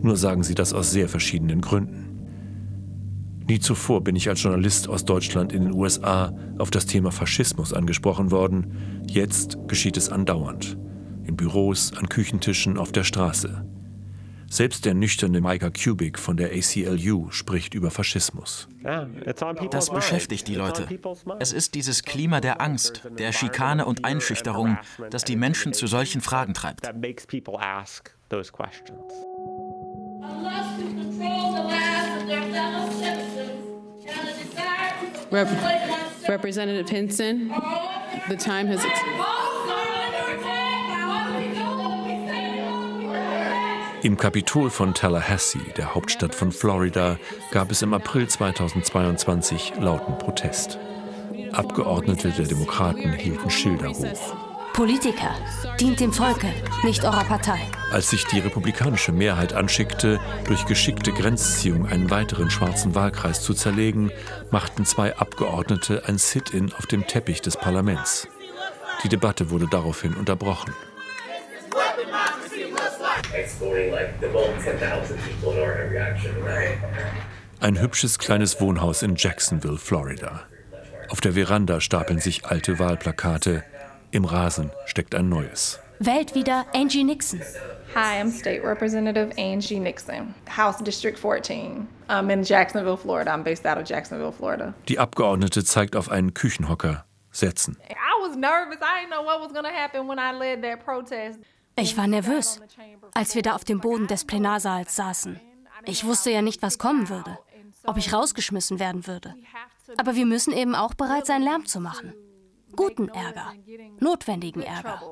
Nur 0.00 0.16
sagen 0.16 0.42
sie 0.44 0.54
das 0.54 0.72
aus 0.72 0.90
sehr 0.90 1.10
verschiedenen 1.10 1.60
Gründen. 1.60 3.42
Nie 3.46 3.58
zuvor 3.58 4.02
bin 4.02 4.16
ich 4.16 4.30
als 4.30 4.42
Journalist 4.42 4.88
aus 4.88 5.04
Deutschland 5.04 5.52
in 5.52 5.64
den 5.64 5.74
USA 5.74 6.32
auf 6.56 6.70
das 6.70 6.86
Thema 6.86 7.12
Faschismus 7.12 7.74
angesprochen 7.74 8.30
worden. 8.30 9.02
Jetzt 9.06 9.58
geschieht 9.68 9.98
es 9.98 10.08
andauernd. 10.08 10.78
In 11.24 11.36
Büros, 11.36 11.92
an 11.98 12.08
Küchentischen, 12.08 12.78
auf 12.78 12.92
der 12.92 13.04
Straße. 13.04 13.66
Selbst 14.54 14.84
der 14.84 14.94
nüchterne 14.94 15.40
Micah 15.40 15.68
Kubik 15.70 16.16
von 16.16 16.36
der 16.36 16.52
ACLU 16.52 17.28
spricht 17.32 17.74
über 17.74 17.90
Faschismus. 17.90 18.68
Das 19.72 19.90
beschäftigt 19.90 20.46
die 20.46 20.54
Leute. 20.54 20.86
Es 21.40 21.52
ist 21.52 21.74
dieses 21.74 22.04
Klima 22.04 22.40
der 22.40 22.60
Angst, 22.60 23.02
der 23.18 23.32
Schikane 23.32 23.84
und 23.84 24.04
Einschüchterung, 24.04 24.78
das 25.10 25.24
die 25.24 25.34
Menschen 25.34 25.72
zu 25.72 25.88
solchen 25.88 26.20
Fragen 26.20 26.54
treibt. 26.54 26.86
Representative 36.28 36.88
Hinson, 36.88 37.50
the 38.28 38.36
time 38.36 38.68
has 38.68 38.84
Im 44.04 44.18
Kapitol 44.18 44.68
von 44.68 44.92
Tallahassee, 44.92 45.72
der 45.78 45.94
Hauptstadt 45.94 46.34
von 46.34 46.52
Florida, 46.52 47.16
gab 47.50 47.70
es 47.70 47.80
im 47.80 47.94
April 47.94 48.28
2022 48.28 49.76
lauten 49.80 50.18
Protest. 50.18 50.78
Abgeordnete 51.52 52.30
der 52.30 52.44
Demokraten 52.44 53.14
hielten 53.14 53.48
Schilder 53.48 53.88
hoch. 53.88 54.36
Politiker, 54.74 55.34
dient 55.80 56.00
dem 56.00 56.12
Volke, 56.12 56.48
nicht 56.82 57.02
eurer 57.02 57.24
Partei. 57.24 57.58
Als 57.92 58.10
sich 58.10 58.26
die 58.26 58.40
republikanische 58.40 59.12
Mehrheit 59.12 59.54
anschickte, 59.54 60.20
durch 60.46 60.66
geschickte 60.66 61.10
Grenzziehung 61.10 61.86
einen 61.86 62.10
weiteren 62.10 62.50
schwarzen 62.50 62.94
Wahlkreis 62.94 63.40
zu 63.40 63.54
zerlegen, 63.54 64.10
machten 64.50 64.84
zwei 64.84 65.16
Abgeordnete 65.16 66.02
ein 66.06 66.18
Sit-in 66.18 66.74
auf 66.74 66.84
dem 66.84 67.06
Teppich 67.06 67.40
des 67.40 67.56
Parlaments. 67.56 68.28
Die 69.02 69.08
Debatte 69.08 69.48
wurde 69.48 69.66
daraufhin 69.66 70.12
unterbrochen. 70.12 70.74
Ein 77.60 77.80
hübsches 77.80 78.18
kleines 78.18 78.60
Wohnhaus 78.60 79.02
in 79.02 79.16
Jacksonville, 79.16 79.78
Florida. 79.78 80.42
Auf 81.10 81.20
der 81.20 81.32
Veranda 81.32 81.80
stapeln 81.80 82.18
sich 82.18 82.44
alte 82.46 82.78
Wahlplakate. 82.78 83.64
Im 84.10 84.24
Rasen 84.24 84.70
steckt 84.86 85.14
ein 85.14 85.28
neues. 85.28 85.80
Wählt 85.98 86.34
wieder 86.34 86.66
Angie 86.74 87.04
Nixon. 87.04 87.40
Hi, 87.94 88.20
I'm 88.20 88.30
State 88.30 88.62
Representative 88.64 89.30
Angie 89.38 89.78
Nixon, 89.78 90.34
House 90.48 90.78
District 90.82 91.16
14. 91.16 91.86
I'm 92.08 92.28
in 92.30 92.42
Jacksonville, 92.42 92.96
Florida. 92.96 93.32
I'm 93.32 93.44
based 93.44 93.64
out 93.64 93.78
of 93.78 93.88
Jacksonville, 93.88 94.32
Florida. 94.32 94.74
Die 94.88 94.98
Abgeordnete 94.98 95.64
zeigt 95.64 95.94
auf 95.94 96.10
einen 96.10 96.34
Küchenhocker. 96.34 97.04
Setzen. 97.30 97.76
I 97.88 97.94
was 98.26 98.36
nervous. 98.36 98.78
I 98.80 99.00
didn't 99.02 99.10
know 99.10 99.22
what 99.22 99.40
was 99.40 99.52
going 99.52 99.64
to 99.64 99.70
happen 99.70 100.06
when 100.08 100.18
I 100.18 100.32
led 100.32 100.62
that 100.62 100.84
protest. 100.84 101.38
Ich 101.76 101.96
war 101.96 102.06
nervös, 102.06 102.60
als 103.14 103.34
wir 103.34 103.42
da 103.42 103.54
auf 103.54 103.64
dem 103.64 103.80
Boden 103.80 104.06
des 104.06 104.24
Plenarsaals 104.24 104.96
saßen. 104.96 105.40
Ich 105.86 106.04
wusste 106.04 106.30
ja 106.30 106.42
nicht, 106.42 106.62
was 106.62 106.78
kommen 106.78 107.08
würde, 107.08 107.38
ob 107.84 107.96
ich 107.96 108.12
rausgeschmissen 108.12 108.78
werden 108.78 109.06
würde. 109.06 109.34
Aber 109.96 110.14
wir 110.14 110.26
müssen 110.26 110.52
eben 110.52 110.74
auch 110.74 110.94
bereit 110.94 111.26
sein, 111.26 111.42
Lärm 111.42 111.66
zu 111.66 111.80
machen. 111.80 112.14
Guten 112.74 113.08
Ärger, 113.08 113.52
notwendigen 114.00 114.62
Ärger. 114.62 115.02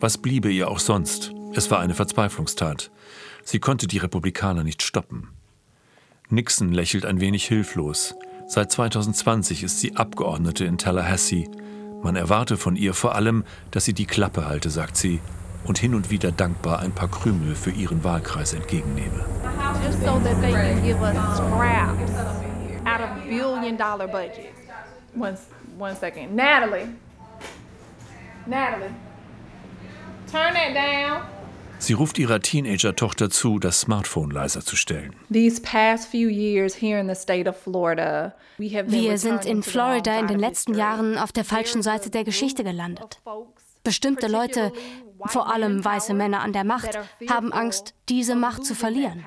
Was 0.00 0.18
bliebe 0.18 0.50
ihr 0.50 0.70
auch 0.70 0.78
sonst? 0.78 1.32
Es 1.54 1.70
war 1.70 1.80
eine 1.80 1.94
Verzweiflungstat. 1.94 2.90
Sie 3.42 3.58
konnte 3.58 3.86
die 3.86 3.98
Republikaner 3.98 4.64
nicht 4.64 4.82
stoppen. 4.82 5.28
Nixon 6.30 6.72
lächelt 6.72 7.04
ein 7.04 7.20
wenig 7.20 7.46
hilflos. 7.46 8.14
Seit 8.46 8.72
2020 8.72 9.62
ist 9.62 9.80
sie 9.80 9.96
Abgeordnete 9.96 10.64
in 10.64 10.78
Tallahassee. 10.78 11.50
Man 12.04 12.16
erwarte 12.16 12.58
von 12.58 12.76
ihr 12.76 12.92
vor 12.92 13.14
allem, 13.14 13.44
dass 13.70 13.86
sie 13.86 13.94
die 13.94 14.04
Klappe 14.04 14.46
halte, 14.46 14.68
sagt 14.68 14.98
sie, 14.98 15.22
und 15.64 15.78
hin 15.78 15.94
und 15.94 16.10
wieder 16.10 16.32
dankbar 16.32 16.80
ein 16.80 16.92
paar 16.92 17.08
Krümel 17.08 17.54
für 17.54 17.70
ihren 17.70 18.04
Wahlkreis 18.04 18.52
entgegennehme. 18.52 19.24
Just 19.82 20.00
so 20.04 20.20
that 20.20 20.38
they 20.42 20.52
can 20.52 20.82
give 20.82 21.00
us 21.00 21.16
scraps 21.38 22.12
out 22.84 23.00
of 23.00 23.08
billion 23.26 23.78
dollar 23.78 24.06
budgets. 24.06 24.52
One, 25.14 25.38
one 25.78 25.96
second. 25.96 26.36
Natalie. 26.36 26.88
Natalie. 28.46 28.92
Turn 30.30 30.52
that 30.52 30.74
down. 30.74 31.33
Sie 31.78 31.92
ruft 31.92 32.18
ihrer 32.18 32.40
Teenager-Tochter 32.40 33.30
zu, 33.30 33.58
das 33.58 33.80
Smartphone 33.80 34.30
leiser 34.30 34.62
zu 34.62 34.76
stellen. 34.76 35.14
These 35.32 35.60
past 35.60 36.08
few 36.08 36.28
years 36.28 36.74
here 36.74 36.98
in 36.98 37.08
the 37.08 37.14
state 37.14 37.48
of 37.48 37.56
Florida, 37.56 38.34
we 38.58 38.68
have 38.76 38.84
been 38.84 39.02
Wir 39.02 39.18
sind 39.18 39.44
in 39.44 39.62
Florida 39.62 40.18
in 40.18 40.26
den 40.26 40.38
letzten. 40.38 40.74
Jahren 40.74 41.18
auf 41.18 41.32
der 41.32 41.44
falschen 41.44 41.82
Seite 41.82 42.10
der 42.10 42.24
Geschichte 42.24 42.64
gelandet. 42.64 43.20
Bestimmte 43.82 44.28
Leute, 44.28 44.72
vor 45.26 45.52
allem 45.52 45.84
weiße 45.84 46.14
Männer 46.14 46.40
an 46.40 46.52
der 46.52 46.64
Macht, 46.64 46.98
haben 47.28 47.52
Angst, 47.52 47.94
diese 48.08 48.34
Macht 48.34 48.64
zu 48.64 48.74
verlieren. 48.74 49.24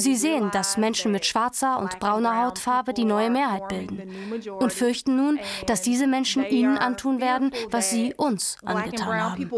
Sie 0.00 0.14
sehen, 0.14 0.50
dass 0.52 0.76
Menschen 0.76 1.10
mit 1.10 1.26
schwarzer 1.26 1.80
und 1.80 1.98
brauner 1.98 2.44
Hautfarbe 2.44 2.94
die 2.94 3.04
neue 3.04 3.30
Mehrheit 3.30 3.68
bilden 3.68 4.40
und 4.60 4.72
fürchten 4.72 5.16
nun, 5.16 5.40
dass 5.66 5.82
diese 5.82 6.06
Menschen 6.06 6.46
ihnen 6.46 6.78
antun 6.78 7.20
werden, 7.20 7.52
was 7.70 7.90
sie 7.90 8.14
uns 8.14 8.58
angetan 8.64 9.20
haben. 9.20 9.50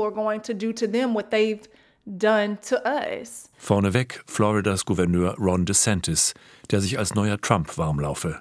Done 2.18 2.58
to 2.68 2.76
us. 2.84 3.50
Vorneweg 3.56 4.22
Floridas 4.26 4.84
Gouverneur 4.84 5.34
Ron 5.38 5.64
DeSantis, 5.64 6.34
der 6.70 6.80
sich 6.80 6.98
als 6.98 7.14
neuer 7.14 7.40
Trump 7.40 7.76
warmlaufe. 7.78 8.40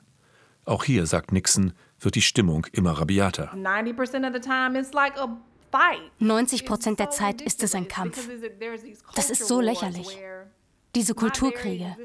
Auch 0.65 0.83
hier, 0.83 1.05
sagt 1.05 1.31
Nixon, 1.31 1.73
wird 1.99 2.15
die 2.15 2.21
Stimmung 2.21 2.65
immer 2.71 2.91
rabiater. 2.93 3.53
90% 3.53 4.27
of 4.27 4.33
the 4.33 4.39
time 4.39 4.79
it's 4.79 4.93
like 4.93 5.17
a 5.17 5.27
fight. 5.71 6.11
90 6.19 6.65
Prozent 6.65 6.99
der 6.99 7.09
Zeit 7.09 7.41
ist 7.41 7.63
es 7.63 7.75
ein 7.75 7.87
Kampf. 7.87 8.27
Das 9.15 9.29
ist 9.29 9.47
so 9.47 9.61
lächerlich. 9.61 10.17
Diese 10.95 11.13
Kulturkriege. 11.13 11.95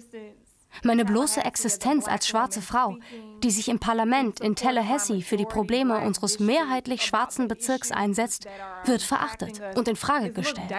Meine 0.83 1.05
bloße 1.05 1.45
Existenz 1.45 2.09
als 2.09 2.27
schwarze 2.29 2.61
Frau, 2.61 2.97
die 3.43 3.51
sich 3.51 3.69
im 3.69 3.79
Parlament 3.79 4.41
in 4.41 4.57
Tallahassee 4.57 5.23
für 5.23 5.37
die 5.37 5.45
Probleme 5.45 6.01
unseres 6.01 6.41
mehrheitlich 6.41 7.03
schwarzen 7.03 7.49
Bezirks 7.49 7.93
einsetzt, 7.93 8.47
wird 8.85 9.03
verachtet 9.03 9.61
und 9.77 9.89
in 9.89 9.97
Frage 9.97 10.33
gestellt. 10.33 10.75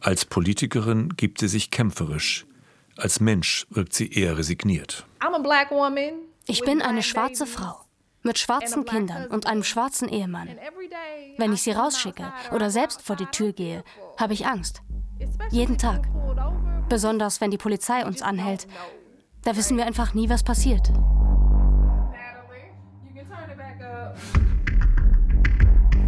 Als 0.00 0.24
Politikerin 0.24 1.08
gibt 1.16 1.40
sie 1.40 1.48
sich 1.48 1.70
kämpferisch. 1.70 2.46
Als 2.96 3.20
Mensch 3.20 3.66
wirkt 3.70 3.92
sie 3.92 4.10
eher 4.12 4.38
resigniert. 4.38 5.06
Ich 6.46 6.62
bin 6.62 6.82
eine 6.82 7.02
schwarze 7.02 7.46
Frau 7.46 7.84
mit 8.24 8.38
schwarzen 8.38 8.84
Kindern 8.84 9.26
und 9.26 9.46
einem 9.46 9.62
schwarzen 9.62 10.08
Ehemann. 10.08 10.48
Wenn 11.36 11.52
ich 11.52 11.62
sie 11.62 11.72
rausschicke 11.72 12.32
oder 12.52 12.70
selbst 12.70 13.02
vor 13.02 13.16
die 13.16 13.26
Tür 13.26 13.52
gehe, 13.52 13.84
habe 14.18 14.32
ich 14.32 14.46
Angst. 14.46 14.82
Jeden 15.50 15.78
Tag. 15.78 16.08
Besonders 16.88 17.40
wenn 17.40 17.50
die 17.50 17.58
Polizei 17.58 18.04
uns 18.04 18.22
anhält. 18.22 18.66
Da 19.42 19.56
wissen 19.56 19.76
wir 19.76 19.86
einfach 19.86 20.14
nie, 20.14 20.28
was 20.28 20.42
passiert. 20.42 20.90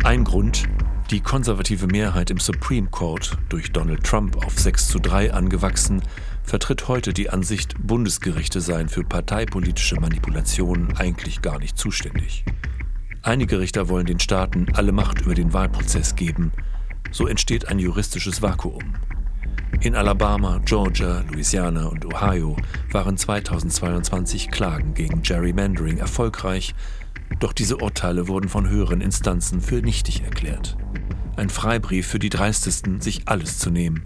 Ein 0.05 0.23
Grund, 0.23 0.65
die 1.11 1.21
konservative 1.21 1.89
Mehrheit 1.89 2.31
im 2.31 2.39
Supreme 2.39 2.89
Court, 2.89 3.37
durch 3.49 3.73
Donald 3.73 4.05
Trump 4.05 4.45
auf 4.45 4.59
6 4.59 4.89
zu 4.89 4.99
3 5.01 5.33
angewachsen, 5.33 6.01
vertritt 6.45 6.87
heute 6.87 7.13
die 7.13 7.29
Ansicht, 7.29 7.75
Bundesgerichte 7.85 8.61
seien 8.61 8.89
für 8.89 9.03
parteipolitische 9.03 10.01
Manipulationen 10.01 10.97
eigentlich 10.97 11.43
gar 11.43 11.59
nicht 11.59 11.77
zuständig. 11.77 12.45
Einige 13.23 13.59
Richter 13.59 13.89
wollen 13.89 14.07
den 14.07 14.21
Staaten 14.21 14.67
alle 14.75 14.93
Macht 14.93 15.23
über 15.23 15.35
den 15.35 15.53
Wahlprozess 15.53 16.15
geben. 16.15 16.53
So 17.11 17.27
entsteht 17.27 17.67
ein 17.67 17.81
juristisches 17.81 18.43
Vakuum. 18.43 18.95
In 19.81 19.95
Alabama, 19.95 20.61
Georgia, 20.65 21.23
Louisiana 21.31 21.87
und 21.87 22.05
Ohio 22.07 22.57
waren 22.91 23.17
2022 23.17 24.51
Klagen 24.51 24.95
gegen 24.95 25.23
Gerrymandering 25.23 25.99
erfolgreich, 25.99 26.75
doch 27.39 27.53
diese 27.53 27.77
Urteile 27.77 28.29
wurden 28.29 28.49
von 28.49 28.69
höheren 28.69 29.01
Instanzen 29.01 29.61
für 29.61 29.83
nichtig 29.83 30.23
erklärt. 30.25 30.77
Ein 31.37 31.51
Freibrief 31.51 32.07
für 32.07 32.19
die 32.19 32.31
Dreistesten, 32.31 33.01
sich 33.01 33.29
alles 33.29 33.59
zu 33.59 33.71
nehmen. 33.71 34.03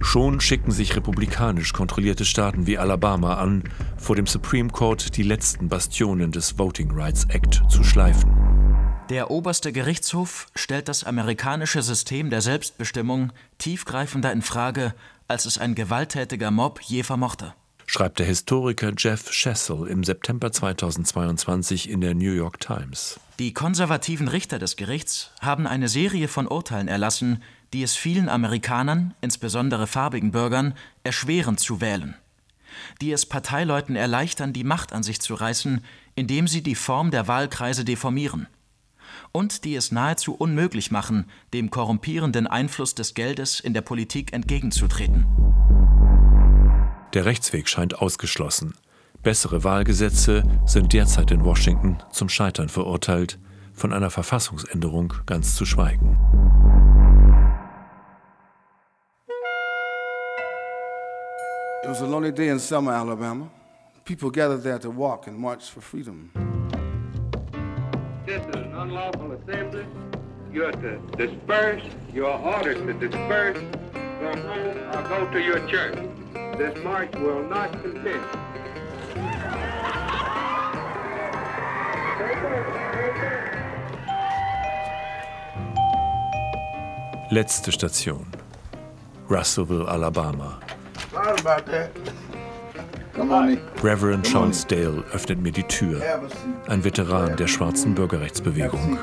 Schon 0.00 0.40
schicken 0.40 0.70
sich 0.70 0.96
republikanisch 0.96 1.72
kontrollierte 1.72 2.24
Staaten 2.24 2.66
wie 2.66 2.78
Alabama 2.78 3.34
an, 3.34 3.64
vor 3.96 4.16
dem 4.16 4.26
Supreme 4.26 4.70
Court 4.70 5.16
die 5.16 5.24
letzten 5.24 5.68
Bastionen 5.68 6.32
des 6.32 6.58
Voting 6.58 6.90
Rights 6.92 7.26
Act 7.26 7.62
zu 7.68 7.84
schleifen. 7.84 8.47
Der 9.10 9.30
oberste 9.30 9.72
Gerichtshof 9.72 10.48
stellt 10.54 10.86
das 10.86 11.02
amerikanische 11.02 11.80
System 11.80 12.28
der 12.28 12.42
Selbstbestimmung 12.42 13.32
tiefgreifender 13.56 14.30
in 14.32 14.42
Frage, 14.42 14.94
als 15.28 15.46
es 15.46 15.56
ein 15.56 15.74
gewalttätiger 15.74 16.50
Mob 16.50 16.82
je 16.82 17.02
vermochte. 17.02 17.54
schreibt 17.86 18.18
der 18.18 18.26
Historiker 18.26 18.92
Jeff 18.94 19.32
Shessel 19.32 19.86
im 19.86 20.04
September 20.04 20.52
2022 20.52 21.88
in 21.88 22.02
der 22.02 22.14
New 22.14 22.32
York 22.32 22.60
Times. 22.60 23.18
Die 23.38 23.54
konservativen 23.54 24.28
Richter 24.28 24.58
des 24.58 24.76
Gerichts 24.76 25.30
haben 25.40 25.66
eine 25.66 25.88
Serie 25.88 26.28
von 26.28 26.46
Urteilen 26.46 26.86
erlassen, 26.86 27.42
die 27.72 27.82
es 27.82 27.96
vielen 27.96 28.28
Amerikanern, 28.28 29.14
insbesondere 29.22 29.86
farbigen 29.86 30.32
Bürgern, 30.32 30.74
erschweren 31.02 31.56
zu 31.56 31.80
wählen. 31.80 32.14
Die 33.00 33.12
es 33.12 33.24
Parteileuten 33.24 33.96
erleichtern, 33.96 34.52
die 34.52 34.64
Macht 34.64 34.92
an 34.92 35.02
sich 35.02 35.22
zu 35.22 35.32
reißen, 35.32 35.82
indem 36.14 36.46
sie 36.46 36.62
die 36.62 36.74
Form 36.74 37.10
der 37.10 37.26
Wahlkreise 37.26 37.86
deformieren. 37.86 38.48
Und 39.32 39.64
die 39.64 39.74
es 39.74 39.92
nahezu 39.92 40.34
unmöglich 40.34 40.90
machen, 40.90 41.26
dem 41.52 41.70
korrumpierenden 41.70 42.46
Einfluss 42.46 42.94
des 42.94 43.14
Geldes 43.14 43.60
in 43.60 43.74
der 43.74 43.82
Politik 43.82 44.32
entgegenzutreten. 44.32 45.26
Der 47.14 47.24
Rechtsweg 47.24 47.68
scheint 47.68 47.98
ausgeschlossen. 48.00 48.74
Bessere 49.22 49.64
Wahlgesetze 49.64 50.42
sind 50.66 50.92
derzeit 50.92 51.30
in 51.30 51.44
Washington 51.44 51.98
zum 52.10 52.28
Scheitern 52.28 52.68
verurteilt, 52.68 53.38
von 53.72 53.92
einer 53.92 54.10
Verfassungsänderung 54.10 55.14
ganz 55.26 55.54
zu 55.54 55.64
schweigen. 55.64 56.18
It 61.82 61.90
was 61.90 62.02
a 62.02 62.06
lonely 62.06 62.32
day 62.32 62.48
in 62.50 62.58
summer, 62.58 62.92
Alabama. 62.92 63.50
people 64.08 64.30
gathered 64.30 64.62
there 64.62 64.78
to 64.78 64.88
walk 64.88 65.26
and 65.26 65.38
march 65.38 65.70
for 65.70 65.82
freedom. 65.82 66.30
This 68.24 68.42
is 68.56 68.67
unlawful 68.78 69.32
assembly. 69.32 69.84
You're 70.52 70.70
to 70.70 70.98
disperse. 71.16 71.82
You 72.12 72.26
are 72.26 72.38
ordered 72.54 72.78
to 72.86 72.92
disperse, 72.94 73.58
go 73.92 74.36
home, 74.48 74.78
or 74.94 75.02
go 75.08 75.30
to 75.32 75.40
your 75.40 75.66
church. 75.66 75.98
This 76.56 76.82
march 76.84 77.12
will 77.16 77.42
not 77.42 77.72
continue. 77.72 78.22
Letzte 87.30 87.72
Station. 87.72 88.24
Russellville, 89.28 89.88
Alabama. 89.88 90.60
Sorry 91.10 91.40
about 91.40 91.66
that. 91.66 91.90
Reverend 93.82 94.24
Charles 94.24 94.64
Dale 94.66 95.02
öffnet 95.12 95.40
mir 95.40 95.50
die 95.50 95.64
Tür. 95.64 96.00
Ein 96.68 96.84
Veteran 96.84 97.36
der 97.36 97.48
schwarzen 97.48 97.94
Bürgerrechtsbewegung. 97.94 98.96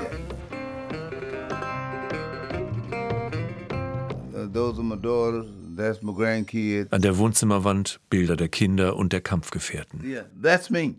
An 6.92 7.02
der 7.02 7.18
Wohnzimmerwand 7.18 8.00
Bilder 8.10 8.36
der 8.38 8.48
Kinder 8.48 8.96
und 8.96 9.12
der 9.12 9.22
Kampfgefährten. 9.22 10.02
Yeah, 10.04 10.26
that's 10.42 10.70
me. 10.70 10.96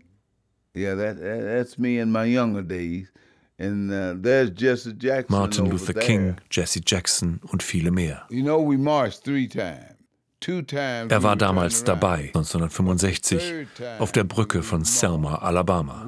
Yeah, 0.75 0.95
that, 0.95 1.17
that's 1.19 1.79
me 1.79 1.99
in 1.99 2.11
my 2.11 2.25
younger 2.25 2.61
days. 2.61 3.11
And 3.59 3.91
uh, 3.91 4.13
there's 4.21 4.51
Jesse 4.51 4.93
Jackson 4.93 5.35
Martin 5.35 5.65
Luther. 5.65 5.93
King, 5.93 6.35
Jesse 6.51 6.81
Jackson 6.85 7.41
und 7.51 7.63
viele 7.63 7.89
mehr. 7.89 8.27
You 8.29 8.43
know, 8.43 8.59
we 8.61 8.77
marched 8.77 9.23
three 9.23 9.47
times. 9.47 9.96
Er 10.45 11.23
war 11.23 11.35
damals 11.35 11.83
dabei, 11.83 12.31
1965, 12.33 13.67
auf 13.99 14.11
der 14.11 14.23
Brücke 14.23 14.63
von 14.63 14.83
Selma, 14.83 15.35
Alabama. 15.35 16.05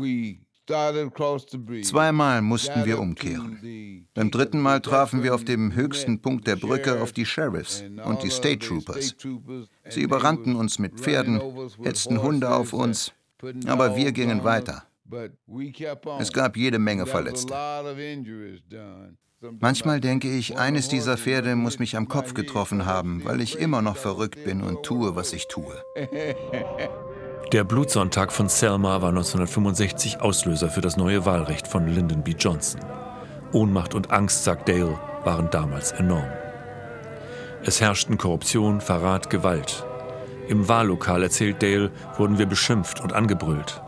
Zweimal 1.82 2.42
mussten 2.44 2.86
wir 2.86 3.00
umkehren. 3.00 4.06
Beim 4.14 4.30
dritten 4.30 4.60
Mal 4.60 4.82
trafen 4.82 5.24
wir 5.24 5.34
auf 5.34 5.44
dem 5.44 5.74
höchsten 5.74 6.22
Punkt 6.22 6.46
der 6.46 6.58
Brücke 6.58 7.02
auf 7.02 7.12
die 7.12 7.26
Sheriffs 7.26 7.84
und 8.06 8.22
die 8.22 8.30
State 8.30 8.60
Troopers. 8.60 9.16
Sie 9.90 10.02
überrannten 10.02 10.56
uns 10.56 10.78
mit 10.78 11.00
Pferden, 11.00 11.42
hetzten 11.82 12.22
Hunde 12.22 12.54
auf 12.54 12.74
uns, 12.74 13.12
aber 13.66 13.96
wir 13.96 14.12
gingen 14.12 14.44
weiter. 14.44 14.84
Es 16.20 16.32
gab 16.32 16.56
jede 16.56 16.78
Menge 16.78 17.08
Verletzte. 17.08 17.54
Manchmal 19.42 20.02
denke 20.02 20.30
ich, 20.30 20.58
eines 20.58 20.90
dieser 20.90 21.18
Pferde 21.18 21.56
muss 21.56 21.80
mich 21.80 21.96
am 21.96 22.10
Kopf 22.10 22.34
getroffen 22.34 22.86
haben, 22.86 23.24
weil 23.24 23.40
ich 23.40 23.58
immer 23.58 23.82
noch 23.82 23.96
verrückt 23.96 24.44
bin 24.44 24.62
und 24.62 24.84
tue, 24.84 25.16
was 25.16 25.32
ich 25.32 25.48
tue. 25.48 25.82
Der 27.54 27.64
Blutsonntag 27.64 28.34
von 28.34 28.50
Selma 28.50 29.02
war 29.02 29.10
1965 29.10 30.20
Auslöser 30.20 30.70
für 30.70 30.82
das 30.82 30.98
neue 30.98 31.26
Wahlrecht 31.26 31.68
von 31.68 31.88
Lyndon 31.88 32.22
B. 32.22 32.36
Johnson. 32.38 32.82
Ohnmacht 33.54 33.96
und 33.96 34.12
Angst, 34.12 34.44
sagt 34.44 34.68
Dale, 34.68 35.00
waren 35.24 35.50
damals 35.50 35.94
enorm. 35.94 36.28
Es 37.64 37.80
herrschten 37.80 38.18
Korruption, 38.18 38.82
Verrat, 38.82 39.30
Gewalt. 39.30 39.86
Im 40.50 40.68
Wahllokal, 40.68 41.24
erzählt 41.24 41.64
Dale, 41.64 41.92
wurden 42.18 42.38
wir 42.38 42.46
beschimpft 42.46 43.00
und 43.00 43.14
angebrüllt. 43.14 43.82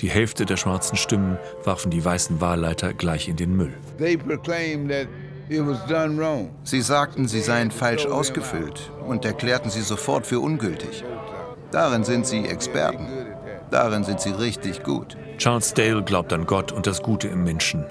Die 0.00 0.10
Hälfte 0.10 0.44
der 0.44 0.56
schwarzen 0.56 0.96
Stimmen 0.96 1.38
warfen 1.64 1.90
die 1.90 2.04
weißen 2.04 2.40
Wahlleiter 2.40 2.92
gleich 2.92 3.28
in 3.28 3.36
den 3.36 3.56
Müll. 3.56 3.74
They 3.98 4.16
proclaimed 4.16 4.90
that 4.90 5.06
it 5.48 5.64
was 5.66 5.84
done 5.86 6.18
wrong. 6.18 6.50
Sie 6.64 6.80
sagten, 6.80 7.28
sie 7.28 7.40
seien 7.40 7.70
falsch 7.70 8.06
ausgefüllt 8.06 8.90
und 9.06 9.24
erklärten 9.24 9.70
sie 9.70 9.82
sofort 9.82 10.26
für 10.26 10.40
ungültig. 10.40 11.04
Darin 11.70 12.04
sind 12.04 12.26
sie 12.26 12.44
Experten. 12.46 13.08
Darin 13.70 14.04
sind 14.04 14.20
sie 14.20 14.30
richtig 14.30 14.82
gut. 14.82 15.16
Charles 15.38 15.74
Dale 15.74 16.02
glaubt 16.02 16.32
an 16.32 16.46
Gott 16.46 16.72
und 16.72 16.86
das 16.86 17.02
Gute 17.02 17.28
im 17.28 17.44
Menschen. 17.44 17.84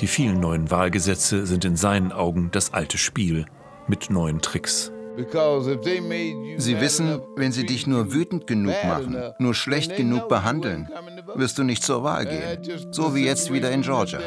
Die 0.00 0.06
vielen 0.06 0.40
neuen 0.40 0.70
Wahlgesetze 0.70 1.46
sind 1.46 1.64
in 1.64 1.76
seinen 1.76 2.12
Augen 2.12 2.50
das 2.52 2.72
alte 2.72 2.98
Spiel 2.98 3.46
mit 3.88 4.10
neuen 4.10 4.40
Tricks. 4.40 4.92
Sie 6.58 6.80
wissen, 6.80 7.20
wenn 7.36 7.52
sie 7.52 7.66
dich 7.66 7.86
nur 7.86 8.12
wütend 8.12 8.46
genug 8.46 8.76
machen, 8.84 9.16
nur 9.38 9.54
schlecht 9.54 9.96
genug 9.96 10.28
behandeln, 10.28 10.88
wirst 11.34 11.58
du 11.58 11.64
nicht 11.64 11.82
zur 11.82 12.04
Wahl 12.04 12.26
gehen. 12.26 12.92
So 12.92 13.14
wie 13.14 13.24
jetzt 13.24 13.52
wieder 13.52 13.70
in 13.70 13.82
Georgia. 13.82 14.20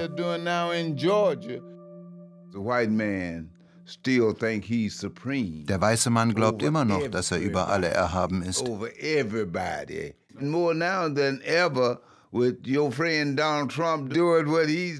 Der 5.66 5.82
weiße 5.82 6.10
Mann 6.10 6.34
glaubt 6.34 6.64
immer 6.64 6.86
noch, 6.86 7.08
dass 7.08 7.32
er 7.32 7.40
über 7.40 7.68
alle 7.70 7.88
erhaben 7.88 8.44
ist. 8.44 8.64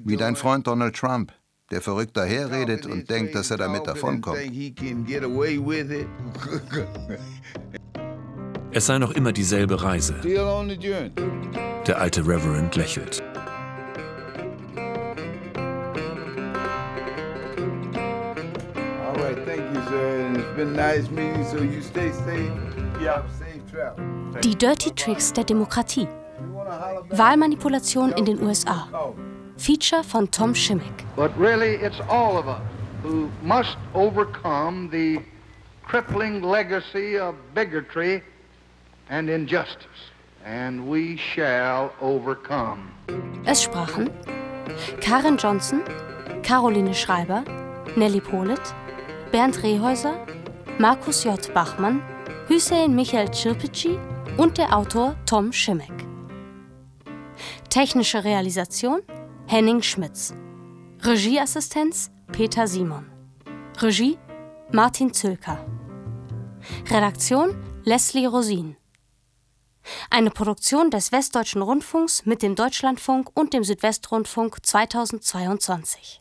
Wie 0.06 0.18
dein. 0.18 0.36
Freund 0.36 0.68
Donald 0.68 0.96
Trump, 0.96 1.32
der 1.72 1.82
verrückt 1.82 2.16
daherredet 2.18 2.86
und 2.86 3.10
denkt, 3.10 3.34
dass 3.34 3.50
er 3.50 3.58
damit 3.58 3.88
davonkommt. 3.88 4.38
Es 8.74 8.86
sei 8.86 9.00
noch 9.00 9.12
immer 9.12 9.34
dieselbe 9.34 9.84
Reise. 9.84 10.16
Der 10.24 12.00
alte 12.00 12.26
Reverend 12.26 12.74
lächelt. 12.78 13.22
Die 24.42 24.56
Dirty 24.56 24.92
Tricks 24.92 25.34
der 25.34 25.44
Demokratie. 25.44 26.08
Wahlmanipulation 27.10 28.14
in 28.14 28.24
den 28.24 28.42
USA. 28.42 28.88
Feature 29.58 30.04
von 30.04 30.28
Tom 30.28 30.54
Schimmick. 30.54 31.06
But 31.16 31.32
really, 31.38 31.76
it's 31.76 32.00
all 32.10 32.38
of 32.38 32.48
us 32.48 32.62
who 33.04 33.30
must 33.44 33.78
overcome 33.94 34.90
the 34.90 35.22
crippling 35.84 36.42
legacy 36.42 37.18
of 37.18 37.36
bigotry 37.54 38.22
and 39.10 39.30
injustice. 39.30 40.12
And 40.46 40.88
we 40.88 41.18
shall 41.18 41.92
overcome. 42.02 42.92
Es 43.46 43.64
sprachen 43.64 44.10
Karen 45.02 45.38
Johnson, 45.38 45.84
Caroline 46.44 46.94
Schreiber, 46.94 47.44
Nelly 47.96 48.22
Polit, 48.22 48.62
Bernd 49.32 49.62
Rehäuser, 49.64 50.16
Markus 50.80 51.24
J. 51.24 51.54
Bachmann, 51.54 52.02
Hüseyin 52.48 52.96
Michael 52.96 53.30
Çirpici 53.32 54.00
und 54.38 54.58
der 54.58 54.76
Autor 54.76 55.16
Tom 55.26 55.52
Schimmick. 55.52 56.08
Technische 57.70 58.24
Realisation 58.24 59.02
Henning 59.52 59.82
Schmitz. 59.82 60.34
Regieassistenz 61.02 62.10
Peter 62.32 62.68
Simon. 62.68 63.12
Regie 63.80 64.18
Martin 64.72 65.14
Zülker. 65.14 65.58
Redaktion 66.90 67.62
Leslie 67.84 68.28
Rosin. 68.28 68.78
Eine 70.10 70.32
Produktion 70.32 70.90
des 70.90 71.12
Westdeutschen 71.12 71.62
Rundfunks 71.62 72.26
mit 72.26 72.42
dem 72.44 72.56
Deutschlandfunk 72.56 73.30
und 73.34 73.52
dem 73.52 73.66
Südwestrundfunk 73.66 74.66
2022. 74.66 76.21